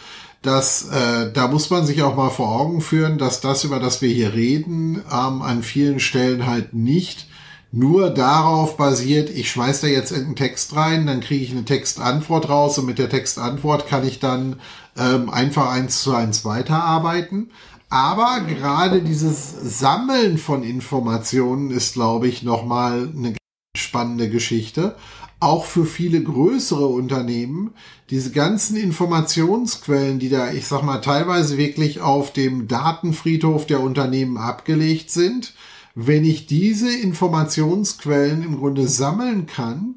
dass 0.42 0.88
äh, 0.88 1.32
da 1.32 1.48
muss 1.48 1.70
man 1.70 1.86
sich 1.86 2.02
auch 2.02 2.16
mal 2.16 2.30
vor 2.30 2.48
Augen 2.60 2.80
führen, 2.80 3.18
dass 3.18 3.40
das, 3.40 3.64
über 3.64 3.80
das 3.80 4.02
wir 4.02 4.08
hier 4.08 4.34
reden, 4.34 5.02
ähm, 5.10 5.42
an 5.42 5.62
vielen 5.62 6.00
Stellen 6.00 6.46
halt 6.46 6.74
nicht 6.74 7.26
nur 7.70 8.10
darauf 8.10 8.76
basiert, 8.76 9.30
ich 9.30 9.50
schmeiß 9.50 9.82
da 9.82 9.86
jetzt 9.86 10.10
irgendeinen 10.10 10.36
Text 10.36 10.74
rein, 10.74 11.06
dann 11.06 11.20
kriege 11.20 11.44
ich 11.44 11.50
eine 11.50 11.64
Textantwort 11.64 12.48
raus 12.48 12.78
und 12.78 12.86
mit 12.86 12.98
der 12.98 13.10
Textantwort 13.10 13.86
kann 13.86 14.06
ich 14.06 14.20
dann 14.20 14.60
ähm, 14.96 15.28
einfach 15.28 15.70
eins 15.70 16.02
zu 16.02 16.14
eins 16.14 16.44
weiterarbeiten. 16.44 17.50
Aber 17.90 18.40
gerade 18.46 19.02
dieses 19.02 19.50
Sammeln 19.50 20.38
von 20.38 20.62
Informationen 20.62 21.70
ist, 21.70 21.94
glaube 21.94 22.28
ich, 22.28 22.42
nochmal 22.42 23.10
eine 23.14 23.34
spannende 23.76 24.28
Geschichte 24.28 24.96
auch 25.40 25.64
für 25.64 25.84
viele 25.84 26.22
größere 26.22 26.86
Unternehmen 26.86 27.72
diese 28.10 28.32
ganzen 28.32 28.76
Informationsquellen, 28.76 30.18
die 30.18 30.30
da, 30.30 30.50
ich 30.50 30.66
sag 30.66 30.82
mal, 30.82 30.98
teilweise 30.98 31.58
wirklich 31.58 32.00
auf 32.00 32.32
dem 32.32 32.66
Datenfriedhof 32.66 33.66
der 33.66 33.80
Unternehmen 33.80 34.36
abgelegt 34.36 35.10
sind, 35.10 35.54
wenn 36.00 36.24
ich 36.24 36.46
diese 36.46 36.96
Informationsquellen 36.96 38.44
im 38.44 38.58
Grunde 38.58 38.86
sammeln 38.86 39.46
kann 39.46 39.96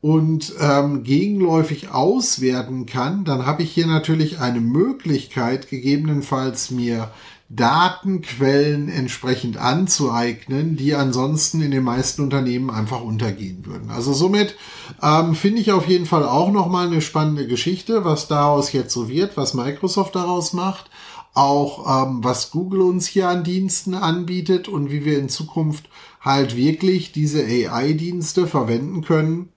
und 0.00 0.52
ähm, 0.60 1.04
gegenläufig 1.04 1.90
auswerten 1.90 2.84
kann, 2.84 3.24
dann 3.24 3.46
habe 3.46 3.62
ich 3.62 3.70
hier 3.70 3.86
natürlich 3.86 4.40
eine 4.40 4.60
Möglichkeit, 4.60 5.70
gegebenenfalls 5.70 6.72
mir 6.72 7.12
Datenquellen 7.48 8.88
entsprechend 8.88 9.56
anzueignen, 9.56 10.74
die 10.74 10.96
ansonsten 10.96 11.62
in 11.62 11.70
den 11.70 11.84
meisten 11.84 12.22
Unternehmen 12.22 12.68
einfach 12.68 13.02
untergehen 13.02 13.64
würden. 13.66 13.90
Also 13.90 14.14
somit 14.14 14.56
ähm, 15.00 15.36
finde 15.36 15.60
ich 15.60 15.70
auf 15.70 15.86
jeden 15.86 16.06
Fall 16.06 16.24
auch 16.24 16.50
nochmal 16.50 16.88
eine 16.88 17.00
spannende 17.00 17.46
Geschichte, 17.46 18.04
was 18.04 18.26
daraus 18.26 18.72
jetzt 18.72 18.92
so 18.92 19.08
wird, 19.08 19.36
was 19.36 19.54
Microsoft 19.54 20.16
daraus 20.16 20.54
macht, 20.54 20.90
auch 21.36 22.06
ähm, 22.06 22.24
was 22.24 22.50
Google 22.50 22.80
uns 22.80 23.06
hier 23.06 23.28
an 23.28 23.44
Diensten 23.44 23.94
anbietet 23.94 24.68
und 24.68 24.90
wie 24.90 25.04
wir 25.04 25.18
in 25.18 25.28
Zukunft 25.28 25.88
halt 26.20 26.56
wirklich 26.56 27.12
diese 27.12 27.44
AI-Dienste 27.44 28.46
verwenden 28.46 29.02
können, 29.02 29.50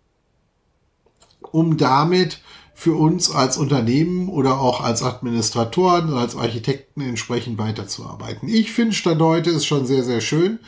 um 1.41 1.77
damit 1.77 2.41
für 2.73 2.93
uns 2.93 3.31
als 3.31 3.57
Unternehmen 3.57 4.29
oder 4.29 4.59
auch 4.59 4.81
als 4.81 5.03
Administratoren, 5.03 6.13
als 6.13 6.35
Architekten 6.35 7.01
entsprechend 7.01 7.57
weiterzuarbeiten. 7.57 8.47
Ich 8.49 8.71
finde 8.71 8.93
Stand 8.93 9.21
heute 9.21 9.49
ist 9.49 9.65
schon 9.65 9.85
sehr, 9.85 10.03
sehr 10.03 10.21
schön, 10.21 10.59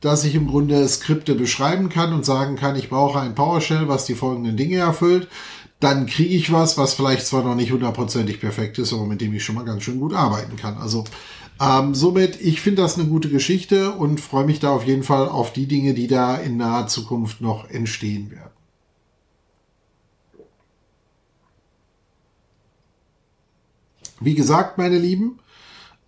dass 0.00 0.24
ich 0.24 0.34
im 0.34 0.46
Grunde 0.46 0.86
Skripte 0.88 1.34
beschreiben 1.34 1.88
kann 1.88 2.12
und 2.12 2.24
sagen 2.24 2.56
kann, 2.56 2.76
ich 2.76 2.88
brauche 2.88 3.20
ein 3.20 3.34
PowerShell, 3.34 3.86
was 3.86 4.06
die 4.06 4.14
folgenden 4.14 4.56
Dinge 4.56 4.78
erfüllt. 4.78 5.28
Dann 5.80 6.06
kriege 6.06 6.34
ich 6.34 6.52
was, 6.52 6.76
was 6.76 6.94
vielleicht 6.94 7.26
zwar 7.26 7.42
noch 7.42 7.54
nicht 7.54 7.72
hundertprozentig 7.72 8.40
perfekt 8.40 8.78
ist, 8.78 8.92
aber 8.92 9.06
mit 9.06 9.20
dem 9.20 9.32
ich 9.34 9.44
schon 9.44 9.54
mal 9.54 9.64
ganz 9.64 9.82
schön 9.82 9.98
gut 9.98 10.14
arbeiten 10.14 10.56
kann. 10.56 10.76
Also 10.76 11.04
ähm, 11.60 11.94
somit, 11.94 12.40
ich 12.40 12.60
finde 12.60 12.82
das 12.82 12.98
eine 12.98 13.08
gute 13.08 13.28
Geschichte 13.28 13.92
und 13.92 14.20
freue 14.20 14.44
mich 14.44 14.60
da 14.60 14.70
auf 14.70 14.84
jeden 14.84 15.02
Fall 15.02 15.28
auf 15.28 15.52
die 15.52 15.66
Dinge, 15.66 15.94
die 15.94 16.06
da 16.06 16.36
in 16.36 16.56
naher 16.56 16.86
Zukunft 16.86 17.40
noch 17.40 17.68
entstehen 17.68 18.30
werden. 18.30 18.50
Wie 24.20 24.34
gesagt, 24.34 24.76
meine 24.76 24.98
Lieben, 24.98 25.38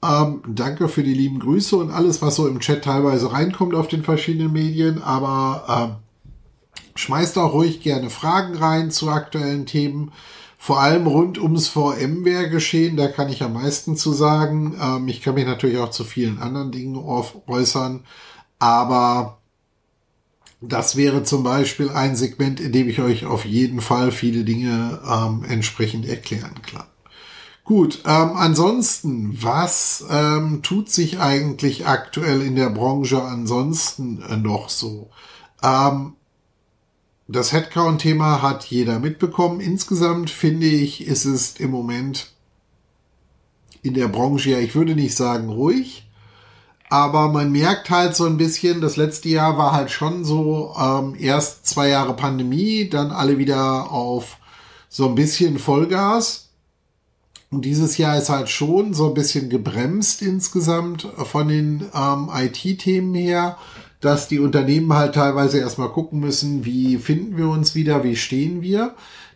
ähm, 0.03 0.43
danke 0.47 0.89
für 0.89 1.03
die 1.03 1.15
lieben 1.15 1.39
Grüße 1.39 1.77
und 1.77 1.91
alles, 1.91 2.21
was 2.21 2.37
so 2.37 2.47
im 2.47 2.61
Chat 2.61 2.85
teilweise 2.85 3.33
reinkommt 3.33 3.75
auf 3.75 3.89
den 3.89 4.03
verschiedenen 4.03 4.53
Medien. 4.53 5.03
Aber 5.03 5.97
ähm, 5.99 6.02
schmeißt 6.95 7.39
auch 7.39 7.53
ruhig 7.53 7.81
gerne 7.81 8.11
Fragen 8.11 8.57
rein 8.57 8.91
zu 8.91 9.11
aktuellen 9.11 9.67
Themen. 9.67 10.13
Vor 10.59 10.81
allem 10.81 11.07
rund 11.07 11.39
ums 11.39 11.67
VMware-Geschehen, 11.69 12.97
da 12.97 13.09
kann 13.09 13.29
ich 13.29 13.43
am 13.43 13.55
meisten 13.55 13.97
zu 13.97 14.13
sagen. 14.13 14.79
Ähm, 14.81 15.09
ich 15.09 15.21
kann 15.21 15.35
mich 15.35 15.47
natürlich 15.47 15.79
auch 15.79 15.91
zu 15.91 16.05
vielen 16.05 16.39
anderen 16.39 16.71
Dingen 16.71 16.97
äußern. 16.97 18.05
Aber 18.59 19.39
das 20.61 20.95
wäre 20.95 21.25
zum 21.25 21.43
Beispiel 21.43 21.91
ein 21.91 22.15
Segment, 22.15 22.61
in 22.61 22.71
dem 22.71 22.89
ich 22.89 23.01
euch 23.01 23.27
auf 23.27 23.45
jeden 23.45 23.81
Fall 23.81 24.13
viele 24.13 24.45
Dinge 24.45 25.01
ähm, 25.05 25.45
entsprechend 25.49 26.07
erklären 26.07 26.55
kann. 26.63 26.87
Gut, 27.65 28.03
ähm, 28.07 28.33
ansonsten, 28.37 29.39
was 29.41 30.05
ähm, 30.11 30.63
tut 30.63 30.91
sich 30.91 31.21
eigentlich 31.21 31.87
aktuell 31.87 32.43
in 32.43 32.57
der 32.57 32.71
Branche 32.71 33.23
ansonsten 33.23 34.23
äh, 34.23 34.37
noch 34.37 34.69
so? 34.69 35.11
Ähm, 35.63 36.15
das 37.29 37.53
Headcount-Thema 37.53 38.43
hat 38.43 38.65
jeder 38.65 38.99
mitbekommen. 38.99 39.61
Insgesamt 39.61 40.31
finde 40.31 40.67
ich, 40.67 41.07
ist 41.07 41.25
es 41.25 41.57
im 41.59 41.71
Moment 41.71 42.31
in 43.83 43.95
der 43.95 44.09
Branche 44.09 44.51
ja, 44.51 44.59
ich 44.59 44.75
würde 44.75 44.95
nicht 44.95 45.17
sagen 45.17 45.49
ruhig, 45.49 46.07
aber 46.89 47.29
man 47.29 47.51
merkt 47.51 47.91
halt 47.91 48.15
so 48.15 48.27
ein 48.27 48.37
bisschen, 48.37 48.81
das 48.81 48.97
letzte 48.97 49.29
Jahr 49.29 49.57
war 49.57 49.73
halt 49.73 49.91
schon 49.91 50.25
so 50.25 50.75
ähm, 50.79 51.17
erst 51.19 51.67
zwei 51.67 51.89
Jahre 51.89 52.15
Pandemie, 52.15 52.89
dann 52.89 53.11
alle 53.11 53.39
wieder 53.39 53.91
auf 53.91 54.37
so 54.89 55.09
ein 55.09 55.15
bisschen 55.15 55.59
Vollgas. 55.59 56.51
Und 57.51 57.65
dieses 57.65 57.99
Jahr 57.99 58.19
ist 58.19 58.29
halt 58.29 58.49
schon 58.49 58.95
so 58.95 59.09
ein 59.09 59.15
bisschen 59.15 59.51
gebremst 59.51 60.23
insgesamt 60.23 61.07
von 61.17 61.49
den 61.49 61.85
ähm, 61.95 62.31
IT-Themen 62.33 63.15
her, 63.15 63.59
dass 64.03 64.29
die 64.29 64.41
Unternehmen 64.41 64.93
halt 64.93 65.15
teilweise 65.15 65.59
erstmal 65.59 65.89
gucken 65.89 66.21
müssen, 66.21 66.67
wie 66.67 66.99
finden 66.99 67.39
wir 67.39 67.49
uns 67.49 67.75
wieder, 67.75 68.05
wie 68.05 68.17
stehen 68.17 68.61
wir. 68.61 68.95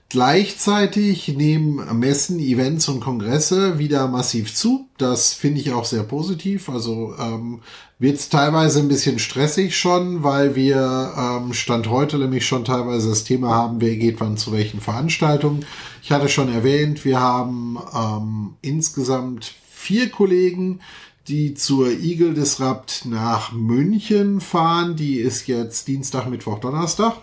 Gleichzeitig 0.09 1.29
nehmen 1.29 1.99
Messen, 1.99 2.39
Events 2.39 2.89
und 2.89 3.01
Kongresse 3.01 3.79
wieder 3.79 4.07
massiv 4.07 4.55
zu. 4.55 4.89
Das 4.99 5.33
finde 5.33 5.61
ich 5.61 5.73
auch 5.73 5.85
sehr 5.85 6.05
positiv. 6.05 6.69
Also 6.69 7.15
ähm, 7.19 7.61
wird 7.99 8.17
es 8.17 8.29
teilweise 8.29 8.81
ein 8.81 8.89
bisschen 8.89 9.19
stressig 9.19 9.77
schon, 9.77 10.23
weil 10.23 10.55
wir 10.55 11.13
ähm, 11.17 11.53
Stand 11.53 11.89
heute 11.89 12.19
nämlich 12.19 12.47
schon 12.47 12.65
teilweise 12.65 13.09
das 13.09 13.25
Thema 13.25 13.51
haben, 13.51 13.81
wer 13.81 13.97
geht 13.97 14.21
wann 14.21 14.37
zu 14.37 14.53
welchen 14.53 14.81
Veranstaltungen. 14.81 15.65
Ich 16.03 16.13
hatte 16.13 16.29
schon 16.29 16.53
erwähnt, 16.53 17.05
wir 17.05 17.19
haben 17.19 17.79
ähm, 17.93 18.55
insgesamt 18.63 19.55
vier 19.69 20.11
Kollegen, 20.11 20.81
die 21.29 21.55
zur 21.55 21.91
Eagle 21.91 22.35
Disrupt 22.35 23.05
nach 23.05 23.53
München 23.53 24.41
fahren. 24.41 24.97
Die 24.97 25.17
ist 25.17 25.47
jetzt 25.47 25.89
Dienstag, 25.89 26.27
Mittwoch, 26.27 26.59
Donnerstag. 26.61 27.15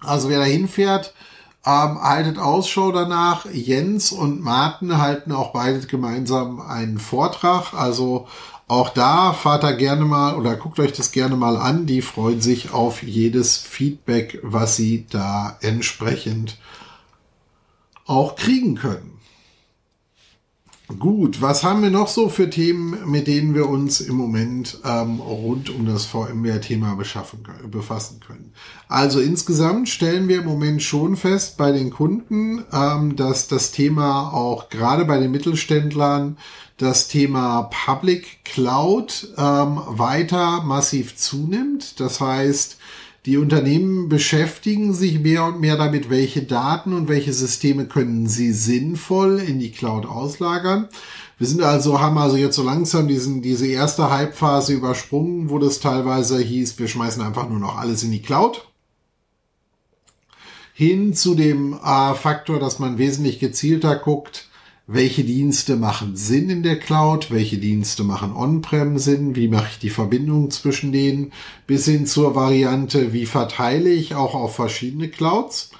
Also 0.00 0.28
wer 0.28 0.40
da 0.40 0.44
hinfährt, 0.44 1.14
ähm, 1.64 2.02
haltet 2.02 2.38
Ausschau 2.38 2.92
danach. 2.92 3.46
Jens 3.46 4.12
und 4.12 4.40
Martin 4.42 4.98
halten 4.98 5.32
auch 5.32 5.52
beide 5.52 5.80
gemeinsam 5.86 6.60
einen 6.60 6.98
Vortrag. 6.98 7.72
Also 7.72 8.26
auch 8.68 8.90
da 8.90 9.32
fahrt 9.32 9.62
da 9.62 9.72
gerne 9.72 10.04
mal 10.04 10.34
oder 10.34 10.56
guckt 10.56 10.80
euch 10.80 10.92
das 10.92 11.12
gerne 11.12 11.36
mal 11.36 11.56
an. 11.56 11.86
Die 11.86 12.02
freuen 12.02 12.40
sich 12.40 12.72
auf 12.72 13.02
jedes 13.02 13.58
Feedback, 13.58 14.40
was 14.42 14.76
sie 14.76 15.06
da 15.08 15.56
entsprechend 15.60 16.58
auch 18.06 18.36
kriegen 18.36 18.74
können. 18.74 19.11
Gut, 20.98 21.40
was 21.40 21.62
haben 21.64 21.82
wir 21.82 21.90
noch 21.90 22.08
so 22.08 22.28
für 22.28 22.50
Themen, 22.50 23.10
mit 23.10 23.26
denen 23.26 23.54
wir 23.54 23.68
uns 23.68 24.00
im 24.00 24.16
Moment 24.16 24.78
ähm, 24.84 25.20
rund 25.20 25.70
um 25.70 25.86
das 25.86 26.04
VMware-Thema 26.06 26.98
befassen 27.70 28.20
können? 28.20 28.52
Also 28.88 29.20
insgesamt 29.20 29.88
stellen 29.88 30.28
wir 30.28 30.40
im 30.40 30.44
Moment 30.44 30.82
schon 30.82 31.16
fest 31.16 31.56
bei 31.56 31.72
den 31.72 31.90
Kunden, 31.90 32.64
ähm, 32.72 33.16
dass 33.16 33.48
das 33.48 33.70
Thema 33.70 34.32
auch 34.32 34.68
gerade 34.68 35.04
bei 35.04 35.18
den 35.18 35.30
Mittelständlern 35.30 36.36
das 36.78 37.08
Thema 37.08 37.70
Public 37.84 38.44
Cloud 38.44 39.28
ähm, 39.38 39.80
weiter 39.86 40.62
massiv 40.62 41.16
zunimmt. 41.16 42.00
Das 42.00 42.20
heißt, 42.20 42.78
die 43.24 43.36
Unternehmen 43.36 44.08
beschäftigen 44.08 44.94
sich 44.94 45.20
mehr 45.20 45.44
und 45.44 45.60
mehr 45.60 45.76
damit, 45.76 46.10
welche 46.10 46.42
Daten 46.42 46.92
und 46.92 47.08
welche 47.08 47.32
Systeme 47.32 47.86
können 47.86 48.26
sie 48.26 48.52
sinnvoll 48.52 49.38
in 49.38 49.60
die 49.60 49.70
Cloud 49.70 50.06
auslagern. 50.06 50.88
Wir 51.38 51.46
sind 51.46 51.62
also, 51.62 52.00
haben 52.00 52.18
also 52.18 52.36
jetzt 52.36 52.56
so 52.56 52.64
langsam 52.64 53.06
diesen, 53.06 53.40
diese 53.40 53.68
erste 53.68 54.10
Hype-Phase 54.10 54.72
übersprungen, 54.72 55.50
wo 55.50 55.58
das 55.58 55.78
teilweise 55.78 56.40
hieß, 56.40 56.78
wir 56.80 56.88
schmeißen 56.88 57.22
einfach 57.22 57.48
nur 57.48 57.60
noch 57.60 57.78
alles 57.78 58.02
in 58.02 58.10
die 58.10 58.22
Cloud. 58.22 58.66
Hin 60.74 61.14
zu 61.14 61.36
dem 61.36 61.74
äh, 61.74 62.14
Faktor, 62.14 62.58
dass 62.58 62.80
man 62.80 62.98
wesentlich 62.98 63.38
gezielter 63.38 63.94
guckt, 63.94 64.48
welche 64.86 65.24
Dienste 65.24 65.76
machen 65.76 66.16
Sinn 66.16 66.50
in 66.50 66.62
der 66.62 66.78
Cloud, 66.78 67.30
welche 67.30 67.58
Dienste 67.58 68.02
machen 68.02 68.34
On-Prem 68.34 68.98
Sinn, 68.98 69.36
wie 69.36 69.48
mache 69.48 69.68
ich 69.72 69.78
die 69.78 69.90
Verbindung 69.90 70.50
zwischen 70.50 70.92
denen, 70.92 71.32
bis 71.66 71.84
hin 71.84 72.06
zur 72.06 72.34
Variante, 72.34 73.12
wie 73.12 73.26
verteile 73.26 73.90
ich 73.90 74.14
auch 74.14 74.34
auf 74.34 74.56
verschiedene 74.56 75.08
Clouds. 75.08 75.70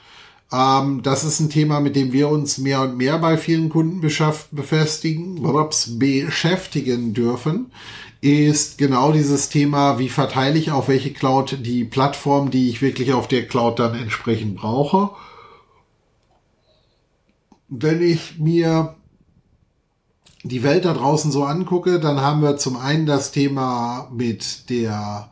Ähm, 0.53 1.03
das 1.03 1.25
ist 1.25 1.41
ein 1.41 1.51
Thema, 1.51 1.81
mit 1.81 1.97
dem 1.97 2.13
wir 2.13 2.29
uns 2.29 2.59
mehr 2.59 2.83
und 2.83 2.97
mehr 2.97 3.19
bei 3.19 3.37
vielen 3.37 3.71
Kunden 3.71 4.01
befestigen, 4.01 5.43
beschäftigen 5.99 7.13
dürfen, 7.13 7.73
ist 8.21 8.79
genau 8.79 9.11
dieses 9.11 9.49
Thema, 9.49 9.99
wie 9.99 10.09
verteile 10.09 10.57
ich 10.57 10.71
auf 10.71 10.87
welche 10.87 11.13
Cloud 11.13 11.59
die 11.63 11.85
Plattform, 11.85 12.53
die 12.53 12.69
ich 12.69 12.81
wirklich 12.81 13.13
auf 13.13 13.27
der 13.27 13.49
Cloud 13.49 13.81
dann 13.81 13.97
entsprechend 13.97 14.55
brauche 14.55 15.11
wenn 17.75 18.03
ich 18.03 18.39
mir 18.39 18.97
die 20.45 20.63
Welt 20.63 20.85
da 20.85 20.93
draußen 20.93 21.33
so 21.33 21.45
angucke, 21.45 22.01
dann 22.01 22.21
haben 22.21 22.43
wir 22.43 22.59
zum 22.59 22.77
einen 22.77 23.07
das 23.07 23.33
Thema 23.33 24.11
mit 24.13 24.69
der 24.69 25.31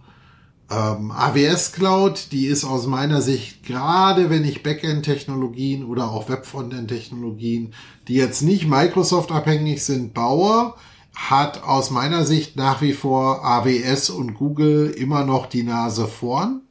ähm, 0.71 1.11
AWS 1.11 1.73
Cloud. 1.73 2.33
Die 2.33 2.47
ist 2.47 2.65
aus 2.65 2.87
meiner 2.87 3.21
Sicht, 3.21 3.65
gerade 3.65 4.31
wenn 4.31 4.45
ich 4.45 4.63
Backend-Technologien 4.63 5.85
oder 5.85 6.11
auch 6.11 6.31
Web-Frontend-Technologien, 6.31 7.75
die 8.09 8.15
jetzt 8.15 8.41
nicht 8.41 8.67
Microsoft-abhängig 8.67 9.85
sind, 9.85 10.15
baue, 10.15 10.75
hat 11.15 11.63
aus 11.65 11.91
meiner 11.91 12.25
Sicht 12.25 12.57
nach 12.57 12.81
wie 12.81 12.95
vor 12.95 13.45
AWS 13.45 14.09
und 14.09 14.33
Google 14.33 14.89
immer 14.89 15.27
noch 15.27 15.45
die 15.45 15.65
Nase 15.65 16.07
vorn 16.07 16.63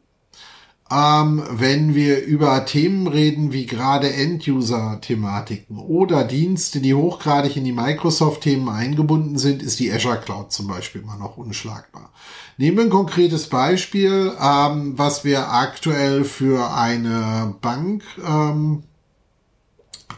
ähm, 0.91 1.43
wenn 1.52 1.93
wir 1.93 2.23
über 2.23 2.65
Themen 2.65 3.08
reden 3.08 3.54
wie 3.54 3.65
gerade 3.67 4.12
End-User-Thematiken 4.12 5.78
oder 5.78 6.23
Dienste, 6.23 6.80
die 6.80 6.95
hochgradig 6.95 7.56
in 7.58 7.63
die 7.63 7.71
Microsoft-Themen 7.71 8.67
eingebunden 8.69 9.38
sind, 9.38 9.62
ist 9.62 9.80
die 9.80 9.91
Azure 9.91 10.19
Cloud 10.19 10.52
zum 10.52 10.67
Beispiel 10.67 11.02
immer 11.02 11.17
noch 11.17 11.38
unschlagbar. 11.38 12.12
Nehmen 12.58 12.78
wir 12.78 12.84
ein 12.86 12.89
konkretes 12.89 13.47
Beispiel, 13.47 14.34
ähm, 14.41 14.97
was 14.97 15.23
wir 15.23 15.52
aktuell 15.52 16.23
für 16.23 16.73
eine 16.73 17.56
Bank 17.62 18.04
ähm, 18.28 18.84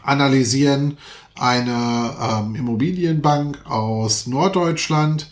analysieren, 0.02 0.96
eine 1.38 2.16
ähm, 2.20 2.54
Immobilienbank 2.54 3.58
aus 3.66 4.26
Norddeutschland 4.26 5.30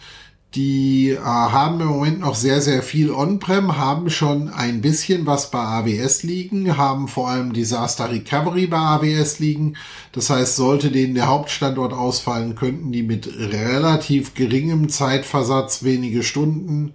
die 0.54 1.10
äh, 1.10 1.18
haben 1.20 1.80
im 1.80 1.86
Moment 1.86 2.20
noch 2.20 2.34
sehr, 2.34 2.60
sehr 2.60 2.82
viel 2.82 3.12
On-Prem, 3.12 3.76
haben 3.76 4.10
schon 4.10 4.48
ein 4.48 4.80
bisschen 4.80 5.24
was 5.26 5.50
bei 5.50 5.60
AWS 5.60 6.24
liegen, 6.24 6.76
haben 6.76 7.06
vor 7.06 7.28
allem 7.28 7.52
Disaster 7.52 8.10
Recovery 8.10 8.66
bei 8.66 8.78
AWS 8.78 9.38
liegen. 9.38 9.76
Das 10.12 10.28
heißt, 10.28 10.56
sollte 10.56 10.90
denen 10.90 11.14
der 11.14 11.28
Hauptstandort 11.28 11.92
ausfallen, 11.92 12.56
könnten 12.56 12.90
die 12.90 13.04
mit 13.04 13.28
relativ 13.38 14.34
geringem 14.34 14.88
Zeitversatz, 14.88 15.84
wenige 15.84 16.24
Stunden, 16.24 16.94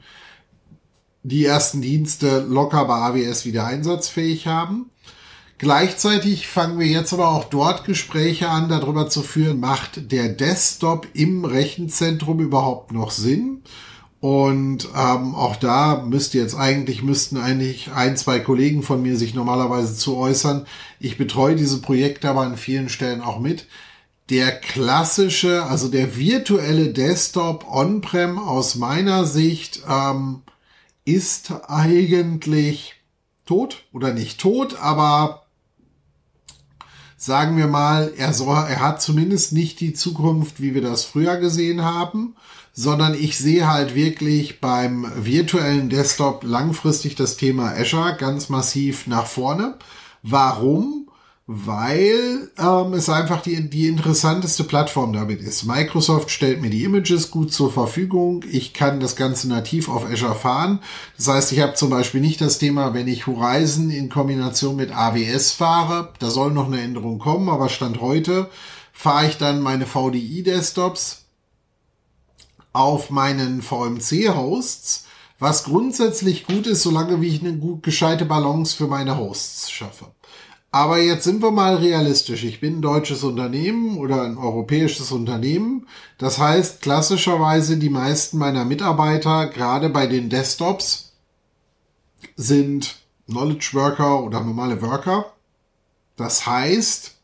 die 1.24 1.46
ersten 1.46 1.82
Dienste 1.82 2.39
locker 2.41 2.86
bei 2.86 2.96
AWS 2.96 3.46
wieder 3.46 3.65
einsatzfähig 3.65 4.48
haben. 4.48 4.91
Gleichzeitig 5.58 6.48
fangen 6.48 6.80
wir 6.80 6.88
jetzt 6.88 7.13
aber 7.13 7.30
auch 7.30 7.46
dort 7.46 7.86
Gespräche 7.86 8.50
an, 8.50 8.68
darüber 8.68 9.10
zu 9.10 9.22
führen, 9.22 9.62
macht 9.62 10.12
der 10.12 10.28
Desktop 10.30 11.08
im 11.13 11.46
Rechenzentrum 11.46 12.41
überhaupt 12.41 12.91
noch 12.91 13.12
Sinn? 13.12 13.62
Und 14.20 14.89
ähm, 14.96 15.36
auch 15.36 15.56
da 15.56 16.04
müsste 16.04 16.39
jetzt 16.39 16.56
eigentlich, 16.56 17.04
müssten 17.04 17.38
eigentlich 17.38 17.91
ein, 17.94 18.18
zwei 18.18 18.39
Kollegen 18.39 18.82
von 18.84 19.02
mir 19.02 19.15
sich 19.18 19.34
normalerweise 19.34 19.96
zu 19.96 20.18
äußern. 20.18 20.65
Ich 21.00 21.18
betreue 21.18 21.56
diese 21.56 21.80
Projekte 21.80 22.30
aber 22.30 22.41
an 22.41 22.58
vielen 22.58 22.89
Stellen 22.89 23.22
auch 23.22 23.39
mit. 23.39 23.68
Der 24.30 24.52
klassische, 24.60 25.63
also 25.63 25.88
der 25.88 26.18
virtuelle 26.18 26.91
Desktop 26.91 27.65
on-prem 27.72 28.39
aus 28.39 28.76
meiner 28.76 29.26
Sicht 29.26 29.84
ähm, 29.88 30.41
ist 31.06 31.54
eigentlich 31.68 32.96
tot 33.46 33.84
oder 33.94 34.12
nicht 34.12 34.41
tot, 34.41 34.80
aber 34.82 35.44
sagen 37.25 37.57
wir 37.57 37.65
mal, 37.65 38.13
er, 38.17 38.33
soll, 38.33 38.55
er 38.55 38.81
hat 38.81 39.01
zumindest 39.01 39.51
nicht 39.51 39.79
die 39.79 39.93
Zukunft, 39.93 40.61
wie 40.61 40.75
wir 40.75 40.83
das 40.83 41.05
früher 41.05 41.38
gesehen 41.38 41.83
haben, 41.83 42.35
sondern 42.71 43.15
ich 43.15 43.38
sehe 43.38 43.67
halt 43.67 43.95
wirklich 43.95 44.61
beim 44.61 45.11
virtuellen 45.15 45.89
Desktop 45.89 46.43
langfristig 46.43 47.15
das 47.15 47.35
Thema 47.35 47.71
Azure 47.71 48.15
ganz 48.19 48.49
massiv 48.49 49.07
nach 49.07 49.25
vorne. 49.25 49.75
Warum? 50.21 51.05
Weil 51.47 52.49
ähm, 52.58 52.93
es 52.93 53.08
einfach 53.08 53.41
die, 53.41 53.69
die 53.69 53.88
interessanteste 53.88 54.63
Plattform 54.63 55.13
damit 55.13 55.41
ist. 55.41 55.63
Microsoft 55.65 56.31
stellt 56.31 56.60
mir 56.60 56.71
die 56.71 56.84
Images 56.84 57.29
gut 57.29 57.53
zur 57.53 57.71
Verfügung. 57.71 58.43
Ich 58.51 58.73
kann 58.73 58.99
das 58.99 59.15
Ganze 59.15 59.47
nativ 59.47 59.88
auf 59.88 60.05
Azure 60.05 60.34
fahren. 60.34 60.79
Das 61.17 61.27
heißt, 61.27 61.51
ich 61.51 61.60
habe 61.60 61.75
zum 61.75 61.91
Beispiel 61.91 62.19
nicht 62.19 62.41
das 62.41 62.58
Thema, 62.58 62.95
wenn 62.95 63.08
ich 63.08 63.27
Horizon 63.27 63.91
in 63.91 64.10
Kombination 64.10 64.75
mit 64.75 64.91
AWS 64.91 65.51
fahre. 65.51 66.13
Da 66.17 66.31
soll 66.31 66.51
noch 66.51 66.65
eine 66.65 66.81
Änderung 66.81 67.19
kommen, 67.19 67.49
aber 67.49 67.69
Stand 67.69 68.01
heute 68.01 68.49
fahre 68.91 69.27
ich 69.27 69.38
dann 69.38 69.62
meine 69.62 69.86
VDI-Desktops 69.86 71.25
auf 72.73 73.12
meinen 73.12 73.62
VMC-Hosts, 73.62 75.05
was 75.38 75.63
grundsätzlich 75.63 76.45
gut 76.45 76.65
ist, 76.65 76.81
solange 76.81 77.21
wie 77.21 77.27
ich 77.27 77.41
eine 77.41 77.55
gut 77.58 77.84
gescheite 77.84 78.25
Balance 78.25 78.75
für 78.75 78.88
meine 78.88 79.17
Hosts 79.17 79.69
schaffe. 79.69 80.08
Aber 80.75 80.97
jetzt 80.97 81.23
sind 81.23 81.41
wir 81.41 81.51
mal 81.51 81.77
realistisch. 81.77 82.43
Ich 82.43 82.59
bin 82.59 82.79
ein 82.79 82.81
deutsches 82.81 83.23
Unternehmen 83.23 83.97
oder 83.97 84.23
ein 84.23 84.38
europäisches 84.38 85.13
Unternehmen. 85.13 85.88
Das 86.17 86.38
heißt, 86.38 86.81
klassischerweise 86.81 87.77
die 87.77 87.89
meisten 87.89 88.38
meiner 88.38 88.65
Mitarbeiter, 88.65 89.47
gerade 89.47 89.88
bei 89.88 90.05
den 90.05 90.29
Desktops, 90.29 91.13
sind 92.35 92.97
Knowledge 93.25 93.69
Worker 93.71 94.21
oder 94.21 94.41
normale 94.41 94.81
Worker. 94.81 95.31
Das 96.17 96.45
heißt, 96.45 97.15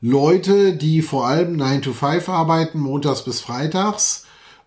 Leute, 0.00 0.74
die 0.74 1.02
vor 1.02 1.26
allem 1.26 1.56
9 1.56 1.82
to 1.82 1.92
5 1.94 2.28
arbeiten, 2.28 2.78
montags 2.78 3.24
bis 3.24 3.40
freitags. 3.40 4.24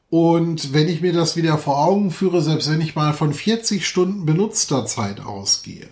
Und 0.10 0.74
wenn 0.74 0.90
ich 0.90 1.00
mir 1.00 1.14
das 1.14 1.38
wieder 1.38 1.58
vor 1.58 1.78
Augen 1.78 2.12
führe, 2.12 2.42
selbst 2.42 2.70
wenn 2.70 2.82
ich 2.82 2.94
mal 2.94 3.14
von 3.14 3.34
40 3.34 3.88
Stunden 3.88 4.26
benutzter 4.26 4.86
Zeit 4.86 5.22
ausgehe, 5.26 5.88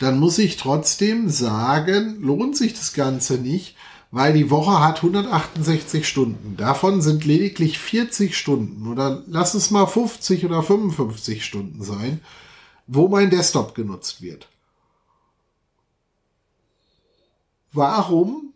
dann 0.00 0.18
muss 0.18 0.38
ich 0.38 0.56
trotzdem 0.56 1.28
sagen, 1.28 2.20
lohnt 2.22 2.56
sich 2.56 2.72
das 2.72 2.94
Ganze 2.94 3.34
nicht, 3.34 3.76
weil 4.10 4.32
die 4.32 4.50
Woche 4.50 4.80
hat 4.80 4.96
168 4.96 6.08
Stunden. 6.08 6.56
Davon 6.56 7.02
sind 7.02 7.26
lediglich 7.26 7.78
40 7.78 8.36
Stunden 8.36 8.90
oder 8.90 9.22
lass 9.26 9.52
es 9.52 9.70
mal 9.70 9.86
50 9.86 10.46
oder 10.46 10.62
55 10.62 11.44
Stunden 11.44 11.84
sein, 11.84 12.20
wo 12.86 13.08
mein 13.08 13.28
Desktop 13.28 13.74
genutzt 13.74 14.22
wird. 14.22 14.48
Warum? 17.72 18.54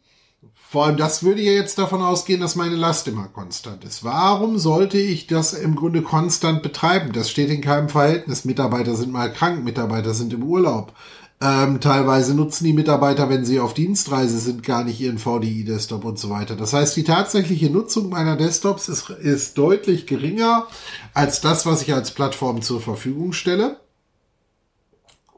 Vor 0.75 0.87
allem 0.87 0.97
das 0.97 1.23
würde 1.23 1.41
ja 1.41 1.53
jetzt 1.53 1.79
davon 1.79 2.03
ausgehen, 2.03 2.41
dass 2.41 2.57
meine 2.57 2.75
Last 2.75 3.07
immer 3.07 3.29
konstant 3.29 3.85
ist. 3.85 4.03
Warum 4.03 4.59
sollte 4.59 4.99
ich 4.99 5.29
das 5.29 5.53
im 5.53 5.77
Grunde 5.77 6.03
konstant 6.03 6.65
betreiben? 6.65 7.13
Das 7.13 7.31
steht 7.31 7.51
in 7.51 7.61
keinem 7.61 7.91
Verhältnis. 7.91 8.45
Mitarbeiter 8.45 8.97
sind 8.97 9.13
mal 9.13 9.33
krank, 9.33 9.63
Mitarbeiter 9.63 10.15
sind 10.15 10.33
im 10.33 10.43
Urlaub. 10.43 10.93
Ähm, 11.40 11.81
teilweise 11.81 12.35
nutzen 12.35 12.64
die 12.64 12.73
Mitarbeiter, 12.73 13.29
wenn 13.29 13.44
sie 13.44 13.61
auf 13.61 13.75
Dienstreise 13.75 14.38
sind, 14.38 14.62
gar 14.62 14.85
nicht 14.85 15.01
ihren 15.01 15.18
VDI-Desktop 15.18 16.05
und 16.05 16.18
so 16.18 16.31
weiter. 16.31 16.57
Das 16.57 16.73
heißt, 16.73 16.97
die 16.97 17.05
tatsächliche 17.05 17.70
Nutzung 17.70 18.09
meiner 18.09 18.37
Desktops 18.37 18.88
ist, 18.88 19.11
ist 19.11 19.59
deutlich 19.59 20.07
geringer 20.07 20.66
als 21.12 21.40
das, 21.40 21.66
was 21.66 21.83
ich 21.83 21.92
als 21.92 22.12
Plattform 22.12 22.62
zur 22.62 22.81
Verfügung 22.81 23.33
stelle. 23.33 23.81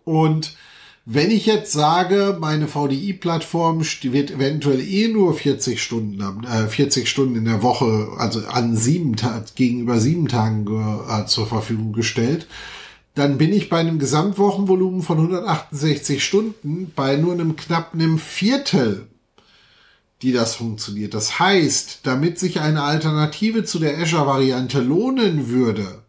Und 0.04 0.56
Wenn 1.09 1.30
ich 1.30 1.46
jetzt 1.46 1.70
sage, 1.70 2.37
meine 2.40 2.66
VDI-Plattform 2.66 3.80
wird 3.80 4.32
eventuell 4.32 4.80
eh 4.80 5.06
nur 5.06 5.35
40 5.35 5.80
Stunden, 5.80 6.20
äh, 6.44 6.66
40 6.66 7.09
Stunden 7.09 7.37
in 7.37 7.44
der 7.44 7.62
Woche, 7.62 8.09
also 8.18 8.40
an 8.48 8.74
sieben 8.74 9.14
gegenüber 9.54 10.00
sieben 10.00 10.26
Tagen 10.26 10.66
äh, 11.09 11.24
zur 11.26 11.46
Verfügung 11.46 11.92
gestellt, 11.92 12.48
dann 13.16 13.38
bin 13.38 13.50
ich 13.50 13.70
bei 13.70 13.79
einem 13.79 13.98
Gesamtwochenvolumen 13.98 15.02
von 15.02 15.16
168 15.16 16.22
Stunden 16.22 16.92
bei 16.94 17.16
nur 17.16 17.33
einem 17.33 17.57
knapp 17.57 17.94
einem 17.94 18.18
Viertel, 18.18 19.07
die 20.20 20.33
das 20.33 20.55
funktioniert. 20.55 21.14
Das 21.14 21.38
heißt, 21.38 22.00
damit 22.02 22.38
sich 22.38 22.61
eine 22.61 22.83
Alternative 22.83 23.64
zu 23.64 23.79
der 23.79 23.96
Azure-Variante 23.98 24.81
lohnen 24.81 25.48
würde, 25.48 26.02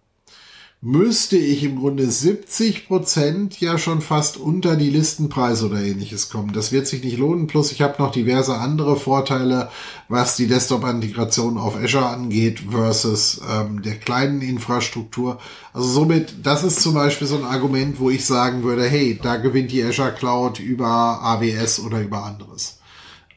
müsste 0.80 1.38
ich 1.38 1.63
im 1.63 1.80
Grunde 1.80 2.10
70 2.10 2.88
Prozent 2.88 3.60
ja 3.60 3.80
schon 3.80 4.02
fast 4.02 4.38
unter 4.38 4.76
die 4.76 4.92
Listenpreise 4.92 5.66
oder 5.66 5.82
ähnliches 5.82 6.30
kommen. 6.30 6.54
Das 6.54 6.72
wird 6.72 6.86
sich 6.86 7.04
nicht 7.04 7.18
lohnen. 7.18 7.48
Plus 7.48 7.72
ich 7.72 7.82
habe 7.82 8.02
noch 8.02 8.12
diverse 8.12 8.56
andere 8.56 8.96
Vorteile, 8.96 9.70
was 10.08 10.36
die 10.36 10.46
Desktop-Integration 10.46 11.58
auf 11.58 11.76
Azure 11.76 12.06
angeht 12.06 12.62
versus 12.70 13.42
ähm, 13.50 13.82
der 13.82 13.96
kleinen 13.96 14.42
Infrastruktur. 14.42 15.40
Also 15.74 15.90
somit, 15.90 16.46
das 16.46 16.63
ist 16.63 16.82
zum 16.82 16.94
Beispiel 16.94 17.28
so 17.28 17.38
ein 17.38 17.44
Argument, 17.44 18.00
wo 18.00 18.12
ich 18.12 18.26
sagen 18.26 18.62
würde, 18.62 18.88
hey, 18.88 19.20
da 19.22 19.38
gewinnt 19.38 19.72
die 19.72 19.84
Azure 19.84 20.13
Cloud 20.13 20.60
über 20.60 20.88
AWS 20.88 21.80
oder 21.80 22.02
über 22.02 22.24
anderes. 22.24 22.80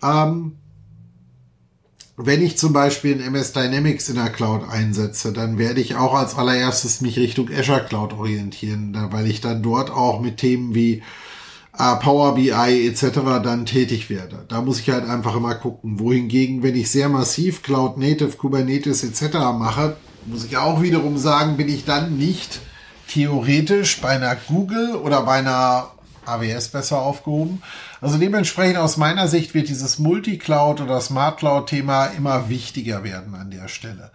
Ähm, 0.03 0.60
wenn 2.26 2.42
ich 2.42 2.59
zum 2.59 2.72
Beispiel 2.72 3.14
ein 3.14 3.20
MS 3.20 3.52
Dynamics 3.52 4.09
in 4.09 4.16
der 4.16 4.30
Cloud 4.30 4.68
einsetze, 4.68 5.33
dann 5.33 5.59
werde 5.59 5.80
ich 5.80 5.96
auch 5.96 6.14
als 6.14 6.37
allererstes 6.37 7.00
mich 7.00 7.18
Richtung 7.18 7.48
Azure 7.50 7.85
Cloud 7.85 8.12
orientieren, 8.12 8.96
weil 9.11 9.26
ich 9.26 9.40
dann 9.40 9.62
dort 9.62 9.90
auch 9.90 10.20
mit 10.20 10.37
Themen 10.37 10.74
wie 10.74 11.02
äh, 11.78 11.96
Power 11.96 12.35
BI 12.35 12.50
etc. 12.88 13.20
dann 13.42 13.66
tätig 13.66 14.11
werde. 14.11 14.44
Da 14.48 14.61
muss 14.61 14.80
ich 14.80 14.90
halt 14.90 15.09
einfach 15.09 15.37
immer 15.37 15.54
gucken. 15.54 15.98
Wohingegen, 15.98 16.62
wenn 16.62 16.76
ich 16.76 16.90
sehr 16.90 17.09
massiv 17.09 17.62
Cloud 17.62 17.96
Native, 17.96 18.37
Kubernetes 18.37 19.04
etc. 19.04 19.35
mache, 19.59 19.96
muss 20.26 20.44
ich 20.44 20.56
auch 20.56 20.83
wiederum 20.83 21.16
sagen, 21.16 21.56
bin 21.56 21.68
ich 21.68 21.85
dann 21.85 22.18
nicht 22.18 22.61
theoretisch 23.09 24.00
bei 24.00 24.11
einer 24.11 24.37
Google 24.37 24.94
oder 24.96 25.22
bei 25.22 25.38
einer 25.38 25.90
AWS 26.30 26.68
besser 26.68 27.00
aufgehoben. 27.00 27.62
Also 28.00 28.18
dementsprechend 28.18 28.78
aus 28.78 28.96
meiner 28.96 29.28
Sicht 29.28 29.54
wird 29.54 29.68
dieses 29.68 29.98
Multi-Cloud 29.98 30.80
oder 30.80 31.00
Smart 31.00 31.38
Cloud-Thema 31.38 32.06
immer 32.06 32.48
wichtiger 32.48 33.04
werden 33.04 33.34
an 33.34 33.50
der 33.50 33.68
Stelle. 33.68 34.10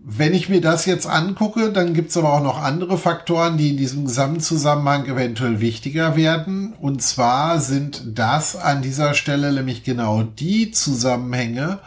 Wenn 0.00 0.32
ich 0.32 0.48
mir 0.48 0.60
das 0.60 0.86
jetzt 0.86 1.08
angucke, 1.08 1.72
dann 1.72 1.92
gibt 1.92 2.10
es 2.10 2.16
aber 2.16 2.32
auch 2.32 2.42
noch 2.42 2.62
andere 2.62 2.96
Faktoren, 2.96 3.58
die 3.58 3.70
in 3.70 3.76
diesem 3.76 4.04
Gesamtzusammenhang 4.04 5.06
eventuell 5.06 5.60
wichtiger 5.60 6.14
werden. 6.14 6.72
Und 6.80 7.02
zwar 7.02 7.58
sind 7.60 8.02
das 8.16 8.54
an 8.54 8.80
dieser 8.80 9.14
Stelle 9.14 9.52
nämlich 9.52 9.82
genau 9.82 10.22
die 10.22 10.70
Zusammenhänge, 10.70 11.80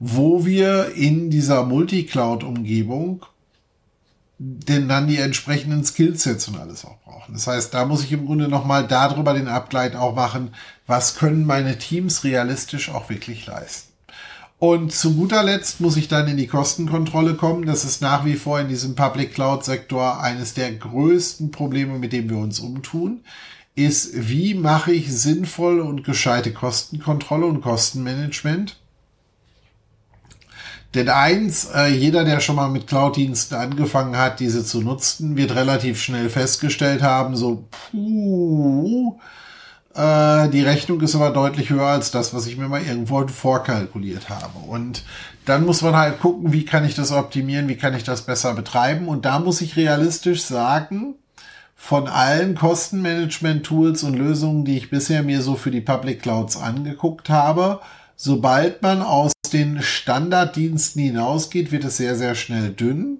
wo 0.00 0.44
wir 0.44 0.96
in 0.96 1.30
dieser 1.30 1.62
Multi-Cloud-Umgebung 1.62 3.24
denn 4.44 4.88
dann 4.88 5.06
die 5.06 5.18
entsprechenden 5.18 5.84
Skillsets 5.84 6.48
und 6.48 6.58
alles 6.58 6.84
auch 6.84 6.98
brauchen. 7.04 7.34
Das 7.34 7.46
heißt, 7.46 7.72
da 7.72 7.84
muss 7.84 8.02
ich 8.02 8.12
im 8.12 8.26
Grunde 8.26 8.48
nochmal 8.48 8.86
darüber 8.86 9.34
den 9.34 9.46
Abgleit 9.46 9.94
auch 9.94 10.14
machen, 10.14 10.54
was 10.86 11.14
können 11.14 11.46
meine 11.46 11.78
Teams 11.78 12.24
realistisch 12.24 12.90
auch 12.90 13.08
wirklich 13.08 13.46
leisten. 13.46 13.92
Und 14.58 14.92
zu 14.92 15.14
guter 15.14 15.42
Letzt 15.42 15.80
muss 15.80 15.96
ich 15.96 16.08
dann 16.08 16.28
in 16.28 16.36
die 16.36 16.46
Kostenkontrolle 16.46 17.34
kommen. 17.34 17.66
Das 17.66 17.84
ist 17.84 18.00
nach 18.00 18.24
wie 18.24 18.36
vor 18.36 18.60
in 18.60 18.68
diesem 18.68 18.94
Public 18.94 19.34
Cloud 19.34 19.64
Sektor 19.64 20.20
eines 20.20 20.54
der 20.54 20.72
größten 20.72 21.50
Probleme, 21.50 21.98
mit 21.98 22.12
dem 22.12 22.30
wir 22.30 22.38
uns 22.38 22.60
umtun, 22.60 23.20
ist, 23.74 24.10
wie 24.14 24.54
mache 24.54 24.92
ich 24.92 25.12
sinnvoll 25.12 25.80
und 25.80 26.04
gescheite 26.04 26.52
Kostenkontrolle 26.52 27.46
und 27.46 27.60
Kostenmanagement 27.60 28.78
denn 30.94 31.08
eins, 31.08 31.70
äh, 31.74 31.88
jeder, 31.88 32.24
der 32.24 32.40
schon 32.40 32.56
mal 32.56 32.68
mit 32.68 32.86
Cloud-Diensten 32.86 33.54
angefangen 33.54 34.16
hat, 34.16 34.40
diese 34.40 34.64
zu 34.64 34.82
nutzen, 34.82 35.36
wird 35.36 35.54
relativ 35.54 36.00
schnell 36.00 36.28
festgestellt 36.28 37.02
haben, 37.02 37.34
so, 37.34 37.64
puh, 37.90 39.18
äh, 39.94 40.48
die 40.48 40.62
Rechnung 40.62 41.00
ist 41.00 41.14
aber 41.14 41.30
deutlich 41.30 41.70
höher 41.70 41.86
als 41.86 42.10
das, 42.10 42.34
was 42.34 42.46
ich 42.46 42.56
mir 42.56 42.68
mal 42.68 42.82
irgendwo 42.82 43.26
vorkalkuliert 43.26 44.28
habe. 44.28 44.58
Und 44.66 45.02
dann 45.44 45.64
muss 45.64 45.82
man 45.82 45.96
halt 45.96 46.20
gucken, 46.20 46.52
wie 46.52 46.64
kann 46.64 46.84
ich 46.84 46.94
das 46.94 47.12
optimieren, 47.12 47.68
wie 47.68 47.76
kann 47.76 47.94
ich 47.94 48.04
das 48.04 48.22
besser 48.22 48.54
betreiben. 48.54 49.08
Und 49.08 49.24
da 49.24 49.38
muss 49.38 49.60
ich 49.60 49.76
realistisch 49.76 50.42
sagen, 50.42 51.14
von 51.74 52.06
allen 52.06 52.54
Kostenmanagement-Tools 52.54 54.04
und 54.04 54.14
Lösungen, 54.14 54.64
die 54.64 54.76
ich 54.76 54.88
bisher 54.88 55.22
mir 55.22 55.42
so 55.42 55.56
für 55.56 55.72
die 55.72 55.80
Public 55.80 56.22
Clouds 56.22 56.56
angeguckt 56.56 57.28
habe, 57.28 57.80
sobald 58.22 58.82
man 58.82 59.02
aus 59.02 59.32
den 59.52 59.82
Standarddiensten 59.82 61.02
hinausgeht, 61.02 61.72
wird 61.72 61.82
es 61.82 61.96
sehr, 61.96 62.14
sehr 62.14 62.36
schnell 62.36 62.70
dünn. 62.70 63.18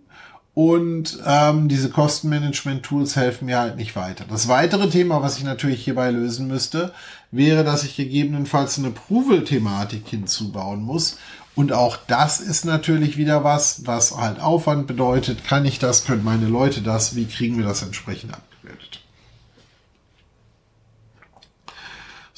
Und 0.55 1.19
ähm, 1.27 1.69
diese 1.69 1.91
Kostenmanagement-Tools 1.91 3.17
helfen 3.17 3.47
mir 3.47 3.59
halt 3.59 3.77
nicht 3.77 3.97
weiter. 3.97 4.25
Das 4.29 4.47
weitere 4.47 4.88
Thema, 4.91 5.21
was 5.21 5.38
ich 5.38 5.45
natürlich 5.45 5.83
hierbei 5.83 6.11
lösen 6.11 6.47
müsste, 6.47 6.93
wäre, 7.33 7.65
dass 7.65 7.83
ich 7.85 7.97
gegebenenfalls 7.97 8.79
eine 8.79 8.88
Approval-Thematik 8.88 10.07
hinzubauen 10.07 10.83
muss. 10.83 11.17
Und 11.57 11.73
auch 11.73 11.97
das 12.07 12.41
ist 12.41 12.65
natürlich 12.65 13.17
wieder 13.17 13.43
was, 13.43 13.87
was 13.87 14.17
halt 14.17 14.41
Aufwand 14.41 14.87
bedeutet. 14.87 15.45
Kann 15.45 15.65
ich 15.65 15.81
das? 15.81 16.05
Können 16.05 16.23
meine 16.23 16.47
Leute 16.47 16.81
das? 16.81 17.17
Wie 17.17 17.25
kriegen 17.25 17.57
wir 17.57 17.65
das 17.65 17.83
entsprechend 17.83 18.35
ab? 18.35 18.43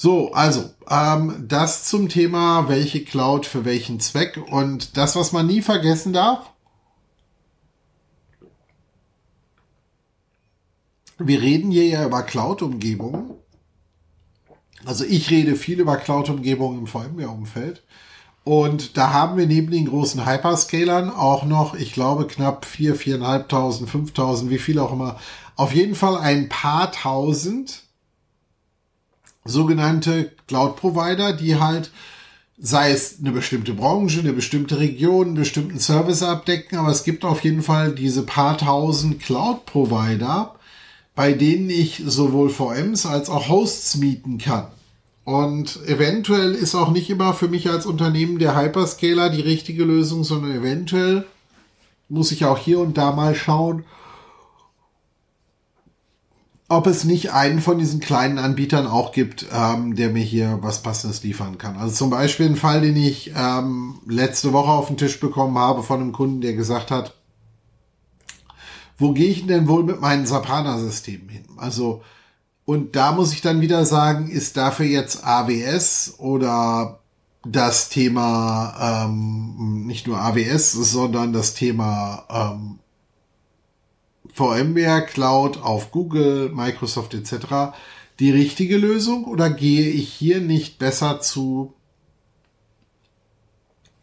So, 0.04 0.34
also, 0.34 0.68
ähm, 0.90 1.46
das 1.48 1.86
zum 1.86 2.10
Thema, 2.10 2.68
welche 2.68 3.02
Cloud 3.02 3.46
für 3.46 3.64
welchen 3.64 4.00
Zweck. 4.00 4.38
Und 4.50 4.98
das, 4.98 5.16
was 5.16 5.32
man 5.32 5.46
nie 5.46 5.62
vergessen 5.62 6.12
darf, 6.12 6.50
wir 11.16 11.40
reden 11.40 11.70
hier 11.70 11.86
ja 11.86 12.04
über 12.04 12.22
Cloud-Umgebungen. 12.22 13.30
Also 14.84 15.06
ich 15.06 15.30
rede 15.30 15.56
viel 15.56 15.80
über 15.80 15.96
Cloud-Umgebungen 15.96 16.80
im 16.80 16.86
VMware-Umfeld. 16.86 17.82
Und 18.44 18.98
da 18.98 19.10
haben 19.10 19.38
wir 19.38 19.46
neben 19.46 19.70
den 19.70 19.86
großen 19.86 20.26
Hyperscalern 20.26 21.08
auch 21.08 21.44
noch, 21.44 21.74
ich 21.74 21.94
glaube, 21.94 22.26
knapp 22.26 22.66
4, 22.66 22.94
4.500, 22.94 23.86
5.000, 23.86 24.50
wie 24.50 24.58
viel 24.58 24.78
auch 24.80 24.92
immer, 24.92 25.18
auf 25.56 25.74
jeden 25.74 25.94
Fall 25.94 26.18
ein 26.18 26.50
paar 26.50 26.92
tausend 26.92 27.84
sogenannte 29.44 30.32
Cloud-Provider, 30.48 31.32
die 31.32 31.56
halt, 31.56 31.90
sei 32.58 32.90
es 32.90 33.18
eine 33.20 33.32
bestimmte 33.32 33.74
Branche, 33.74 34.20
eine 34.20 34.32
bestimmte 34.32 34.78
Region, 34.78 35.28
einen 35.28 35.34
bestimmten 35.34 35.78
Service 35.78 36.22
abdecken, 36.22 36.78
aber 36.78 36.90
es 36.90 37.04
gibt 37.04 37.24
auf 37.24 37.44
jeden 37.44 37.62
Fall 37.62 37.92
diese 37.92 38.22
paar 38.22 38.56
tausend 38.56 39.20
Cloud-Provider, 39.20 40.54
bei 41.14 41.32
denen 41.32 41.70
ich 41.70 42.02
sowohl 42.06 42.50
VMs 42.50 43.06
als 43.06 43.28
auch 43.28 43.48
Hosts 43.48 43.96
mieten 43.96 44.38
kann. 44.38 44.66
Und 45.24 45.80
eventuell 45.86 46.54
ist 46.54 46.74
auch 46.74 46.90
nicht 46.90 47.08
immer 47.08 47.32
für 47.32 47.48
mich 47.48 47.70
als 47.70 47.86
Unternehmen 47.86 48.38
der 48.38 48.60
Hyperscaler 48.60 49.30
die 49.30 49.40
richtige 49.40 49.84
Lösung, 49.84 50.22
sondern 50.22 50.52
eventuell 50.52 51.24
muss 52.10 52.30
ich 52.30 52.44
auch 52.44 52.58
hier 52.58 52.78
und 52.80 52.98
da 52.98 53.12
mal 53.12 53.34
schauen, 53.34 53.84
ob 56.74 56.86
es 56.86 57.04
nicht 57.04 57.32
einen 57.32 57.60
von 57.60 57.78
diesen 57.78 58.00
kleinen 58.00 58.38
Anbietern 58.38 58.86
auch 58.86 59.12
gibt, 59.12 59.46
ähm, 59.52 59.94
der 59.94 60.10
mir 60.10 60.22
hier 60.22 60.58
was 60.60 60.82
Passendes 60.82 61.22
liefern 61.22 61.58
kann. 61.58 61.76
Also 61.76 61.94
zum 61.94 62.10
Beispiel 62.10 62.46
ein 62.46 62.56
Fall, 62.56 62.80
den 62.80 62.96
ich 62.96 63.32
ähm, 63.36 64.00
letzte 64.06 64.52
Woche 64.52 64.70
auf 64.70 64.88
den 64.88 64.96
Tisch 64.96 65.20
bekommen 65.20 65.58
habe 65.58 65.82
von 65.82 66.00
einem 66.00 66.12
Kunden, 66.12 66.40
der 66.40 66.54
gesagt 66.54 66.90
hat, 66.90 67.14
wo 68.98 69.12
gehe 69.12 69.30
ich 69.30 69.46
denn 69.46 69.68
wohl 69.68 69.84
mit 69.84 70.00
meinen 70.00 70.26
Sapana-Systemen 70.26 71.28
hin? 71.28 71.44
Also, 71.56 72.02
und 72.64 72.96
da 72.96 73.12
muss 73.12 73.32
ich 73.32 73.40
dann 73.40 73.60
wieder 73.60 73.84
sagen, 73.84 74.28
ist 74.28 74.56
dafür 74.56 74.86
jetzt 74.86 75.24
AWS 75.24 76.14
oder 76.18 77.00
das 77.44 77.88
Thema 77.88 79.06
ähm, 79.06 79.86
nicht 79.86 80.06
nur 80.06 80.18
AWS, 80.18 80.72
sondern 80.72 81.32
das 81.32 81.54
Thema 81.54 82.24
ähm, 82.30 82.78
VMware 84.34 85.06
Cloud 85.06 85.62
auf 85.62 85.92
Google, 85.92 86.50
Microsoft 86.52 87.14
etc. 87.14 87.76
die 88.18 88.32
richtige 88.32 88.76
Lösung 88.76 89.24
oder 89.24 89.48
gehe 89.48 89.88
ich 89.88 90.12
hier 90.12 90.40
nicht 90.40 90.78
besser 90.78 91.20
zu 91.20 91.74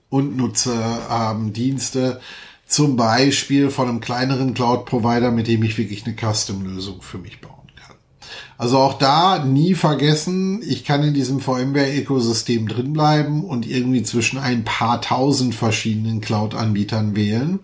und 0.10 0.38
nutze 0.38 0.74
ähm, 1.10 1.54
Dienste 1.54 2.22
zum 2.66 2.96
Beispiel 2.96 3.70
von 3.70 3.90
einem 3.90 4.00
kleineren 4.00 4.54
Cloud-Provider, 4.54 5.32
mit 5.32 5.48
dem 5.48 5.64
ich 5.64 5.78
wirklich 5.78 6.06
eine 6.06 6.16
Custom-Lösung 6.16 7.02
für 7.02 7.18
mich 7.18 7.42
bauen 7.42 7.70
kann. 7.76 7.98
Also 8.58 8.78
auch 8.78 8.98
da 8.98 9.44
nie 9.44 9.74
vergessen, 9.76 10.62
ich 10.66 10.86
kann 10.86 11.04
in 11.04 11.14
diesem 11.14 11.42
VMware-Ökosystem 11.42 12.70
drinbleiben 12.70 13.44
und 13.44 13.68
irgendwie 13.68 14.04
zwischen 14.04 14.40
ein 14.40 14.64
paar 14.64 15.02
tausend 15.02 15.56
verschiedenen 15.56 16.22
Cloud-Anbietern 16.22 17.16
wählen 17.18 17.60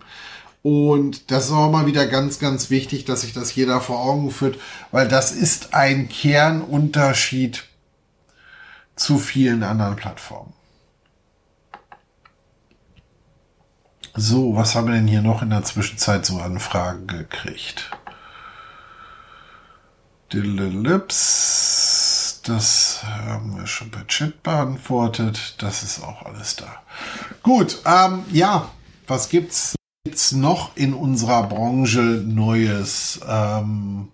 Und 0.62 1.30
das 1.30 1.46
ist 1.46 1.52
auch 1.52 1.70
mal 1.70 1.86
wieder 1.86 2.06
ganz, 2.06 2.38
ganz 2.38 2.68
wichtig, 2.70 3.04
dass 3.04 3.20
sich 3.22 3.32
das 3.32 3.54
jeder 3.54 3.80
vor 3.80 4.00
Augen 4.00 4.30
führt, 4.30 4.58
weil 4.90 5.08
das 5.08 5.32
ist 5.32 5.74
ein 5.74 6.08
Kernunterschied 6.08 7.64
zu 8.96 9.18
vielen 9.18 9.62
anderen 9.62 9.96
Plattformen. 9.96 10.52
So, 14.14 14.56
was 14.56 14.74
haben 14.74 14.88
wir 14.88 14.94
denn 14.94 15.06
hier 15.06 15.22
noch 15.22 15.42
in 15.42 15.50
der 15.50 15.62
Zwischenzeit 15.62 16.26
so 16.26 16.40
an 16.40 16.58
Fragen 16.58 17.06
gekriegt? 17.06 17.90
Lips, 20.32 21.20
das 22.44 23.02
haben 23.04 23.56
wir 23.56 23.66
schon 23.66 23.90
per 23.90 24.06
Chat 24.08 24.42
beantwortet. 24.42 25.54
Das 25.58 25.82
ist 25.82 26.02
auch 26.02 26.22
alles 26.26 26.56
da. 26.56 26.82
Gut, 27.42 27.78
ähm, 27.86 28.24
ja, 28.30 28.68
was 29.06 29.28
gibt's 29.28 29.77
jetzt 30.08 30.32
noch 30.32 30.76
in 30.76 30.94
unserer 30.94 31.44
Branche 31.44 32.00
Neues? 32.00 33.20
Ähm, 33.28 34.08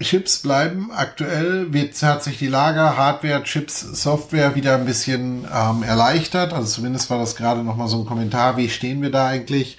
Chips 0.00 0.40
bleiben 0.40 0.90
aktuell, 0.90 1.72
wird, 1.72 2.00
hat 2.02 2.24
sich 2.24 2.38
die 2.38 2.48
Lager, 2.48 2.96
Hardware, 2.96 3.44
Chips, 3.44 3.80
Software 3.80 4.56
wieder 4.56 4.74
ein 4.74 4.84
bisschen 4.84 5.46
ähm, 5.52 5.82
erleichtert. 5.82 6.52
Also 6.52 6.68
zumindest 6.68 7.08
war 7.08 7.18
das 7.18 7.36
gerade 7.36 7.62
nochmal 7.62 7.88
so 7.88 8.00
ein 8.00 8.06
Kommentar, 8.06 8.56
wie 8.56 8.68
stehen 8.68 9.00
wir 9.00 9.10
da 9.10 9.26
eigentlich? 9.26 9.78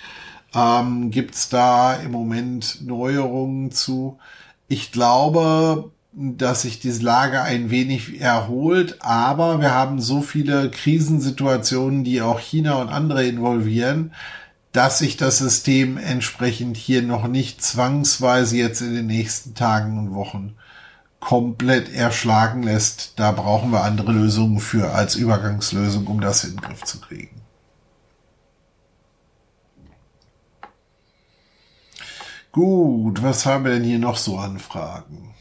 Ähm, 0.56 1.12
Gibt 1.12 1.36
es 1.36 1.49
da 1.49 1.95
im 1.95 2.12
Moment 2.12 2.82
Neuerungen 2.82 3.72
zu? 3.72 4.18
Ich 4.70 4.91
glaube, 4.91 5.91
dass 6.16 6.61
sich 6.61 6.80
diese 6.80 7.03
Lage 7.03 7.41
ein 7.41 7.72
wenig 7.72 8.22
erholt, 8.22 8.97
aber 9.01 9.59
wir 9.59 9.72
haben 9.72 9.99
so 9.99 10.22
viele 10.22 10.70
Krisensituationen, 10.70 12.03
die 12.03 12.22
auch 12.22 12.39
China 12.39 12.76
und 12.76 12.89
andere 12.89 13.26
involvieren, 13.26 14.14
dass 14.74 14.99
sich 14.99 15.18
das 15.18 15.39
System 15.39 15.97
entsprechend 15.97 16.78
hier 16.78 17.01
noch 17.01 17.28
nicht 17.28 17.64
zwangsweise 17.64 18.57
jetzt 18.57 18.82
in 18.82 18.93
den 18.93 19.07
nächsten 19.07 19.55
Tagen 19.55 19.97
und 19.97 20.14
Wochen 20.14 20.55
komplett 21.20 21.93
erschlagen 21.93 22.64
lässt. 22.64 23.14
Da 23.18 23.32
brauchen 23.32 23.72
wir 23.72 23.84
andere 23.84 24.11
Lösungen 24.11 24.59
für 24.59 24.91
als 24.91 25.16
Übergangslösung, 25.16 26.05
um 26.07 26.22
das 26.22 26.43
in 26.43 26.51
den 26.51 26.61
Griff 26.61 26.84
zu 26.84 26.99
kriegen. 26.99 27.41
Gut, 32.51 33.24
was 33.24 33.47
haben 33.47 33.66
wir 33.66 33.72
denn 33.72 33.84
hier 33.84 33.99
noch 33.99 34.18
so 34.18 34.38
an 34.38 34.59
Fragen? 34.59 35.32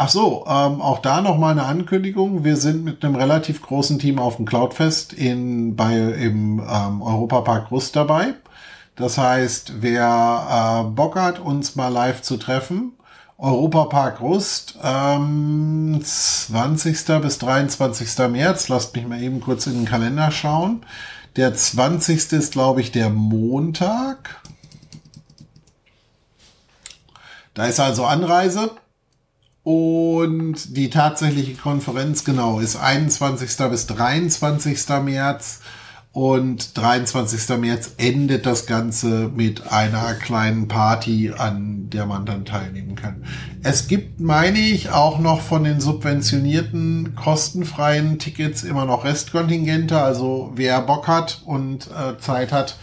Ach 0.00 0.08
so, 0.08 0.44
ähm, 0.46 0.80
auch 0.80 1.00
da 1.00 1.20
noch 1.20 1.38
mal 1.38 1.50
eine 1.50 1.64
Ankündigung. 1.64 2.44
Wir 2.44 2.56
sind 2.56 2.84
mit 2.84 3.04
einem 3.04 3.16
relativ 3.16 3.60
großen 3.60 3.98
Team 3.98 4.20
auf 4.20 4.36
dem 4.36 4.46
Cloudfest 4.46 5.12
in, 5.12 5.74
bei, 5.74 5.96
im 5.96 6.60
ähm, 6.60 7.02
Europapark 7.02 7.72
Rust 7.72 7.96
dabei. 7.96 8.34
Das 8.94 9.18
heißt, 9.18 9.82
wer 9.82 10.84
äh, 10.86 10.90
Bock 10.94 11.16
hat, 11.16 11.40
uns 11.40 11.74
mal 11.74 11.88
live 11.88 12.22
zu 12.22 12.36
treffen, 12.36 12.92
Europapark 13.38 14.20
Rust, 14.20 14.78
ähm, 14.84 16.00
20. 16.00 17.20
bis 17.20 17.38
23. 17.38 18.18
März. 18.28 18.68
Lasst 18.68 18.94
mich 18.94 19.04
mal 19.04 19.20
eben 19.20 19.40
kurz 19.40 19.66
in 19.66 19.74
den 19.74 19.84
Kalender 19.84 20.30
schauen. 20.30 20.86
Der 21.34 21.54
20. 21.54 22.32
ist, 22.34 22.52
glaube 22.52 22.82
ich, 22.82 22.92
der 22.92 23.10
Montag. 23.10 24.42
Da 27.54 27.66
ist 27.66 27.80
also 27.80 28.06
Anreise. 28.06 28.70
Und 29.68 30.78
die 30.78 30.88
tatsächliche 30.88 31.52
Konferenz, 31.52 32.24
genau, 32.24 32.58
ist 32.58 32.76
21. 32.76 33.68
bis 33.68 33.86
23. 33.86 34.88
März. 35.04 35.60
Und 36.10 36.78
23. 36.78 37.58
März 37.58 37.92
endet 37.98 38.46
das 38.46 38.64
Ganze 38.64 39.30
mit 39.36 39.70
einer 39.70 40.14
kleinen 40.14 40.68
Party, 40.68 41.34
an 41.36 41.90
der 41.90 42.06
man 42.06 42.24
dann 42.24 42.46
teilnehmen 42.46 42.94
kann. 42.94 43.24
Es 43.62 43.88
gibt, 43.88 44.20
meine 44.20 44.58
ich, 44.58 44.88
auch 44.88 45.18
noch 45.18 45.42
von 45.42 45.64
den 45.64 45.82
subventionierten, 45.82 47.14
kostenfreien 47.14 48.18
Tickets 48.18 48.62
immer 48.62 48.86
noch 48.86 49.04
Restkontingente. 49.04 50.00
Also 50.00 50.50
wer 50.54 50.80
Bock 50.80 51.08
hat 51.08 51.42
und 51.44 51.88
äh, 51.88 52.16
Zeit 52.18 52.52
hat, 52.52 52.78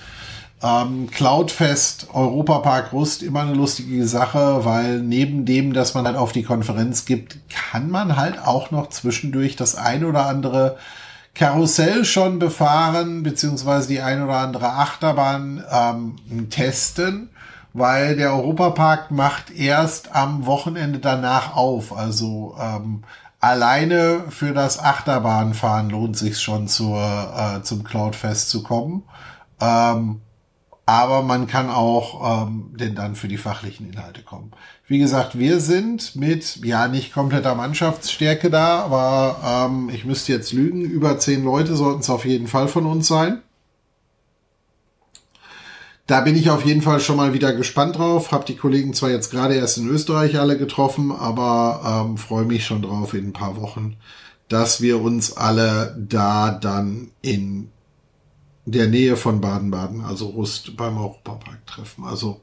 ähm, 0.66 1.10
Cloudfest, 1.12 2.08
Europapark 2.14 2.92
Rust, 2.92 3.22
immer 3.22 3.42
eine 3.42 3.54
lustige 3.54 4.08
Sache, 4.08 4.66
weil 4.66 5.00
neben 5.00 5.46
dem, 5.46 5.74
dass 5.74 5.94
man 5.94 6.06
halt 6.06 6.18
auf 6.18 6.32
die 6.32 6.44
Konferenz 6.44 7.06
gibt, 7.06 7.38
kann 7.50 7.90
man 7.90 8.16
halt 8.16 8.40
auch 8.40 8.72
noch 8.72 8.90
zwischendurch 8.90 9.56
das 9.56 9.76
ein 9.76 10.04
oder 10.04 10.26
andere 10.26 10.78
Karussell 11.36 12.06
schon 12.06 12.40
befahren, 12.40 13.22
beziehungsweise 13.22 13.90
die 13.90 14.02
ein 14.02 14.24
oder 14.24 14.38
andere 14.38 14.70
Achterbahn 14.70 15.64
ähm, 15.70 16.50
testen, 16.50 17.30
weil 17.74 18.16
der 18.16 18.34
Europapark 18.34 19.12
macht 19.12 19.52
erst 19.52 20.16
am 20.16 20.46
Wochenende 20.46 21.00
danach 21.00 21.56
auf. 21.56 21.96
Also 21.96 22.56
ähm, 22.60 23.04
alleine 23.40 24.24
für 24.30 24.54
das 24.54 24.80
Achterbahnfahren 24.80 25.90
lohnt 25.90 26.18
sich 26.18 26.40
schon 26.40 26.68
zur, 26.68 26.98
äh, 27.02 27.62
zum 27.62 27.84
Cloudfest 27.84 28.50
zu 28.50 28.64
kommen. 28.64 29.04
Ähm, 29.60 30.22
aber 30.86 31.24
man 31.24 31.48
kann 31.48 31.70
auch 31.70 32.48
ähm, 32.48 32.72
denn 32.76 32.96
dann 32.96 33.16
für 33.16 33.28
die 33.28 33.38
fachlichen 33.38 33.90
Inhalte 33.90 34.22
kommen. 34.22 34.52
Wie 34.88 35.00
gesagt, 35.00 35.38
wir 35.38 35.60
sind 35.60 36.16
mit, 36.16 36.58
ja, 36.58 36.88
nicht 36.88 37.12
kompletter 37.12 37.56
Mannschaftsstärke 37.56 38.52
da, 38.52 38.84
aber 38.84 39.68
ähm, 39.68 39.90
ich 39.90 40.06
müsste 40.06 40.32
jetzt 40.32 40.54
lügen, 40.54 40.82
über 40.82 41.18
zehn 41.18 41.44
Leute 41.44 41.76
sollten 41.76 42.02
es 42.02 42.10
auf 42.10 42.26
jeden 42.26 42.48
Fall 42.48 42.68
von 42.68 42.86
uns 42.86 43.08
sein. 43.08 43.42
Da 46.08 46.22
bin 46.22 46.36
ich 46.36 46.52
auf 46.52 46.64
jeden 46.64 46.84
Fall 46.84 47.00
schon 47.00 47.18
mal 47.18 47.34
wieder 47.34 47.54
gespannt 47.54 47.98
drauf. 47.98 48.32
Hab 48.32 48.46
die 48.46 48.56
Kollegen 48.56 48.94
zwar 48.94 49.10
jetzt 49.10 49.32
gerade 49.32 49.56
erst 49.56 49.80
in 49.80 49.88
Österreich 49.88 50.38
alle 50.38 50.56
getroffen, 50.56 51.12
aber 51.12 52.06
ähm, 52.06 52.18
freue 52.18 52.46
mich 52.46 52.64
schon 52.64 52.84
drauf 52.84 53.16
in 53.16 53.30
ein 53.30 53.34
paar 53.34 53.60
Wochen, 53.60 53.96
dass 54.48 54.82
wir 54.82 55.02
uns 55.02 55.36
alle 55.36 55.98
da 55.98 56.52
dann 56.52 57.10
in 57.24 57.72
der 58.66 58.88
Nähe 58.88 59.16
von 59.16 59.42
Baden-Baden, 59.42 60.02
also 60.02 60.28
Rust 60.28 60.76
beim 60.76 60.98
Europapark 60.98 61.66
treffen. 61.68 62.04
Also 62.04 62.42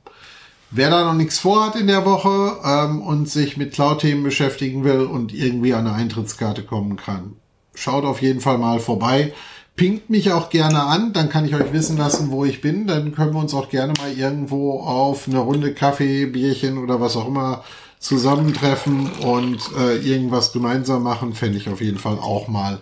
wer 0.70 0.91
da 0.91 1.05
noch 1.05 1.14
nichts 1.14 1.39
vorhat 1.39 1.77
in 1.77 1.89
der 1.89 2.07
Woche 2.07 2.59
ähm, 2.64 3.03
und 3.03 3.29
sich 3.29 3.57
mit 3.57 3.73
Cloud-Themen 3.73 4.23
beschäftigen 4.23 4.85
will 4.85 5.01
und 5.01 5.35
irgendwie 5.35 5.75
an 5.75 5.87
eine 5.87 5.97
Eintrittskarte 5.97 6.62
kommen 6.62 6.97
kann, 6.97 7.37
schaut 7.75 8.05
auf 8.05 8.23
jeden 8.23 8.41
Fall 8.41 8.59
mal 8.59 8.79
vorbei. 8.79 9.33
Pinkt 9.75 10.11
mich 10.11 10.33
auch 10.33 10.51
gerne 10.51 10.83
an, 10.83 11.12
dann 11.12 11.31
kann 11.31 11.47
ich 11.47 11.55
euch 11.55 11.73
wissen 11.73 11.97
lassen, 11.97 12.31
wo 12.31 12.45
ich 12.45 12.61
bin. 12.61 12.87
Dann 12.87 13.14
können 13.14 13.33
wir 13.33 13.41
uns 13.41 13.55
auch 13.55 13.70
gerne 13.70 13.95
mal 13.99 14.12
irgendwo 14.12 14.81
auf 14.81 15.27
eine 15.27 15.39
Runde 15.39 15.73
Kaffee, 15.73 16.27
Bierchen 16.27 16.77
oder 16.77 17.01
was 17.01 17.16
auch 17.16 17.27
immer 17.27 17.64
zusammentreffen 17.99 19.11
und 19.25 19.61
äh, 19.79 19.97
irgendwas 19.97 20.53
gemeinsam 20.53 21.03
machen. 21.03 21.33
Fände 21.33 21.57
ich 21.57 21.70
auf 21.70 21.81
jeden 21.81 21.99
Fall 21.99 22.18
auch 22.18 22.49
mal 22.49 22.81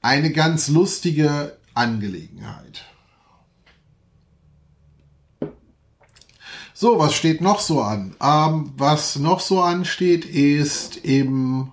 eine 0.00 0.30
ganz 0.30 0.68
lustige 0.68 1.56
Angelegenheit. 1.74 2.84
So, 6.74 6.98
was 6.98 7.14
steht 7.14 7.42
noch 7.42 7.60
so 7.60 7.82
an? 7.82 8.16
Ähm, 8.22 8.72
was 8.76 9.16
noch 9.16 9.40
so 9.40 9.60
ansteht, 9.60 10.24
ist 10.24 10.96
im 11.04 11.72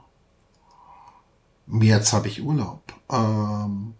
März 1.66 2.14
habe 2.14 2.28
ich 2.28 2.44
Urlaub. 2.44 2.94
Ähm, 3.10 3.94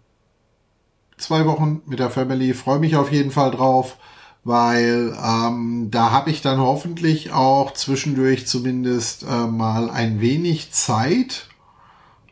zwei 1.16 1.46
Wochen 1.46 1.82
mit 1.86 1.98
der 1.98 2.10
Family. 2.10 2.54
Freue 2.54 2.78
mich 2.78 2.96
auf 2.96 3.12
jeden 3.12 3.30
Fall 3.30 3.50
drauf, 3.50 3.96
weil 4.44 5.16
ähm, 5.22 5.88
da 5.90 6.10
habe 6.10 6.30
ich 6.30 6.42
dann 6.42 6.58
hoffentlich 6.58 7.32
auch 7.32 7.72
zwischendurch 7.72 8.46
zumindest 8.46 9.22
äh, 9.22 9.46
mal 9.46 9.90
ein 9.90 10.20
wenig 10.20 10.72
Zeit, 10.72 11.47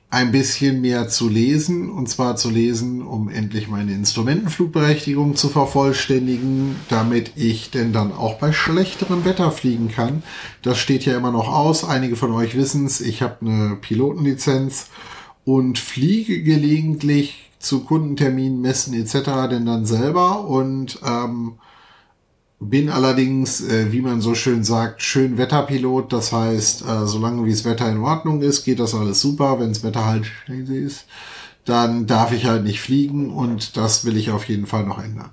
ein 0.09 0.31
bisschen 0.31 0.81
mehr 0.81 1.09
zu 1.09 1.29
lesen, 1.29 1.91
und 1.91 2.09
zwar 2.09 2.37
zu 2.37 2.49
lesen, 2.49 3.03
um 3.03 3.29
endlich 3.29 3.69
meine 3.69 3.93
Instrumentenflugberechtigung 3.93 5.35
zu 5.35 5.49
vervollständigen, 5.49 6.77
damit 6.89 7.33
ich 7.35 7.71
denn 7.71 7.93
dann 7.93 8.13
auch 8.13 8.39
bei 8.39 8.53
schlechterem 8.53 9.25
Wetter 9.25 9.51
fliegen 9.51 9.89
kann. 9.89 10.23
Das 10.63 10.79
steht 10.79 11.05
ja 11.05 11.17
immer 11.17 11.33
noch 11.33 11.49
aus. 11.49 11.85
Einige 11.85 12.17
von 12.17 12.33
euch 12.33 12.57
wissen 12.57 12.87
es, 12.87 13.01
ich 13.01 13.21
habe 13.21 13.39
eine 13.41 13.77
Pilotenlizenz 13.77 14.91
und 15.45 15.79
fliege 15.79 16.43
gelegentlich 16.43 17.51
zu 17.59 17.81
Kundenterminen, 17.81 18.61
Messen 18.61 18.95
etc. 18.95 19.49
denn 19.51 19.67
dann 19.67 19.87
selber 19.87 20.47
und 20.47 21.01
ähm, 21.05 21.55
bin 22.59 22.89
allerdings, 22.89 23.61
äh, 23.61 23.93
wie 23.93 24.01
man 24.01 24.21
so 24.21 24.35
schön 24.35 24.65
sagt, 24.65 25.03
schön 25.03 25.39
Wetterpilot. 25.39 26.13
Das 26.13 26.33
heißt, 26.33 26.83
äh, 26.83 27.07
solange 27.07 27.45
wie 27.45 27.51
das 27.51 27.65
Wetter 27.65 27.91
in 27.91 27.99
Ordnung 27.99 28.43
ist, 28.43 28.65
geht 28.65 28.81
das 28.81 28.95
alles 28.95 29.21
super. 29.21 29.61
Wenn 29.61 29.71
das 29.71 29.83
Wetter 29.83 30.07
halt 30.07 30.27
scheiße 30.47 30.77
ist, 30.77 31.05
dann 31.65 32.07
darf 32.07 32.33
ich 32.33 32.47
halt 32.47 32.65
nicht 32.65 32.81
fliegen 32.81 33.31
und 33.31 33.77
das 33.77 34.05
will 34.05 34.17
ich 34.17 34.31
auf 34.31 34.49
jeden 34.49 34.67
Fall 34.67 34.85
noch 34.85 35.03
ändern. 35.03 35.31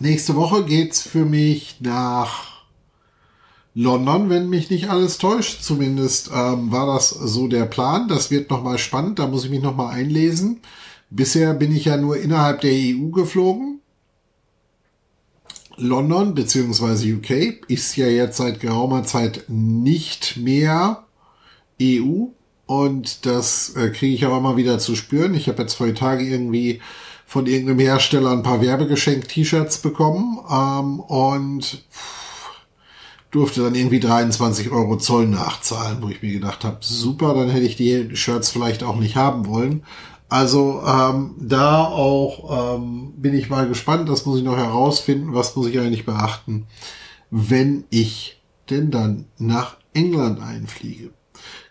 Nächste 0.00 0.36
Woche 0.36 0.64
geht's 0.64 1.02
für 1.02 1.24
mich 1.24 1.78
nach 1.80 2.58
London, 3.74 4.30
wenn 4.30 4.48
mich 4.48 4.70
nicht 4.70 4.90
alles 4.90 5.18
täuscht. 5.18 5.62
Zumindest 5.62 6.30
ähm, 6.32 6.70
war 6.70 6.86
das 6.86 7.10
so 7.10 7.48
der 7.48 7.64
Plan. 7.64 8.08
Das 8.08 8.30
wird 8.30 8.48
nochmal 8.48 8.78
spannend. 8.78 9.18
Da 9.18 9.26
muss 9.26 9.44
ich 9.44 9.50
mich 9.50 9.62
nochmal 9.62 9.94
einlesen. 9.94 10.60
Bisher 11.10 11.54
bin 11.54 11.74
ich 11.74 11.86
ja 11.86 11.96
nur 11.96 12.16
innerhalb 12.18 12.60
der 12.60 12.72
EU 12.72 13.08
geflogen. 13.10 13.80
London 15.76 16.34
bzw. 16.34 17.14
UK 17.14 17.64
ist 17.68 17.96
ja 17.96 18.08
jetzt 18.08 18.36
seit 18.36 18.60
geraumer 18.60 19.04
Zeit 19.04 19.44
nicht 19.48 20.36
mehr 20.36 21.04
EU 21.80 22.26
und 22.66 23.24
das 23.24 23.74
äh, 23.76 23.90
kriege 23.90 24.14
ich 24.14 24.24
aber 24.26 24.40
mal 24.40 24.56
wieder 24.56 24.78
zu 24.78 24.96
spüren. 24.96 25.34
Ich 25.34 25.48
habe 25.48 25.62
jetzt 25.62 25.74
vor 25.74 25.92
Tage 25.94 26.24
irgendwie 26.24 26.80
von 27.24 27.46
irgendeinem 27.46 27.78
Hersteller 27.78 28.32
ein 28.32 28.42
paar 28.42 28.60
Werbegeschenk-T-Shirts 28.60 29.78
bekommen 29.78 30.38
ähm, 30.50 31.00
und 31.00 31.84
durfte 33.30 33.62
dann 33.62 33.74
irgendwie 33.74 34.00
23 34.00 34.70
Euro 34.70 34.96
Zoll 34.96 35.28
nachzahlen, 35.28 35.98
wo 36.00 36.08
ich 36.08 36.22
mir 36.22 36.32
gedacht 36.32 36.64
habe, 36.64 36.78
super, 36.80 37.34
dann 37.34 37.50
hätte 37.50 37.66
ich 37.66 37.76
die 37.76 38.16
Shirts 38.16 38.50
vielleicht 38.50 38.82
auch 38.82 38.96
nicht 38.96 39.16
haben 39.16 39.46
wollen. 39.46 39.84
Also 40.28 40.82
ähm, 40.86 41.34
da 41.38 41.84
auch 41.84 42.76
ähm, 42.76 43.12
bin 43.16 43.34
ich 43.34 43.48
mal 43.48 43.66
gespannt, 43.66 44.08
das 44.08 44.26
muss 44.26 44.38
ich 44.38 44.44
noch 44.44 44.56
herausfinden, 44.56 45.34
was 45.34 45.56
muss 45.56 45.68
ich 45.68 45.78
eigentlich 45.78 46.04
beachten, 46.04 46.66
wenn 47.30 47.84
ich 47.90 48.40
denn 48.68 48.90
dann 48.90 49.26
nach 49.38 49.76
England 49.94 50.40
einfliege. 50.40 51.10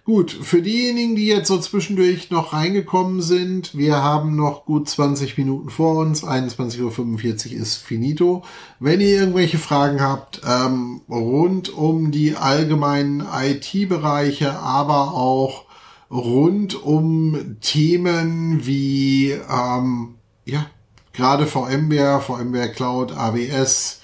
Gut, 0.07 0.31
für 0.31 0.61
diejenigen, 0.61 1.17
die 1.17 1.27
jetzt 1.27 1.49
so 1.49 1.59
zwischendurch 1.59 2.31
noch 2.31 2.53
reingekommen 2.53 3.21
sind, 3.21 3.77
wir 3.77 4.01
haben 4.01 4.37
noch 4.37 4.63
gut 4.63 4.87
20 4.87 5.37
Minuten 5.37 5.69
vor 5.69 5.97
uns, 5.97 6.23
21.45 6.23 7.51
Uhr 7.51 7.61
ist 7.61 7.75
finito. 7.75 8.43
Wenn 8.79 9.01
ihr 9.01 9.09
irgendwelche 9.09 9.57
Fragen 9.57 10.01
habt 10.01 10.41
ähm, 10.47 11.01
rund 11.09 11.73
um 11.73 12.11
die 12.11 12.37
allgemeinen 12.37 13.19
IT-Bereiche, 13.19 14.57
aber 14.57 15.13
auch 15.13 15.66
rund 16.09 16.75
um 16.75 17.57
Themen 17.61 18.65
wie 18.65 19.31
ähm, 19.31 20.15
ja 20.45 20.65
gerade 21.13 21.47
VMware, 21.47 22.21
VMware 22.21 22.71
Cloud, 22.71 23.11
AWS, 23.11 24.01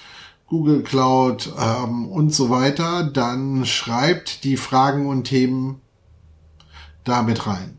Google 0.47 0.81
Cloud 0.83 1.53
ähm, 1.57 2.07
und 2.07 2.33
so 2.33 2.49
weiter, 2.49 3.03
dann 3.03 3.65
schreibt 3.65 4.43
die 4.43 4.57
Fragen 4.57 5.07
und 5.07 5.25
Themen 5.25 5.81
damit 7.03 7.47
rein. 7.47 7.77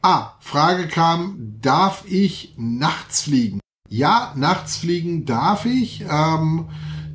Ah, 0.00 0.34
Frage 0.40 0.86
kam, 0.86 1.58
darf 1.60 2.04
ich 2.06 2.54
nachts 2.56 3.22
fliegen? 3.22 3.60
Ja, 3.88 4.32
nachts 4.36 4.76
fliegen 4.76 5.24
darf 5.24 5.64
ich. 5.64 6.04
Ähm, 6.08 6.68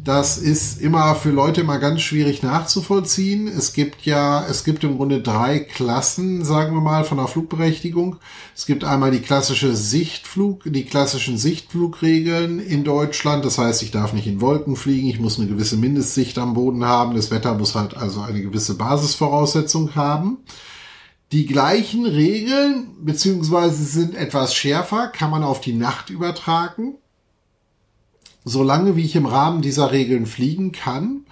das 0.03 0.37
ist 0.37 0.81
immer 0.81 1.15
für 1.15 1.29
Leute 1.29 1.63
mal 1.63 1.77
ganz 1.77 2.01
schwierig 2.01 2.43
nachzuvollziehen. 2.43 3.47
Es 3.47 3.71
gibt 3.71 4.05
ja, 4.05 4.45
es 4.45 4.65
gibt 4.65 4.83
im 4.83 4.97
Grunde 4.97 5.21
drei 5.21 5.59
Klassen, 5.59 6.43
sagen 6.43 6.75
wir 6.75 6.81
mal, 6.81 7.05
von 7.05 7.19
der 7.19 7.27
Flugberechtigung. 7.27 8.17
Es 8.53 8.65
gibt 8.65 8.83
einmal 8.83 9.11
die 9.11 9.21
klassische 9.21 9.77
Sichtflug, 9.77 10.63
die 10.65 10.83
klassischen 10.83 11.37
Sichtflugregeln 11.37 12.59
in 12.59 12.83
Deutschland. 12.83 13.45
Das 13.45 13.57
heißt, 13.57 13.81
ich 13.81 13.91
darf 13.91 14.11
nicht 14.11 14.27
in 14.27 14.41
Wolken 14.41 14.75
fliegen. 14.75 15.07
Ich 15.07 15.21
muss 15.21 15.39
eine 15.39 15.47
gewisse 15.47 15.77
Mindestsicht 15.77 16.37
am 16.37 16.53
Boden 16.53 16.83
haben. 16.83 17.15
Das 17.15 17.31
Wetter 17.31 17.53
muss 17.53 17.75
halt 17.75 17.95
also 17.95 18.19
eine 18.19 18.41
gewisse 18.41 18.75
Basisvoraussetzung 18.75 19.95
haben. 19.95 20.39
Die 21.31 21.45
gleichen 21.45 22.05
Regeln, 22.05 22.89
beziehungsweise 23.01 23.81
sind 23.85 24.15
etwas 24.15 24.53
schärfer, 24.53 25.07
kann 25.07 25.31
man 25.31 25.43
auf 25.43 25.61
die 25.61 25.73
Nacht 25.73 26.09
übertragen. 26.09 26.95
Solange 28.45 28.95
wie 28.95 29.05
ich 29.05 29.15
im 29.15 29.25
Rahmen 29.25 29.61
dieser 29.61 29.91
Regeln 29.91 30.25
fliegen 30.25 30.71
kann, 30.71 31.25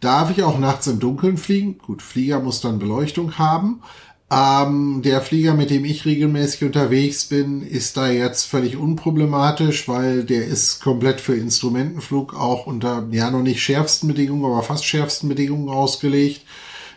darf 0.00 0.30
ich 0.30 0.42
auch 0.42 0.58
nachts 0.58 0.86
im 0.86 1.00
Dunkeln 1.00 1.36
fliegen. 1.36 1.78
Gut, 1.78 2.02
Flieger 2.02 2.40
muss 2.40 2.60
dann 2.60 2.78
Beleuchtung 2.78 3.38
haben. 3.38 3.82
Ähm, 4.30 5.02
der 5.02 5.20
Flieger, 5.20 5.54
mit 5.54 5.70
dem 5.70 5.84
ich 5.84 6.06
regelmäßig 6.06 6.64
unterwegs 6.64 7.26
bin, 7.26 7.62
ist 7.62 7.96
da 7.96 8.08
jetzt 8.08 8.46
völlig 8.46 8.76
unproblematisch, 8.76 9.86
weil 9.86 10.24
der 10.24 10.46
ist 10.46 10.80
komplett 10.80 11.20
für 11.20 11.36
Instrumentenflug 11.36 12.34
auch 12.34 12.66
unter, 12.66 13.06
ja, 13.10 13.30
noch 13.30 13.42
nicht 13.42 13.62
schärfsten 13.62 14.08
Bedingungen, 14.08 14.44
aber 14.44 14.62
fast 14.62 14.84
schärfsten 14.84 15.28
Bedingungen 15.28 15.68
ausgelegt. 15.68 16.42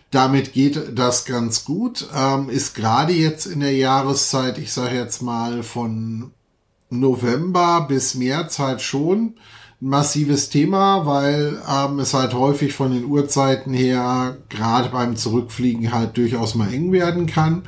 Damit 0.10 0.54
geht 0.54 0.98
das 0.98 1.26
ganz 1.26 1.66
gut. 1.66 2.08
Ähm, 2.16 2.50
ist 2.50 2.76
gerade 2.76 3.12
jetzt 3.12 3.46
in 3.46 3.60
der 3.60 3.76
Jahreszeit, 3.76 4.58
ich 4.58 4.72
sage 4.72 4.96
jetzt 4.96 5.22
mal 5.22 5.64
von 5.64 6.32
November 6.90 7.86
bis 7.88 8.16
März 8.16 8.60
halt 8.60 8.82
schon 8.82 9.34
massives 9.80 10.50
Thema, 10.50 11.06
weil 11.06 11.62
ähm, 11.70 12.00
es 12.00 12.14
halt 12.14 12.34
häufig 12.34 12.74
von 12.74 12.92
den 12.92 13.06
Uhrzeiten 13.06 13.74
her 13.74 14.38
gerade 14.50 14.90
beim 14.90 15.16
Zurückfliegen 15.16 15.94
halt 15.94 16.18
durchaus 16.18 16.56
mal 16.56 16.74
eng 16.74 16.92
werden 16.92 17.28
kann. 17.28 17.64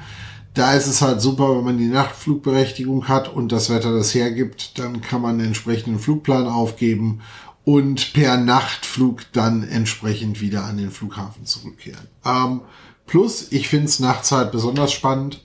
Da 0.56 0.74
ist 0.74 0.88
es 0.88 1.02
halt 1.02 1.22
super, 1.22 1.56
wenn 1.56 1.64
man 1.64 1.78
die 1.78 1.88
Nachtflugberechtigung 1.88 3.08
hat 3.08 3.32
und 3.32 3.52
das 3.52 3.70
Wetter 3.70 3.94
das 3.94 4.16
hergibt, 4.16 4.80
dann 4.80 5.02
kann 5.02 5.22
man 5.22 5.36
einen 5.36 5.48
entsprechenden 5.48 6.00
Flugplan 6.00 6.48
aufgeben 6.48 7.22
und 7.64 8.14
per 8.14 8.38
Nachtflug 8.38 9.32
dann 9.32 9.64
entsprechend 9.64 10.42
wieder 10.42 10.64
an 10.64 10.78
den 10.78 10.90
Flughafen 10.90 11.46
zurückkehren. 11.46 12.08
Ähm, 12.26 12.62
plus, 13.06 13.52
ich 13.52 13.70
finde 13.70 13.86
es 13.86 14.00
nachts 14.00 14.32
halt 14.32 14.52
besonders 14.52 14.92
spannend. 14.92 15.44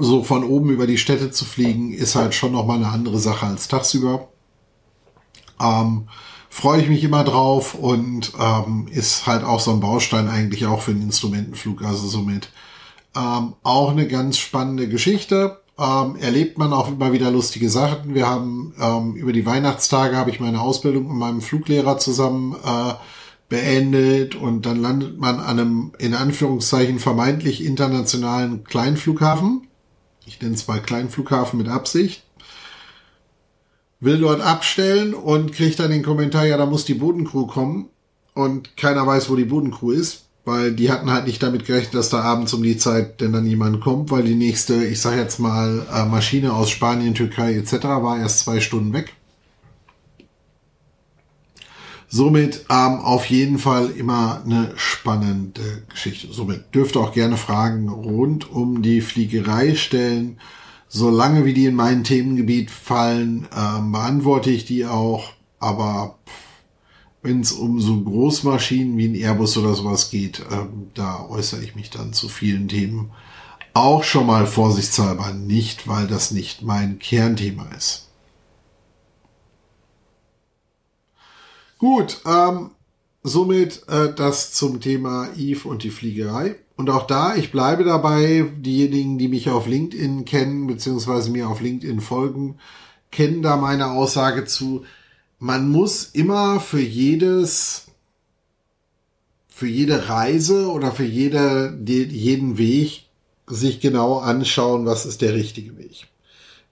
So 0.00 0.22
von 0.22 0.44
oben 0.44 0.70
über 0.70 0.86
die 0.86 0.98
Städte 0.98 1.30
zu 1.30 1.44
fliegen, 1.44 1.92
ist 1.92 2.14
halt 2.14 2.34
schon 2.34 2.52
nochmal 2.52 2.76
eine 2.76 2.88
andere 2.88 3.18
Sache 3.18 3.46
als 3.46 3.68
tagsüber. 3.68 4.28
Ähm, 5.60 6.08
Freue 6.50 6.80
ich 6.80 6.88
mich 6.88 7.04
immer 7.04 7.24
drauf 7.24 7.74
und 7.74 8.32
ähm, 8.40 8.88
ist 8.90 9.26
halt 9.26 9.44
auch 9.44 9.60
so 9.60 9.70
ein 9.70 9.80
Baustein 9.80 10.28
eigentlich 10.28 10.66
auch 10.66 10.80
für 10.80 10.92
den 10.92 11.02
Instrumentenflug. 11.02 11.84
Also 11.84 12.08
somit 12.08 12.50
ähm, 13.14 13.54
auch 13.62 13.90
eine 13.90 14.08
ganz 14.08 14.38
spannende 14.38 14.88
Geschichte 14.88 15.60
ähm, 15.78 16.16
erlebt 16.16 16.58
man 16.58 16.72
auch 16.72 16.88
immer 16.88 17.12
wieder 17.12 17.30
lustige 17.30 17.70
Sachen. 17.70 18.14
Wir 18.14 18.26
haben 18.26 18.74
ähm, 18.80 19.14
über 19.14 19.32
die 19.32 19.46
Weihnachtstage 19.46 20.16
habe 20.16 20.30
ich 20.30 20.40
meine 20.40 20.60
Ausbildung 20.60 21.06
mit 21.06 21.16
meinem 21.16 21.42
Fluglehrer 21.42 21.98
zusammen 21.98 22.56
äh, 22.64 22.94
beendet 23.48 24.34
und 24.34 24.66
dann 24.66 24.80
landet 24.82 25.18
man 25.18 25.38
an 25.38 25.58
einem 25.60 25.92
in 25.98 26.14
Anführungszeichen 26.14 26.98
vermeintlich 26.98 27.64
internationalen 27.64 28.64
Kleinflughafen. 28.64 29.67
Ich 30.28 30.40
nenne 30.40 30.54
es 30.54 30.68
mal 30.68 30.80
Kleinflughafen 30.80 31.58
mit 31.58 31.68
Absicht. 31.68 32.22
Will 34.00 34.20
dort 34.20 34.40
abstellen 34.40 35.12
und 35.14 35.52
kriegt 35.52 35.80
dann 35.80 35.90
den 35.90 36.04
Kommentar, 36.04 36.46
ja, 36.46 36.56
da 36.56 36.66
muss 36.66 36.84
die 36.84 36.94
Bodencrew 36.94 37.46
kommen 37.46 37.88
und 38.34 38.76
keiner 38.76 39.04
weiß, 39.04 39.28
wo 39.28 39.34
die 39.34 39.44
Bodencrew 39.44 39.90
ist 39.90 40.28
weil 40.48 40.72
die 40.72 40.90
hatten 40.90 41.12
halt 41.12 41.26
nicht 41.26 41.42
damit 41.42 41.66
gerechnet, 41.66 41.94
dass 41.94 42.08
da 42.08 42.22
abends 42.22 42.54
um 42.54 42.62
die 42.62 42.78
Zeit 42.78 43.20
denn 43.20 43.34
dann 43.34 43.46
jemand 43.46 43.80
kommt, 43.82 44.10
weil 44.10 44.24
die 44.24 44.34
nächste, 44.34 44.82
ich 44.82 45.00
sag 45.00 45.14
jetzt 45.14 45.38
mal, 45.38 45.86
äh, 45.94 46.06
Maschine 46.06 46.54
aus 46.54 46.70
Spanien, 46.70 47.14
Türkei 47.14 47.54
etc. 47.54 47.72
war 47.84 48.18
erst 48.18 48.40
zwei 48.40 48.58
Stunden 48.60 48.94
weg. 48.94 49.12
Somit 52.08 52.64
ähm, 52.70 53.00
auf 53.00 53.26
jeden 53.26 53.58
Fall 53.58 53.90
immer 53.90 54.42
eine 54.44 54.72
spannende 54.76 55.82
Geschichte. 55.90 56.28
Somit 56.30 56.74
dürft 56.74 56.96
ihr 56.96 57.00
auch 57.00 57.12
gerne 57.12 57.36
Fragen 57.36 57.90
rund 57.90 58.50
um 58.50 58.80
die 58.80 59.02
Fliegerei 59.02 59.74
stellen. 59.74 60.38
Solange 60.88 61.44
wie 61.44 61.52
die 61.52 61.66
in 61.66 61.74
mein 61.74 62.04
Themengebiet 62.04 62.70
fallen, 62.70 63.46
ähm, 63.54 63.92
beantworte 63.92 64.50
ich 64.50 64.64
die 64.64 64.86
auch. 64.86 65.32
Aber 65.60 66.18
wenn 67.22 67.40
es 67.42 67.52
um 67.52 67.78
so 67.78 68.00
Großmaschinen 68.00 68.96
wie 68.96 69.08
ein 69.08 69.14
Airbus 69.14 69.58
oder 69.58 69.74
sowas 69.74 70.10
geht, 70.10 70.42
ähm, 70.50 70.90
da 70.94 71.26
äußere 71.28 71.62
ich 71.62 71.74
mich 71.74 71.90
dann 71.90 72.14
zu 72.14 72.28
vielen 72.28 72.68
Themen 72.68 73.10
auch 73.74 74.02
schon 74.02 74.26
mal 74.26 74.46
vorsichtshalber 74.46 75.32
nicht, 75.32 75.86
weil 75.86 76.06
das 76.06 76.30
nicht 76.30 76.62
mein 76.62 76.98
Kernthema 76.98 77.66
ist. 77.76 78.07
Gut, 81.78 82.20
ähm, 82.26 82.72
somit 83.22 83.88
äh, 83.88 84.12
das 84.12 84.52
zum 84.52 84.80
Thema 84.80 85.28
Eve 85.36 85.68
und 85.68 85.84
die 85.84 85.90
Fliegerei. 85.90 86.56
Und 86.76 86.90
auch 86.90 87.06
da, 87.06 87.36
ich 87.36 87.52
bleibe 87.52 87.84
dabei, 87.84 88.52
diejenigen, 88.56 89.18
die 89.18 89.28
mich 89.28 89.48
auf 89.48 89.66
LinkedIn 89.66 90.24
kennen, 90.24 90.66
beziehungsweise 90.66 91.30
mir 91.30 91.48
auf 91.48 91.60
LinkedIn 91.60 92.00
folgen, 92.00 92.58
kennen 93.10 93.42
da 93.42 93.56
meine 93.56 93.90
Aussage 93.92 94.44
zu, 94.44 94.84
man 95.38 95.68
muss 95.68 96.04
immer 96.04 96.60
für 96.60 96.80
jedes, 96.80 97.86
für 99.48 99.68
jede 99.68 100.08
Reise 100.08 100.70
oder 100.70 100.90
für 100.92 101.04
jede, 101.04 101.78
jeden 101.86 102.58
Weg 102.58 103.04
sich 103.46 103.80
genau 103.80 104.18
anschauen, 104.18 104.84
was 104.84 105.06
ist 105.06 105.22
der 105.22 105.34
richtige 105.34 105.78
Weg. 105.78 106.08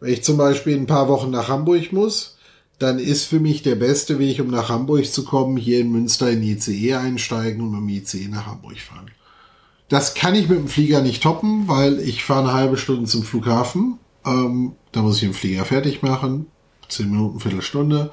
Wenn 0.01 0.13
ich 0.13 0.25
zum 0.25 0.37
Beispiel 0.37 0.77
ein 0.77 0.87
paar 0.87 1.09
Wochen 1.09 1.31
nach 1.31 1.49
Hamburg 1.49 1.93
muss, 1.93 2.36
dann 2.79 2.99
ist 2.99 3.25
für 3.25 3.41
mich 3.41 3.63
der 3.63 3.75
beste 3.75 4.19
Weg, 4.19 4.41
um 4.41 4.49
nach 4.49 4.69
Hamburg 4.69 5.07
zu 5.07 5.25
kommen, 5.25 5.57
hier 5.57 5.81
in 5.81 5.91
Münster 5.91 6.31
in 6.31 6.43
die 6.43 6.53
ICE 6.53 6.95
einsteigen 6.95 7.63
und 7.63 7.71
mit 7.71 7.81
dem 7.81 7.89
ICE 7.89 8.29
nach 8.29 8.47
Hamburg 8.47 8.79
fahren. 8.79 9.11
Das 9.89 10.15
kann 10.15 10.35
ich 10.35 10.49
mit 10.49 10.59
dem 10.59 10.69
Flieger 10.69 11.01
nicht 11.01 11.23
toppen, 11.23 11.69
weil 11.69 12.01
ich 12.01 12.25
fahre 12.25 12.49
eine 12.49 12.53
halbe 12.53 12.77
Stunde 12.77 13.05
zum 13.05 13.23
Flughafen. 13.23 13.99
Ähm, 14.25 14.73
da 14.93 15.03
muss 15.03 15.17
ich 15.17 15.23
den 15.23 15.33
Flieger 15.33 15.65
fertig 15.65 16.03
machen. 16.03 16.47
Zehn 16.89 17.11
Minuten, 17.11 17.41
Viertelstunde. 17.41 18.11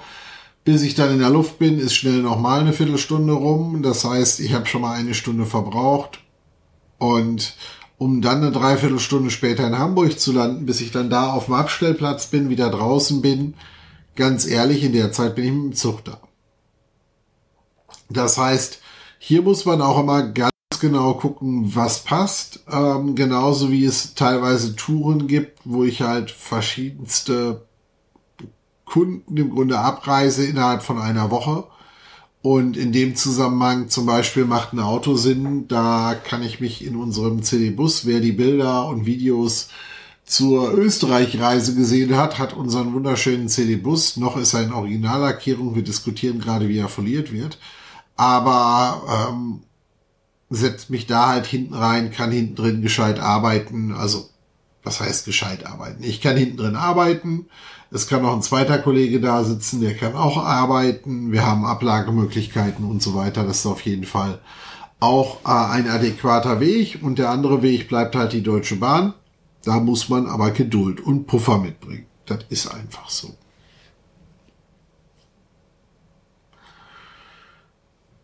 Bis 0.64 0.84
ich 0.84 0.96
dann 0.96 1.12
in 1.12 1.20
der 1.20 1.30
Luft 1.30 1.60
bin, 1.60 1.80
ist 1.80 1.96
schnell 1.96 2.22
nochmal 2.22 2.62
eine 2.62 2.74
Viertelstunde 2.74 3.34
rum. 3.34 3.82
Das 3.82 4.06
heißt, 4.06 4.40
ich 4.40 4.54
habe 4.54 4.68
schon 4.68 4.82
mal 4.82 4.94
eine 4.94 5.14
Stunde 5.14 5.46
verbraucht. 5.46 6.20
Und 7.00 7.56
um 7.98 8.22
dann 8.22 8.38
eine 8.38 8.52
Dreiviertelstunde 8.52 9.30
später 9.30 9.68
in 9.68 9.78
Hamburg 9.78 10.20
zu 10.20 10.32
landen, 10.32 10.66
bis 10.66 10.80
ich 10.80 10.92
dann 10.92 11.10
da 11.10 11.34
auf 11.34 11.46
dem 11.46 11.56
Abstellplatz 11.56 12.28
bin, 12.28 12.50
wieder 12.50 12.70
draußen 12.70 13.22
bin, 13.22 13.56
ganz 14.16 14.46
ehrlich, 14.46 14.84
in 14.84 14.94
der 14.94 15.12
Zeit 15.12 15.36
bin 15.36 15.46
ich 15.46 15.52
mit 15.52 15.64
dem 15.64 15.76
Zug 15.76 16.04
da. 16.06 16.20
Das 18.10 18.38
heißt, 18.38 18.80
hier 19.18 19.42
muss 19.42 19.66
man 19.66 19.82
auch 19.82 20.00
immer 20.00 20.24
ganz 20.24 20.52
genau 20.80 21.14
gucken, 21.14 21.76
was 21.76 22.04
passt. 22.04 22.62
Ähm, 22.72 23.16
genauso 23.16 23.72
wie 23.72 23.86
es 23.86 24.16
teilweise 24.16 24.76
Touren 24.76 25.28
gibt, 25.28 25.60
wo 25.64 25.84
ich 25.84 26.02
halt 26.02 26.32
verschiedenste 26.32 27.66
Kunden 28.86 29.38
im 29.38 29.50
Grunde 29.50 29.80
abreise 29.80 30.46
innerhalb 30.46 30.84
von 30.84 31.00
einer 31.00 31.32
Woche. 31.32 31.66
Und 32.42 32.76
in 32.76 32.92
dem 32.92 33.16
Zusammenhang 33.16 33.88
zum 33.88 34.06
Beispiel 34.06 34.44
macht 34.44 34.74
ein 34.74 34.80
Auto 34.82 35.16
Sinn. 35.16 35.70
Da 35.70 36.14
kann 36.22 36.44
ich 36.44 36.60
mich 36.60 36.86
in 36.86 36.98
unserem 36.98 37.42
CD-Bus, 37.42 38.06
wer 38.06 38.20
die 38.20 38.34
Bilder 38.34 38.88
und 38.88 39.06
Videos 39.06 39.70
zur 40.26 40.74
Österreich-Reise 40.74 41.76
gesehen 41.76 42.16
hat, 42.16 42.40
hat 42.40 42.54
unseren 42.54 42.94
wunderschönen 42.94 43.50
CD-Bus. 43.50 44.18
Noch 44.18 44.38
ist 44.38 44.54
er 44.54 44.64
in 44.64 44.74
Originallackierung. 44.74 45.76
Wir 45.76 45.84
diskutieren 45.84 46.40
gerade, 46.40 46.70
wie 46.70 46.78
er 46.78 46.88
foliert 46.88 47.32
wird. 47.32 47.58
Aber 48.16 49.30
ähm, 49.30 49.64
setzt 50.50 50.90
mich 50.90 51.08
da 51.08 51.28
halt 51.28 51.46
hinten 51.46 51.74
rein, 51.74 52.12
kann 52.12 52.32
hinten 52.32 52.56
drin 52.56 52.82
gescheit 52.82 53.20
arbeiten. 53.20 53.94
Also, 53.94 54.30
was 54.84 55.00
heißt 55.00 55.26
gescheit 55.26 55.66
arbeiten? 55.66 56.04
Ich 56.04 56.22
kann 56.22 56.38
hinten 56.38 56.58
drin 56.58 56.76
arbeiten. 56.76 57.48
Es 57.92 58.08
kann 58.08 58.24
noch 58.24 58.34
ein 58.34 58.42
zweiter 58.42 58.80
Kollege 58.80 59.20
da 59.20 59.44
sitzen, 59.44 59.82
der 59.82 59.96
kann 59.96 60.16
auch 60.16 60.38
arbeiten. 60.38 61.32
Wir 61.32 61.46
haben 61.46 61.64
Ablagemöglichkeiten 61.64 62.86
und 62.86 63.04
so 63.04 63.14
weiter. 63.14 63.44
Das 63.44 63.60
ist 63.60 63.66
auf 63.68 63.82
jeden 63.82 64.06
Fall 64.06 64.40
auch 65.00 65.42
äh, 65.46 65.50
ein 65.50 65.88
adäquater 65.88 66.60
Weg. 66.60 67.00
Und 67.02 67.20
der 67.20 67.30
andere 67.30 67.62
Weg 67.62 67.90
bleibt 67.90 68.16
halt 68.16 68.34
die 68.34 68.42
Deutsche 68.42 68.78
Bahn. 68.78 69.14
Da 69.64 69.80
muss 69.80 70.10
man 70.10 70.28
aber 70.28 70.52
Geduld 70.52 71.00
und 71.02 71.26
Puffer 71.26 71.58
mitbringen. 71.58 72.06
Das 72.26 72.40
ist 72.50 72.68
einfach 72.68 73.10
so. 73.10 73.34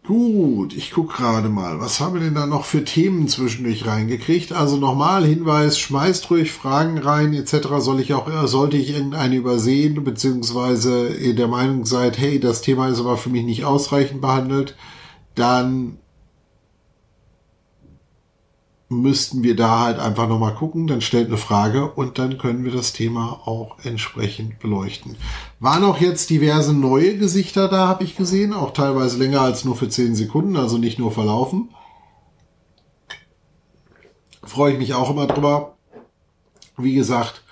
Gut, 0.09 0.73
ich 0.73 0.89
guck 0.89 1.13
gerade 1.13 1.49
mal, 1.49 1.79
was 1.79 1.99
haben 1.99 2.15
wir 2.15 2.21
denn 2.21 2.33
da 2.33 2.47
noch 2.47 2.65
für 2.65 2.83
Themen 2.83 3.27
zwischendurch 3.27 3.85
reingekriegt? 3.85 4.51
Also 4.51 4.77
nochmal 4.77 5.23
Hinweis, 5.23 5.77
schmeißt 5.77 6.31
ruhig 6.31 6.51
Fragen 6.51 6.97
rein 6.97 7.31
etc. 7.35 7.67
Soll 7.77 7.99
ich 7.99 8.15
auch, 8.15 8.27
äh, 8.27 8.47
sollte 8.47 8.75
ich 8.75 8.89
irgendeine 8.89 9.35
übersehen, 9.35 10.03
beziehungsweise 10.03 11.11
der 11.35 11.47
Meinung 11.47 11.85
seid, 11.85 12.17
hey, 12.17 12.39
das 12.39 12.61
Thema 12.61 12.87
ist 12.87 12.99
aber 12.99 13.17
für 13.17 13.29
mich 13.29 13.43
nicht 13.43 13.65
ausreichend 13.65 14.19
behandelt, 14.19 14.75
dann 15.35 15.98
müssten 18.89 19.43
wir 19.43 19.55
da 19.55 19.81
halt 19.81 19.99
einfach 19.99 20.27
nochmal 20.27 20.55
gucken, 20.55 20.87
dann 20.87 21.01
stellt 21.01 21.27
eine 21.27 21.37
Frage 21.37 21.91
und 21.91 22.17
dann 22.17 22.39
können 22.39 22.65
wir 22.65 22.71
das 22.71 22.91
Thema 22.91 23.41
auch 23.45 23.77
entsprechend 23.83 24.57
beleuchten. 24.59 25.15
Waren 25.59 25.83
auch 25.83 25.99
jetzt 25.99 26.31
diverse 26.31 26.73
neue 26.73 27.15
Gesichter 27.17 27.67
da, 27.67 27.87
habe 27.87 28.03
ich 28.03 28.17
gesehen, 28.17 28.51
auch 28.51 28.73
teilweise 28.73 29.19
länger 29.19 29.41
als 29.41 29.63
nur 29.63 29.75
für 29.75 29.89
10 29.89 30.15
Sekunden, 30.15 30.57
also 30.57 30.79
nicht 30.79 30.97
nur 30.97 31.11
verlaufen. 31.11 31.69
Freue 34.43 34.73
ich 34.73 34.79
mich 34.79 34.95
auch 34.95 35.11
immer 35.11 35.27
drüber. 35.27 35.77
Wie 36.77 36.95
gesagt, 36.95 37.43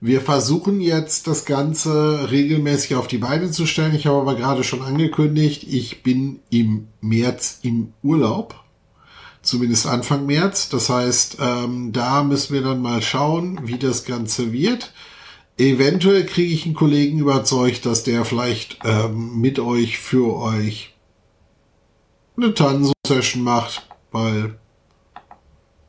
wir 0.00 0.20
versuchen 0.20 0.80
jetzt 0.80 1.26
das 1.26 1.44
Ganze 1.44 2.30
regelmäßig 2.30 2.94
auf 2.94 3.08
die 3.08 3.18
Beine 3.18 3.50
zu 3.50 3.66
stellen. 3.66 3.96
Ich 3.96 4.06
habe 4.06 4.18
aber 4.18 4.36
gerade 4.36 4.62
schon 4.62 4.82
angekündigt, 4.82 5.64
ich 5.68 6.04
bin 6.04 6.40
im 6.50 6.86
März 7.00 7.58
im 7.62 7.94
Urlaub 8.02 8.63
zumindest 9.44 9.86
Anfang 9.86 10.26
März. 10.26 10.68
Das 10.68 10.88
heißt, 10.90 11.38
ähm, 11.40 11.92
da 11.92 12.24
müssen 12.24 12.54
wir 12.54 12.62
dann 12.62 12.82
mal 12.82 13.02
schauen, 13.02 13.60
wie 13.64 13.78
das 13.78 14.04
Ganze 14.04 14.52
wird. 14.52 14.92
Eventuell 15.56 16.26
kriege 16.26 16.52
ich 16.52 16.64
einen 16.64 16.74
Kollegen 16.74 17.20
überzeugt, 17.20 17.86
dass 17.86 18.02
der 18.02 18.24
vielleicht 18.24 18.78
ähm, 18.84 19.40
mit 19.40 19.60
euch 19.60 19.98
für 19.98 20.36
euch 20.36 20.94
eine 22.36 22.54
Tanzo-Session 22.54 23.42
macht, 23.42 23.86
weil 24.10 24.58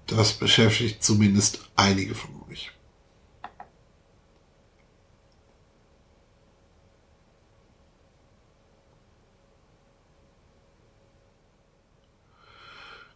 das 0.05 0.33
beschäftigt 0.33 1.03
zumindest 1.03 1.61
einige 1.75 2.13
von 2.13 2.29
euch. 2.51 2.71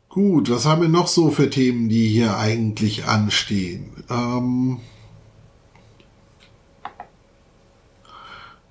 Gut, 0.09 0.49
was 0.49 0.65
haben 0.65 0.81
wir 0.81 0.89
noch 0.89 1.07
so 1.07 1.29
für 1.29 1.51
Themen, 1.51 1.87
die 1.87 2.07
hier 2.07 2.35
eigentlich 2.37 3.05
anstehen? 3.05 4.03
Ähm 4.09 4.79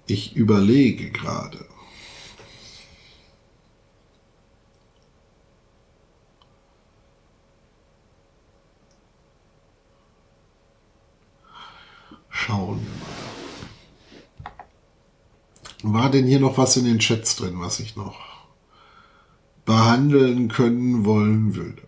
ich 0.08 0.34
überlege 0.34 1.12
gerade. 1.12 1.64
Schauen 12.30 12.80
wir 15.84 15.92
mal. 15.92 16.02
War 16.02 16.10
denn 16.10 16.26
hier 16.26 16.40
noch 16.40 16.58
was 16.58 16.76
in 16.76 16.84
den 16.84 16.98
Chats 16.98 17.36
drin, 17.36 17.60
was 17.60 17.78
ich 17.78 17.94
noch 17.94 18.27
behandeln 19.68 20.48
können 20.48 21.04
wollen 21.04 21.54
würde. 21.54 21.82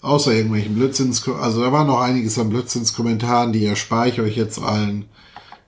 Außer 0.00 0.32
irgendwelchen 0.32 0.76
Blödsinns, 0.76 1.28
also 1.28 1.62
da 1.62 1.72
war 1.72 1.84
noch 1.84 2.00
einiges 2.00 2.38
an 2.38 2.50
Blödsinns-Kommentaren, 2.50 3.52
die 3.52 3.66
erspare 3.66 4.08
ich 4.08 4.20
euch 4.20 4.36
jetzt 4.36 4.60
allen. 4.60 5.06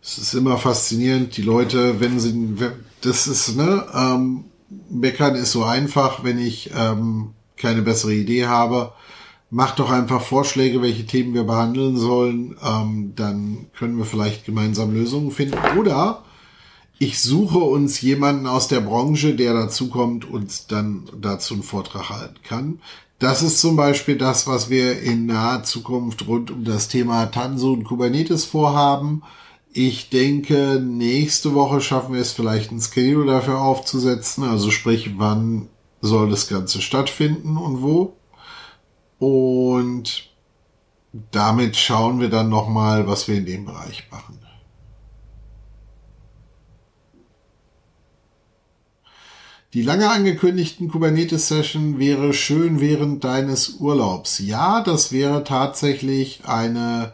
Es 0.00 0.18
ist 0.18 0.34
immer 0.34 0.58
faszinierend, 0.58 1.36
die 1.36 1.42
Leute, 1.42 1.98
wenn 1.98 2.20
sie, 2.20 2.54
das 3.00 3.26
ist, 3.26 3.56
ne, 3.56 3.84
ähm, 3.92 4.44
Meckern 4.90 5.34
ist 5.34 5.50
so 5.50 5.64
einfach, 5.64 6.22
wenn 6.22 6.38
ich 6.38 6.70
ähm, 6.76 7.30
keine 7.56 7.82
bessere 7.82 8.14
Idee 8.14 8.46
habe. 8.46 8.92
Macht 9.50 9.80
doch 9.80 9.90
einfach 9.90 10.22
Vorschläge, 10.22 10.82
welche 10.82 11.06
Themen 11.06 11.34
wir 11.34 11.44
behandeln 11.44 11.96
sollen. 11.96 12.56
Ähm, 12.64 13.14
dann 13.16 13.66
können 13.76 13.98
wir 13.98 14.04
vielleicht 14.04 14.44
gemeinsam 14.44 14.92
Lösungen 14.92 15.32
finden. 15.32 15.58
Oder 15.78 16.22
ich 16.98 17.20
suche 17.20 17.58
uns 17.58 18.00
jemanden 18.00 18.46
aus 18.46 18.68
der 18.68 18.80
Branche, 18.80 19.34
der 19.34 19.52
dazukommt 19.52 20.24
und 20.24 20.72
dann 20.72 21.04
dazu 21.20 21.54
einen 21.54 21.62
Vortrag 21.62 22.08
halten 22.08 22.42
kann. 22.42 22.80
Das 23.18 23.42
ist 23.42 23.60
zum 23.60 23.76
Beispiel 23.76 24.16
das, 24.16 24.46
was 24.46 24.68
wir 24.70 25.00
in 25.02 25.26
naher 25.26 25.62
Zukunft 25.62 26.26
rund 26.26 26.50
um 26.50 26.64
das 26.64 26.88
Thema 26.88 27.26
Tanso 27.26 27.72
und 27.72 27.84
Kubernetes 27.84 28.44
vorhaben. 28.44 29.22
Ich 29.72 30.10
denke, 30.10 30.80
nächste 30.82 31.54
Woche 31.54 31.80
schaffen 31.80 32.14
wir 32.14 32.20
es 32.20 32.32
vielleicht 32.32 32.72
ein 32.72 32.80
Schedule 32.80 33.32
dafür 33.32 33.60
aufzusetzen. 33.60 34.44
Also 34.44 34.70
sprich, 34.70 35.18
wann 35.18 35.68
soll 36.00 36.30
das 36.30 36.48
Ganze 36.48 36.80
stattfinden 36.80 37.56
und 37.56 37.82
wo. 37.82 38.16
Und 39.18 40.30
damit 41.30 41.76
schauen 41.76 42.20
wir 42.20 42.28
dann 42.28 42.48
nochmal, 42.48 43.06
was 43.06 43.28
wir 43.28 43.36
in 43.36 43.46
dem 43.46 43.64
Bereich 43.66 44.04
machen. 44.10 44.45
Die 49.76 49.82
lange 49.82 50.08
angekündigten 50.08 50.88
Kubernetes-Session 50.88 51.98
wäre 51.98 52.32
schön 52.32 52.80
während 52.80 53.24
deines 53.24 53.74
Urlaubs. 53.78 54.38
Ja, 54.38 54.80
das 54.80 55.12
wäre 55.12 55.44
tatsächlich 55.44 56.40
eine 56.46 57.12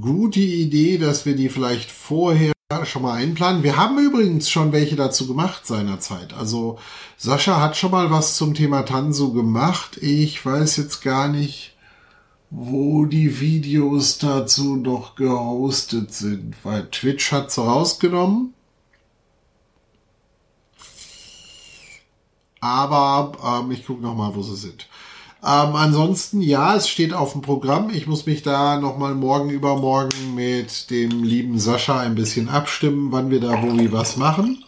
gute 0.00 0.40
Idee, 0.40 0.96
dass 0.96 1.26
wir 1.26 1.36
die 1.36 1.50
vielleicht 1.50 1.90
vorher 1.90 2.54
schon 2.84 3.02
mal 3.02 3.12
einplanen. 3.12 3.62
Wir 3.62 3.76
haben 3.76 3.98
übrigens 3.98 4.48
schon 4.48 4.72
welche 4.72 4.96
dazu 4.96 5.26
gemacht 5.26 5.66
seinerzeit. 5.66 6.32
Also 6.32 6.78
Sascha 7.18 7.60
hat 7.60 7.76
schon 7.76 7.90
mal 7.90 8.10
was 8.10 8.38
zum 8.38 8.54
Thema 8.54 8.86
Tanso 8.86 9.32
gemacht. 9.32 9.98
Ich 10.00 10.46
weiß 10.46 10.78
jetzt 10.78 11.02
gar 11.02 11.28
nicht, 11.28 11.76
wo 12.48 13.04
die 13.04 13.38
Videos 13.38 14.16
dazu 14.16 14.76
noch 14.76 15.14
gehostet 15.14 16.14
sind, 16.14 16.54
weil 16.62 16.88
Twitch 16.90 17.32
hat 17.32 17.50
sie 17.50 17.60
rausgenommen. 17.60 18.54
Aber 22.62 23.32
ähm, 23.44 23.72
ich 23.72 23.84
gucke 23.84 24.02
noch 24.02 24.14
mal, 24.14 24.34
wo 24.34 24.42
sie 24.42 24.56
sind. 24.56 24.86
Ähm, 25.44 25.74
ansonsten, 25.74 26.40
ja, 26.40 26.76
es 26.76 26.88
steht 26.88 27.12
auf 27.12 27.32
dem 27.32 27.42
Programm. 27.42 27.90
Ich 27.90 28.06
muss 28.06 28.24
mich 28.24 28.42
da 28.42 28.78
noch 28.78 28.96
mal 28.96 29.16
morgen 29.16 29.50
übermorgen 29.50 30.36
mit 30.36 30.88
dem 30.90 31.24
lieben 31.24 31.58
Sascha 31.58 31.98
ein 31.98 32.14
bisschen 32.14 32.48
abstimmen, 32.48 33.10
wann 33.10 33.30
wir 33.30 33.40
da 33.40 33.60
wo 33.62 33.76
wie 33.76 33.90
was 33.90 34.16
machen. 34.16 34.62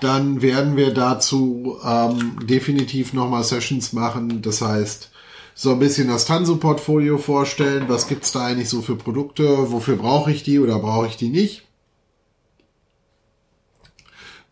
Dann 0.00 0.42
werden 0.42 0.76
wir 0.76 0.94
dazu 0.94 1.76
ähm, 1.84 2.38
definitiv 2.46 3.12
noch 3.12 3.28
mal 3.28 3.42
Sessions 3.42 3.92
machen. 3.92 4.40
Das 4.40 4.62
heißt, 4.62 5.10
so 5.56 5.72
ein 5.72 5.80
bisschen 5.80 6.06
das 6.06 6.26
Tanso-Portfolio 6.26 7.18
vorstellen. 7.18 7.88
Was 7.88 8.06
gibt's 8.06 8.30
da 8.30 8.44
eigentlich 8.44 8.68
so 8.68 8.80
für 8.80 8.94
Produkte? 8.94 9.72
Wofür 9.72 9.96
brauche 9.96 10.30
ich 10.30 10.44
die 10.44 10.60
oder 10.60 10.78
brauche 10.78 11.08
ich 11.08 11.16
die 11.16 11.30
nicht? 11.30 11.63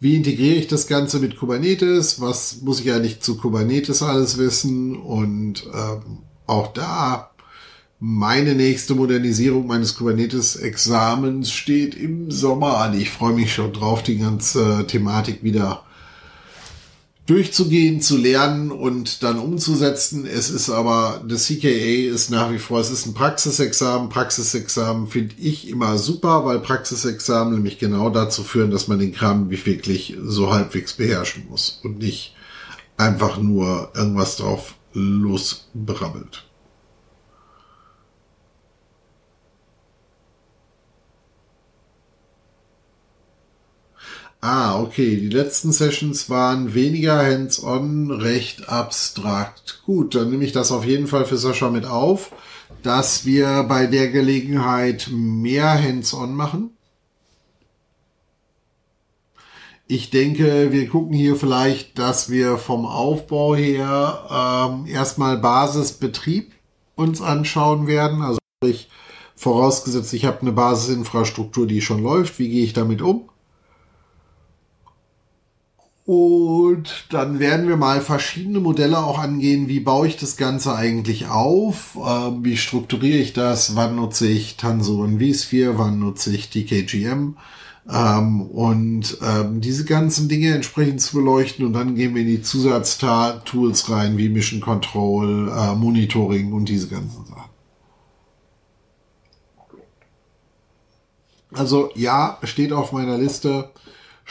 Wie 0.03 0.17
integriere 0.17 0.57
ich 0.57 0.67
das 0.67 0.89
Ganze 0.89 1.21
mit 1.21 1.37
Kubernetes? 1.37 2.21
Was 2.21 2.61
muss 2.63 2.81
ich 2.81 2.91
eigentlich 2.91 3.21
zu 3.21 3.37
Kubernetes 3.37 4.03
alles 4.03 4.37
wissen? 4.37 4.97
Und 4.97 5.65
ähm, 5.73 6.19
auch 6.45 6.73
da 6.73 7.31
meine 8.01 8.57
nächste 8.57 8.97
Modernisierung 8.97 9.69
meines 9.69 9.95
Kubernetes-Examens 9.95 11.53
steht 11.53 11.95
im 11.95 12.33
Sommer 12.33 12.79
an. 12.79 12.99
Ich 12.99 13.11
freue 13.11 13.35
mich 13.35 13.55
schon 13.55 13.73
drauf, 13.73 14.03
die 14.03 14.19
ganze 14.19 14.89
Thematik 14.89 15.45
wieder 15.45 15.85
durchzugehen, 17.27 18.01
zu 18.01 18.16
lernen 18.16 18.73
und 18.73 19.23
dann 19.23 19.39
umzusetzen. 19.39 20.27
Es 20.27 20.51
ist 20.51 20.70
aber, 20.70 21.23
das 21.27 21.45
CKA 21.45 22.12
ist 22.12 22.31
nach 22.31 22.51
wie 22.51 22.59
vor, 22.59 22.81
es 22.81 22.91
ist 22.91 23.07
ein 23.07 23.14
Praxisexamen. 23.14 24.09
Praxisexamen 24.09 25.07
finde 25.07 25.35
ich 25.39 25.68
immer 25.68 25.99
super, 25.99 26.45
weil 26.45 26.59
Praxisexamen 26.59 27.55
nämlich 27.55 27.79
genau 27.79 28.11
dazu 28.11 28.43
führen, 28.43 28.70
dass 28.70 28.89
man 28.89 28.99
den 28.99 29.12
Kram 29.12 29.51
wirklich 29.51 30.16
so 30.23 30.53
halbwegs 30.53 30.95
beherrschen 30.95 31.47
muss 31.49 31.81
und 31.85 31.99
nicht 31.99 32.35
einfach 32.97 33.39
nur 33.39 33.93
irgendwas 33.95 34.37
drauf 34.37 34.75
losbrabbelt. 34.93 36.45
Ah, 44.45 44.80
okay. 44.80 45.16
Die 45.16 45.28
letzten 45.28 45.70
Sessions 45.70 46.28
waren 46.28 46.74
weniger 46.74 47.16
hands-on, 47.24 48.11
recht 48.11 48.68
abstrakt. 48.68 49.82
Gut, 49.86 50.16
dann 50.16 50.30
nehme 50.30 50.45
ich 50.45 50.51
das 50.51 50.72
auf 50.72 50.84
jeden 50.84 51.07
Fall 51.07 51.24
für 51.26 51.36
Sascha 51.38 51.70
mit 51.70 51.86
auf, 51.86 52.32
dass 52.82 53.24
wir 53.24 53.62
bei 53.62 53.86
der 53.86 54.09
Gelegenheit 54.09 55.09
mehr 55.12 55.80
hands-on 55.80 56.34
machen. 56.34 56.70
Ich 59.86 60.11
denke, 60.11 60.72
wir 60.72 60.88
gucken 60.88 61.12
hier 61.14 61.36
vielleicht, 61.36 61.99
dass 61.99 62.28
wir 62.28 62.59
vom 62.59 62.84
Aufbau 62.84 63.55
her 63.55 64.72
ähm, 64.72 64.86
erstmal 64.86 65.38
Basisbetrieb 65.38 66.53
uns 66.97 67.20
anschauen 67.20 67.86
werden. 67.86 68.22
Also 68.22 68.40
ich, 68.64 68.88
vorausgesetzt, 69.36 70.12
ich 70.14 70.24
habe 70.24 70.40
eine 70.40 70.53
Basisinfrastruktur, 70.53 71.68
die 71.68 71.80
schon 71.80 72.03
läuft. 72.03 72.40
Wie 72.40 72.49
gehe 72.49 72.64
ich 72.64 72.72
damit 72.72 73.03
um? 73.03 73.28
Und 76.05 77.07
dann 77.11 77.39
werden 77.39 77.69
wir 77.69 77.77
mal 77.77 78.01
verschiedene 78.01 78.59
Modelle 78.59 78.99
auch 78.99 79.19
angehen. 79.19 79.69
Wie 79.69 79.79
baue 79.79 80.09
ich 80.09 80.17
das 80.17 80.37
Ganze 80.37 80.75
eigentlich 80.75 81.29
auf? 81.29 81.97
Ähm, 81.97 82.45
wie 82.45 82.57
strukturiere 82.57 83.19
ich 83.19 83.33
das? 83.35 83.77
Wann 83.77 83.95
nutze 83.95 84.27
ich 84.27 84.57
Tanso 84.57 85.03
und 85.03 85.21
vSphere? 85.21 85.79
Wann 85.79 86.01
nutze 86.01 86.35
ich 86.35 86.51
DKGM? 86.51 87.37
Ähm, 87.89 88.43
und 88.43 89.19
ähm, 89.23 89.61
diese 89.61 89.85
ganzen 89.85 90.29
Dinge 90.29 90.53
entsprechend 90.55 91.01
zu 91.01 91.17
beleuchten. 91.17 91.65
Und 91.67 91.75
dann 91.75 91.95
gehen 91.95 92.17
wir 92.17 92.23
in 92.23 92.29
die 92.29 92.43
Zusatztools 92.43 93.89
rein, 93.89 94.19
wie 94.19 94.29
Mission 94.29 94.61
Control, 94.61 95.53
äh, 95.57 95.75
Monitoring 95.77 96.53
und 96.53 96.69
diese 96.69 96.89
ganzen 96.89 97.25
Sachen. 97.27 97.43
Also 101.55 101.91
ja, 101.95 102.39
steht 102.43 102.73
auf 102.73 102.93
meiner 102.93 103.19
Liste 103.19 103.71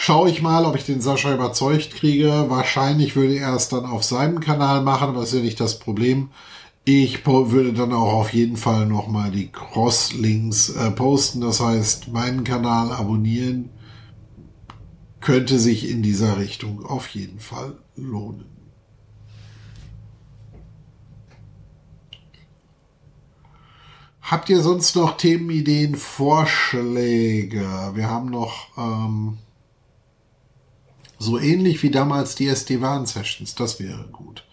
schaue 0.01 0.31
ich 0.31 0.41
mal, 0.41 0.65
ob 0.65 0.75
ich 0.75 0.83
den 0.83 0.99
Sascha 0.99 1.31
überzeugt 1.31 1.93
kriege. 1.93 2.45
Wahrscheinlich 2.47 3.15
würde 3.15 3.37
er 3.37 3.53
es 3.53 3.69
dann 3.69 3.85
auf 3.85 4.03
seinem 4.03 4.39
Kanal 4.39 4.81
machen, 4.81 5.09
aber 5.09 5.21
ist 5.21 5.33
ja 5.33 5.41
nicht 5.41 5.59
das 5.59 5.77
Problem. 5.77 6.31
Ich 6.85 7.23
würde 7.23 7.71
dann 7.71 7.93
auch 7.93 8.13
auf 8.13 8.33
jeden 8.33 8.57
Fall 8.57 8.87
nochmal 8.87 9.29
die 9.29 9.51
Cross-Links 9.51 10.69
äh, 10.69 10.89
posten. 10.89 11.41
Das 11.41 11.59
heißt, 11.59 12.07
meinen 12.07 12.43
Kanal 12.43 12.91
abonnieren 12.91 13.69
könnte 15.19 15.59
sich 15.59 15.87
in 15.87 16.01
dieser 16.01 16.39
Richtung 16.39 16.83
auf 16.83 17.09
jeden 17.09 17.39
Fall 17.39 17.77
lohnen. 17.95 18.45
Habt 24.23 24.49
ihr 24.49 24.61
sonst 24.61 24.95
noch 24.95 25.17
Themenideen, 25.17 25.93
Vorschläge? 25.93 27.91
Wir 27.93 28.09
haben 28.09 28.31
noch 28.31 28.69
ähm, 28.79 29.37
so 31.21 31.37
ähnlich 31.37 31.83
wie 31.83 31.91
damals 31.91 32.35
die 32.35 32.47
SD-WAN-Sessions. 32.47 33.55
Das 33.55 33.79
wäre 33.79 34.05
gut. 34.11 34.43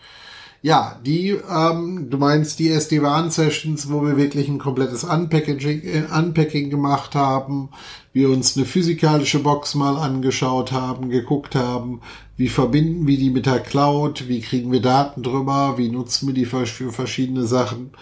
Ja, 0.61 1.01
die, 1.07 1.31
ähm, 1.31 2.11
du 2.11 2.19
meinst 2.19 2.59
die 2.59 2.69
SD-WAN-Sessions, 2.69 3.91
wo 3.91 4.05
wir 4.05 4.17
wirklich 4.17 4.49
ein 4.49 4.59
komplettes 4.59 5.05
Unpackaging, 5.05 5.83
äh, 5.85 6.05
Unpacking 6.13 6.69
gemacht 6.69 7.15
haben, 7.15 7.71
wir 8.13 8.29
uns 8.29 8.57
eine 8.57 8.67
physikalische 8.67 9.39
Box 9.39 9.77
mal 9.77 9.97
angeschaut 9.97 10.73
haben, 10.73 11.11
geguckt 11.11 11.55
haben, 11.55 12.01
wie 12.37 12.49
verbinden 12.49 13.07
wir 13.07 13.17
die 13.17 13.31
mit 13.31 13.47
der 13.47 13.61
Cloud, 13.61 14.29
wie 14.29 14.41
kriegen 14.41 14.73
wir 14.73 14.83
Daten 14.83 15.23
drüber, 15.23 15.75
wie 15.79 15.91
nutzen 15.91 16.27
wir 16.27 16.35
die 16.35 16.45
für, 16.45 16.67
für 16.67 16.93
verschiedene 16.93 17.47
Sachen. 17.47 17.93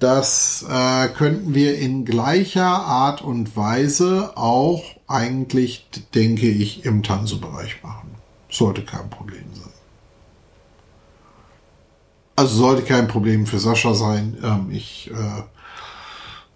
Das 0.00 0.64
äh, 0.66 1.08
könnten 1.08 1.54
wir 1.54 1.78
in 1.78 2.06
gleicher 2.06 2.64
Art 2.64 3.20
und 3.20 3.54
Weise 3.54 4.32
auch 4.34 4.82
eigentlich, 5.06 5.86
denke 6.14 6.48
ich, 6.48 6.86
im 6.86 7.02
Tanso-Bereich 7.02 7.82
machen. 7.82 8.14
Sollte 8.48 8.82
kein 8.82 9.10
Problem 9.10 9.44
sein. 9.52 9.72
Also 12.34 12.56
sollte 12.56 12.82
kein 12.82 13.08
Problem 13.08 13.46
für 13.46 13.58
Sascha 13.58 13.92
sein. 13.92 14.38
Ähm, 14.42 14.70
ich 14.70 15.10
äh, 15.10 15.42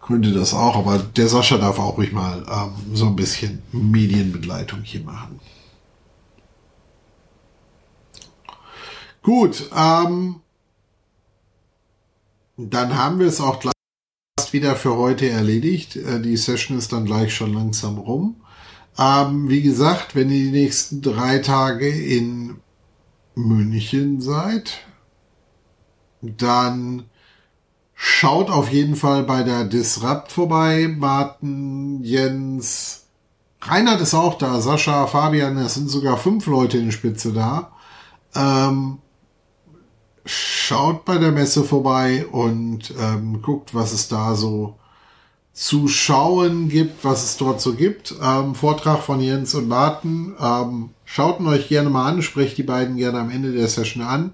könnte 0.01 0.33
das 0.33 0.55
auch, 0.55 0.77
aber 0.77 0.97
der 0.99 1.29
Sascha 1.29 1.59
darf 1.59 1.79
auch 1.79 1.99
ruhig 1.99 2.13
mal 2.13 2.47
ähm, 2.51 2.97
so 2.97 3.05
ein 3.05 3.17
bisschen 3.17 3.63
Medienbegleitung 3.73 4.81
hier 4.83 5.03
machen. 5.03 5.39
Gut, 9.23 9.69
ähm, 9.77 10.41
dann 12.57 12.97
haben 12.97 13.19
wir 13.19 13.27
es 13.27 13.41
auch 13.41 13.61
gleich 13.61 13.73
wieder 14.53 14.77
für 14.77 14.97
heute 14.97 15.29
erledigt. 15.29 15.97
Äh, 15.97 16.21
die 16.21 16.37
Session 16.37 16.79
ist 16.79 16.93
dann 16.93 17.05
gleich 17.05 17.35
schon 17.35 17.55
langsam 17.55 17.99
rum. 17.99 18.37
Ähm, 18.99 19.49
wie 19.49 19.63
gesagt, 19.63 20.15
wenn 20.15 20.31
ihr 20.31 20.45
die 20.45 20.51
nächsten 20.51 21.03
drei 21.03 21.39
Tage 21.39 21.89
in 21.89 22.61
München 23.35 24.21
seid, 24.21 24.79
dann 26.23 27.05
schaut 27.95 28.51
auf 28.51 28.71
jeden 28.71 28.97
Fall 28.97 29.25
bei 29.25 29.43
der 29.43 29.65
Disrupt 29.65 30.31
vorbei. 30.31 30.89
Martin, 30.89 32.03
Jens, 32.03 33.07
Reinhard 33.61 34.01
ist 34.01 34.15
auch 34.15 34.39
da, 34.39 34.61
Sascha, 34.61 35.07
Fabian, 35.07 35.57
es 35.59 35.75
sind 35.75 35.89
sogar 35.89 36.17
fünf 36.17 36.47
Leute 36.47 36.79
in 36.79 36.93
Spitze 36.93 37.33
da. 37.33 37.73
Ähm, 38.35 38.99
schaut 40.25 41.05
bei 41.05 41.19
der 41.19 41.33
Messe 41.33 41.65
vorbei 41.65 42.27
und 42.27 42.95
ähm, 43.01 43.43
guckt, 43.43 43.75
was 43.75 43.93
es 43.93 44.09
da 44.09 44.35
so 44.35 44.77
zu 45.53 45.87
schauen 45.87 46.69
gibt, 46.69 47.05
was 47.05 47.25
es 47.25 47.37
dort 47.37 47.61
so 47.61 47.75
gibt. 47.75 48.15
Ähm, 48.23 48.55
Vortrag 48.55 49.01
von 49.01 49.21
Jens 49.21 49.55
und 49.55 49.69
Martin. 49.69 50.35
Ähm, 50.41 50.91
schaut 51.05 51.41
ihn 51.41 51.47
euch 51.47 51.69
gerne 51.69 51.91
mal 51.91 52.11
an, 52.11 52.23
sprecht 52.23 52.59
die 52.59 52.65
beiden 52.65 52.97
gerne 52.97 53.21
am 53.21 53.31
Ende 53.31 53.53
der 53.53 53.69
Session 53.69 54.03
an. 54.03 54.33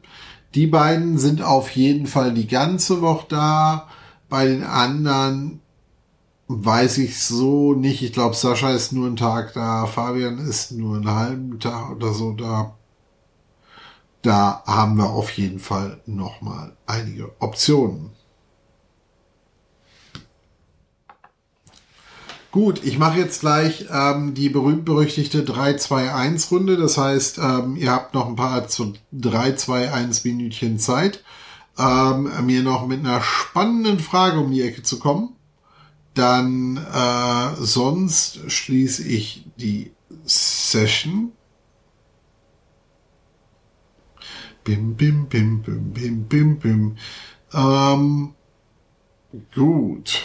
Die 0.54 0.66
beiden 0.66 1.18
sind 1.18 1.42
auf 1.42 1.70
jeden 1.70 2.06
Fall 2.06 2.32
die 2.32 2.48
ganze 2.48 3.02
Woche 3.02 3.26
da. 3.28 3.88
Bei 4.28 4.46
den 4.46 4.64
anderen 4.64 5.60
weiß 6.48 6.98
ich 6.98 7.22
so 7.22 7.74
nicht. 7.74 8.02
Ich 8.02 8.12
glaube, 8.12 8.34
Sascha 8.34 8.70
ist 8.70 8.92
nur 8.92 9.06
einen 9.06 9.16
Tag 9.16 9.52
da, 9.54 9.86
Fabian 9.86 10.38
ist 10.38 10.72
nur 10.72 10.96
einen 10.96 11.14
halben 11.14 11.60
Tag 11.60 11.90
oder 11.92 12.12
so 12.12 12.32
da. 12.32 12.74
Da 14.22 14.62
haben 14.66 14.96
wir 14.96 15.10
auf 15.10 15.30
jeden 15.32 15.58
Fall 15.58 16.00
nochmal 16.06 16.76
einige 16.86 17.32
Optionen. 17.40 18.10
Gut, 22.52 22.84
ich 22.84 22.98
mache 22.98 23.18
jetzt 23.20 23.40
gleich 23.40 23.86
ähm, 23.92 24.34
die 24.34 24.48
berühmt-berüchtigte 24.48 25.42
3-2-1-Runde. 25.42 26.76
Das 26.76 26.98
heißt, 26.98 27.38
ähm, 27.38 27.76
ihr 27.76 27.92
habt 27.92 28.12
noch 28.12 28.26
ein 28.26 28.34
paar 28.34 28.66
zu 28.66 28.94
3-2-1 29.14 30.26
Minütchen 30.26 30.80
Zeit, 30.80 31.22
ähm, 31.78 32.28
mir 32.46 32.62
noch 32.62 32.88
mit 32.88 33.00
einer 33.00 33.22
spannenden 33.22 34.00
Frage 34.00 34.40
um 34.40 34.50
die 34.50 34.62
Ecke 34.62 34.82
zu 34.82 34.98
kommen. 34.98 35.36
Dann 36.14 36.76
äh, 36.76 37.54
sonst 37.60 38.50
schließe 38.50 39.04
ich 39.04 39.46
die 39.56 39.92
Session. 40.24 41.30
Bim, 44.70 44.94
bim, 44.94 45.26
bim, 45.26 45.62
bim, 45.62 45.92
bim, 45.92 46.24
bim, 46.28 46.56
bim. 46.60 46.96
Ähm, 47.52 48.34
gut. 49.52 50.22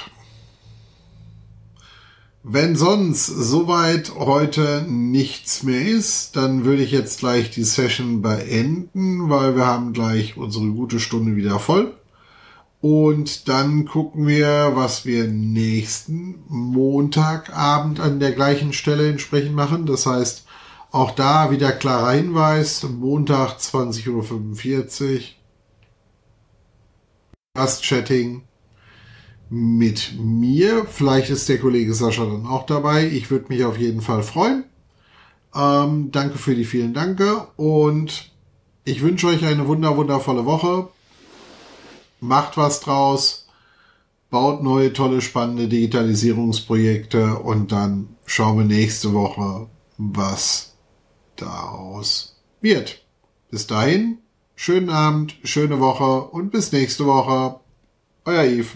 Wenn 2.43 2.75
sonst 2.75 3.25
soweit 3.25 4.13
heute 4.13 4.85
nichts 4.87 5.63
mehr 5.63 5.81
ist, 5.81 6.35
dann 6.35 6.63
würde 6.63 6.83
ich 6.83 6.91
jetzt 6.91 7.21
gleich 7.21 7.49
die 7.49 7.63
Session 7.63 8.21
beenden, 8.21 9.31
weil 9.31 9.55
wir 9.55 9.65
haben 9.65 9.93
gleich 9.93 10.37
unsere 10.37 10.67
gute 10.67 10.99
Stunde 10.99 11.35
wieder 11.35 11.57
voll. 11.57 11.95
Und 12.81 13.47
dann 13.47 13.85
gucken 13.85 14.27
wir, 14.27 14.73
was 14.75 15.05
wir 15.05 15.23
nächsten 15.23 16.35
Montagabend 16.47 17.99
an 17.99 18.19
der 18.19 18.33
gleichen 18.33 18.73
Stelle 18.73 19.09
entsprechend 19.09 19.55
machen. 19.55 19.87
Das 19.87 20.05
heißt, 20.05 20.44
Auch 20.95 21.11
da 21.11 21.51
wieder 21.51 21.73
klarer 21.73 22.13
Hinweis, 22.13 22.83
Montag 22.83 23.57
20.45 23.57 25.13
Uhr. 25.13 25.19
Gast-Chatting 27.53 28.43
mit 29.49 30.13
mir. 30.17 30.85
Vielleicht 30.85 31.31
ist 31.31 31.49
der 31.49 31.59
Kollege 31.59 31.93
Sascha 31.93 32.23
dann 32.23 32.45
auch 32.45 32.65
dabei. 32.65 33.05
Ich 33.07 33.29
würde 33.29 33.47
mich 33.49 33.65
auf 33.65 33.77
jeden 33.77 33.99
Fall 33.99 34.23
freuen. 34.23 34.63
Ähm, 35.53 36.11
danke 36.13 36.37
für 36.37 36.55
die 36.55 36.63
vielen 36.63 36.93
Danke 36.93 37.45
und 37.57 38.31
ich 38.85 39.01
wünsche 39.01 39.27
euch 39.27 39.43
eine 39.43 39.67
wunder 39.67 39.97
wundervolle 39.97 40.45
Woche. 40.45 40.87
Macht 42.21 42.55
was 42.55 42.79
draus. 42.79 43.49
Baut 44.29 44.63
neue, 44.63 44.93
tolle, 44.93 45.21
spannende 45.21 45.67
Digitalisierungsprojekte 45.67 47.39
und 47.39 47.73
dann 47.73 48.15
schauen 48.25 48.59
wir 48.59 48.65
nächste 48.65 49.11
Woche, 49.11 49.67
was 49.97 50.74
daraus 51.35 52.35
wird. 52.61 53.01
Bis 53.51 53.67
dahin, 53.67 54.19
schönen 54.55 54.89
Abend, 54.89 55.35
schöne 55.43 55.79
Woche 55.79 56.21
und 56.29 56.51
bis 56.51 56.71
nächste 56.71 57.05
Woche. 57.05 57.59
Euer 58.25 58.43
Yves. 58.43 58.71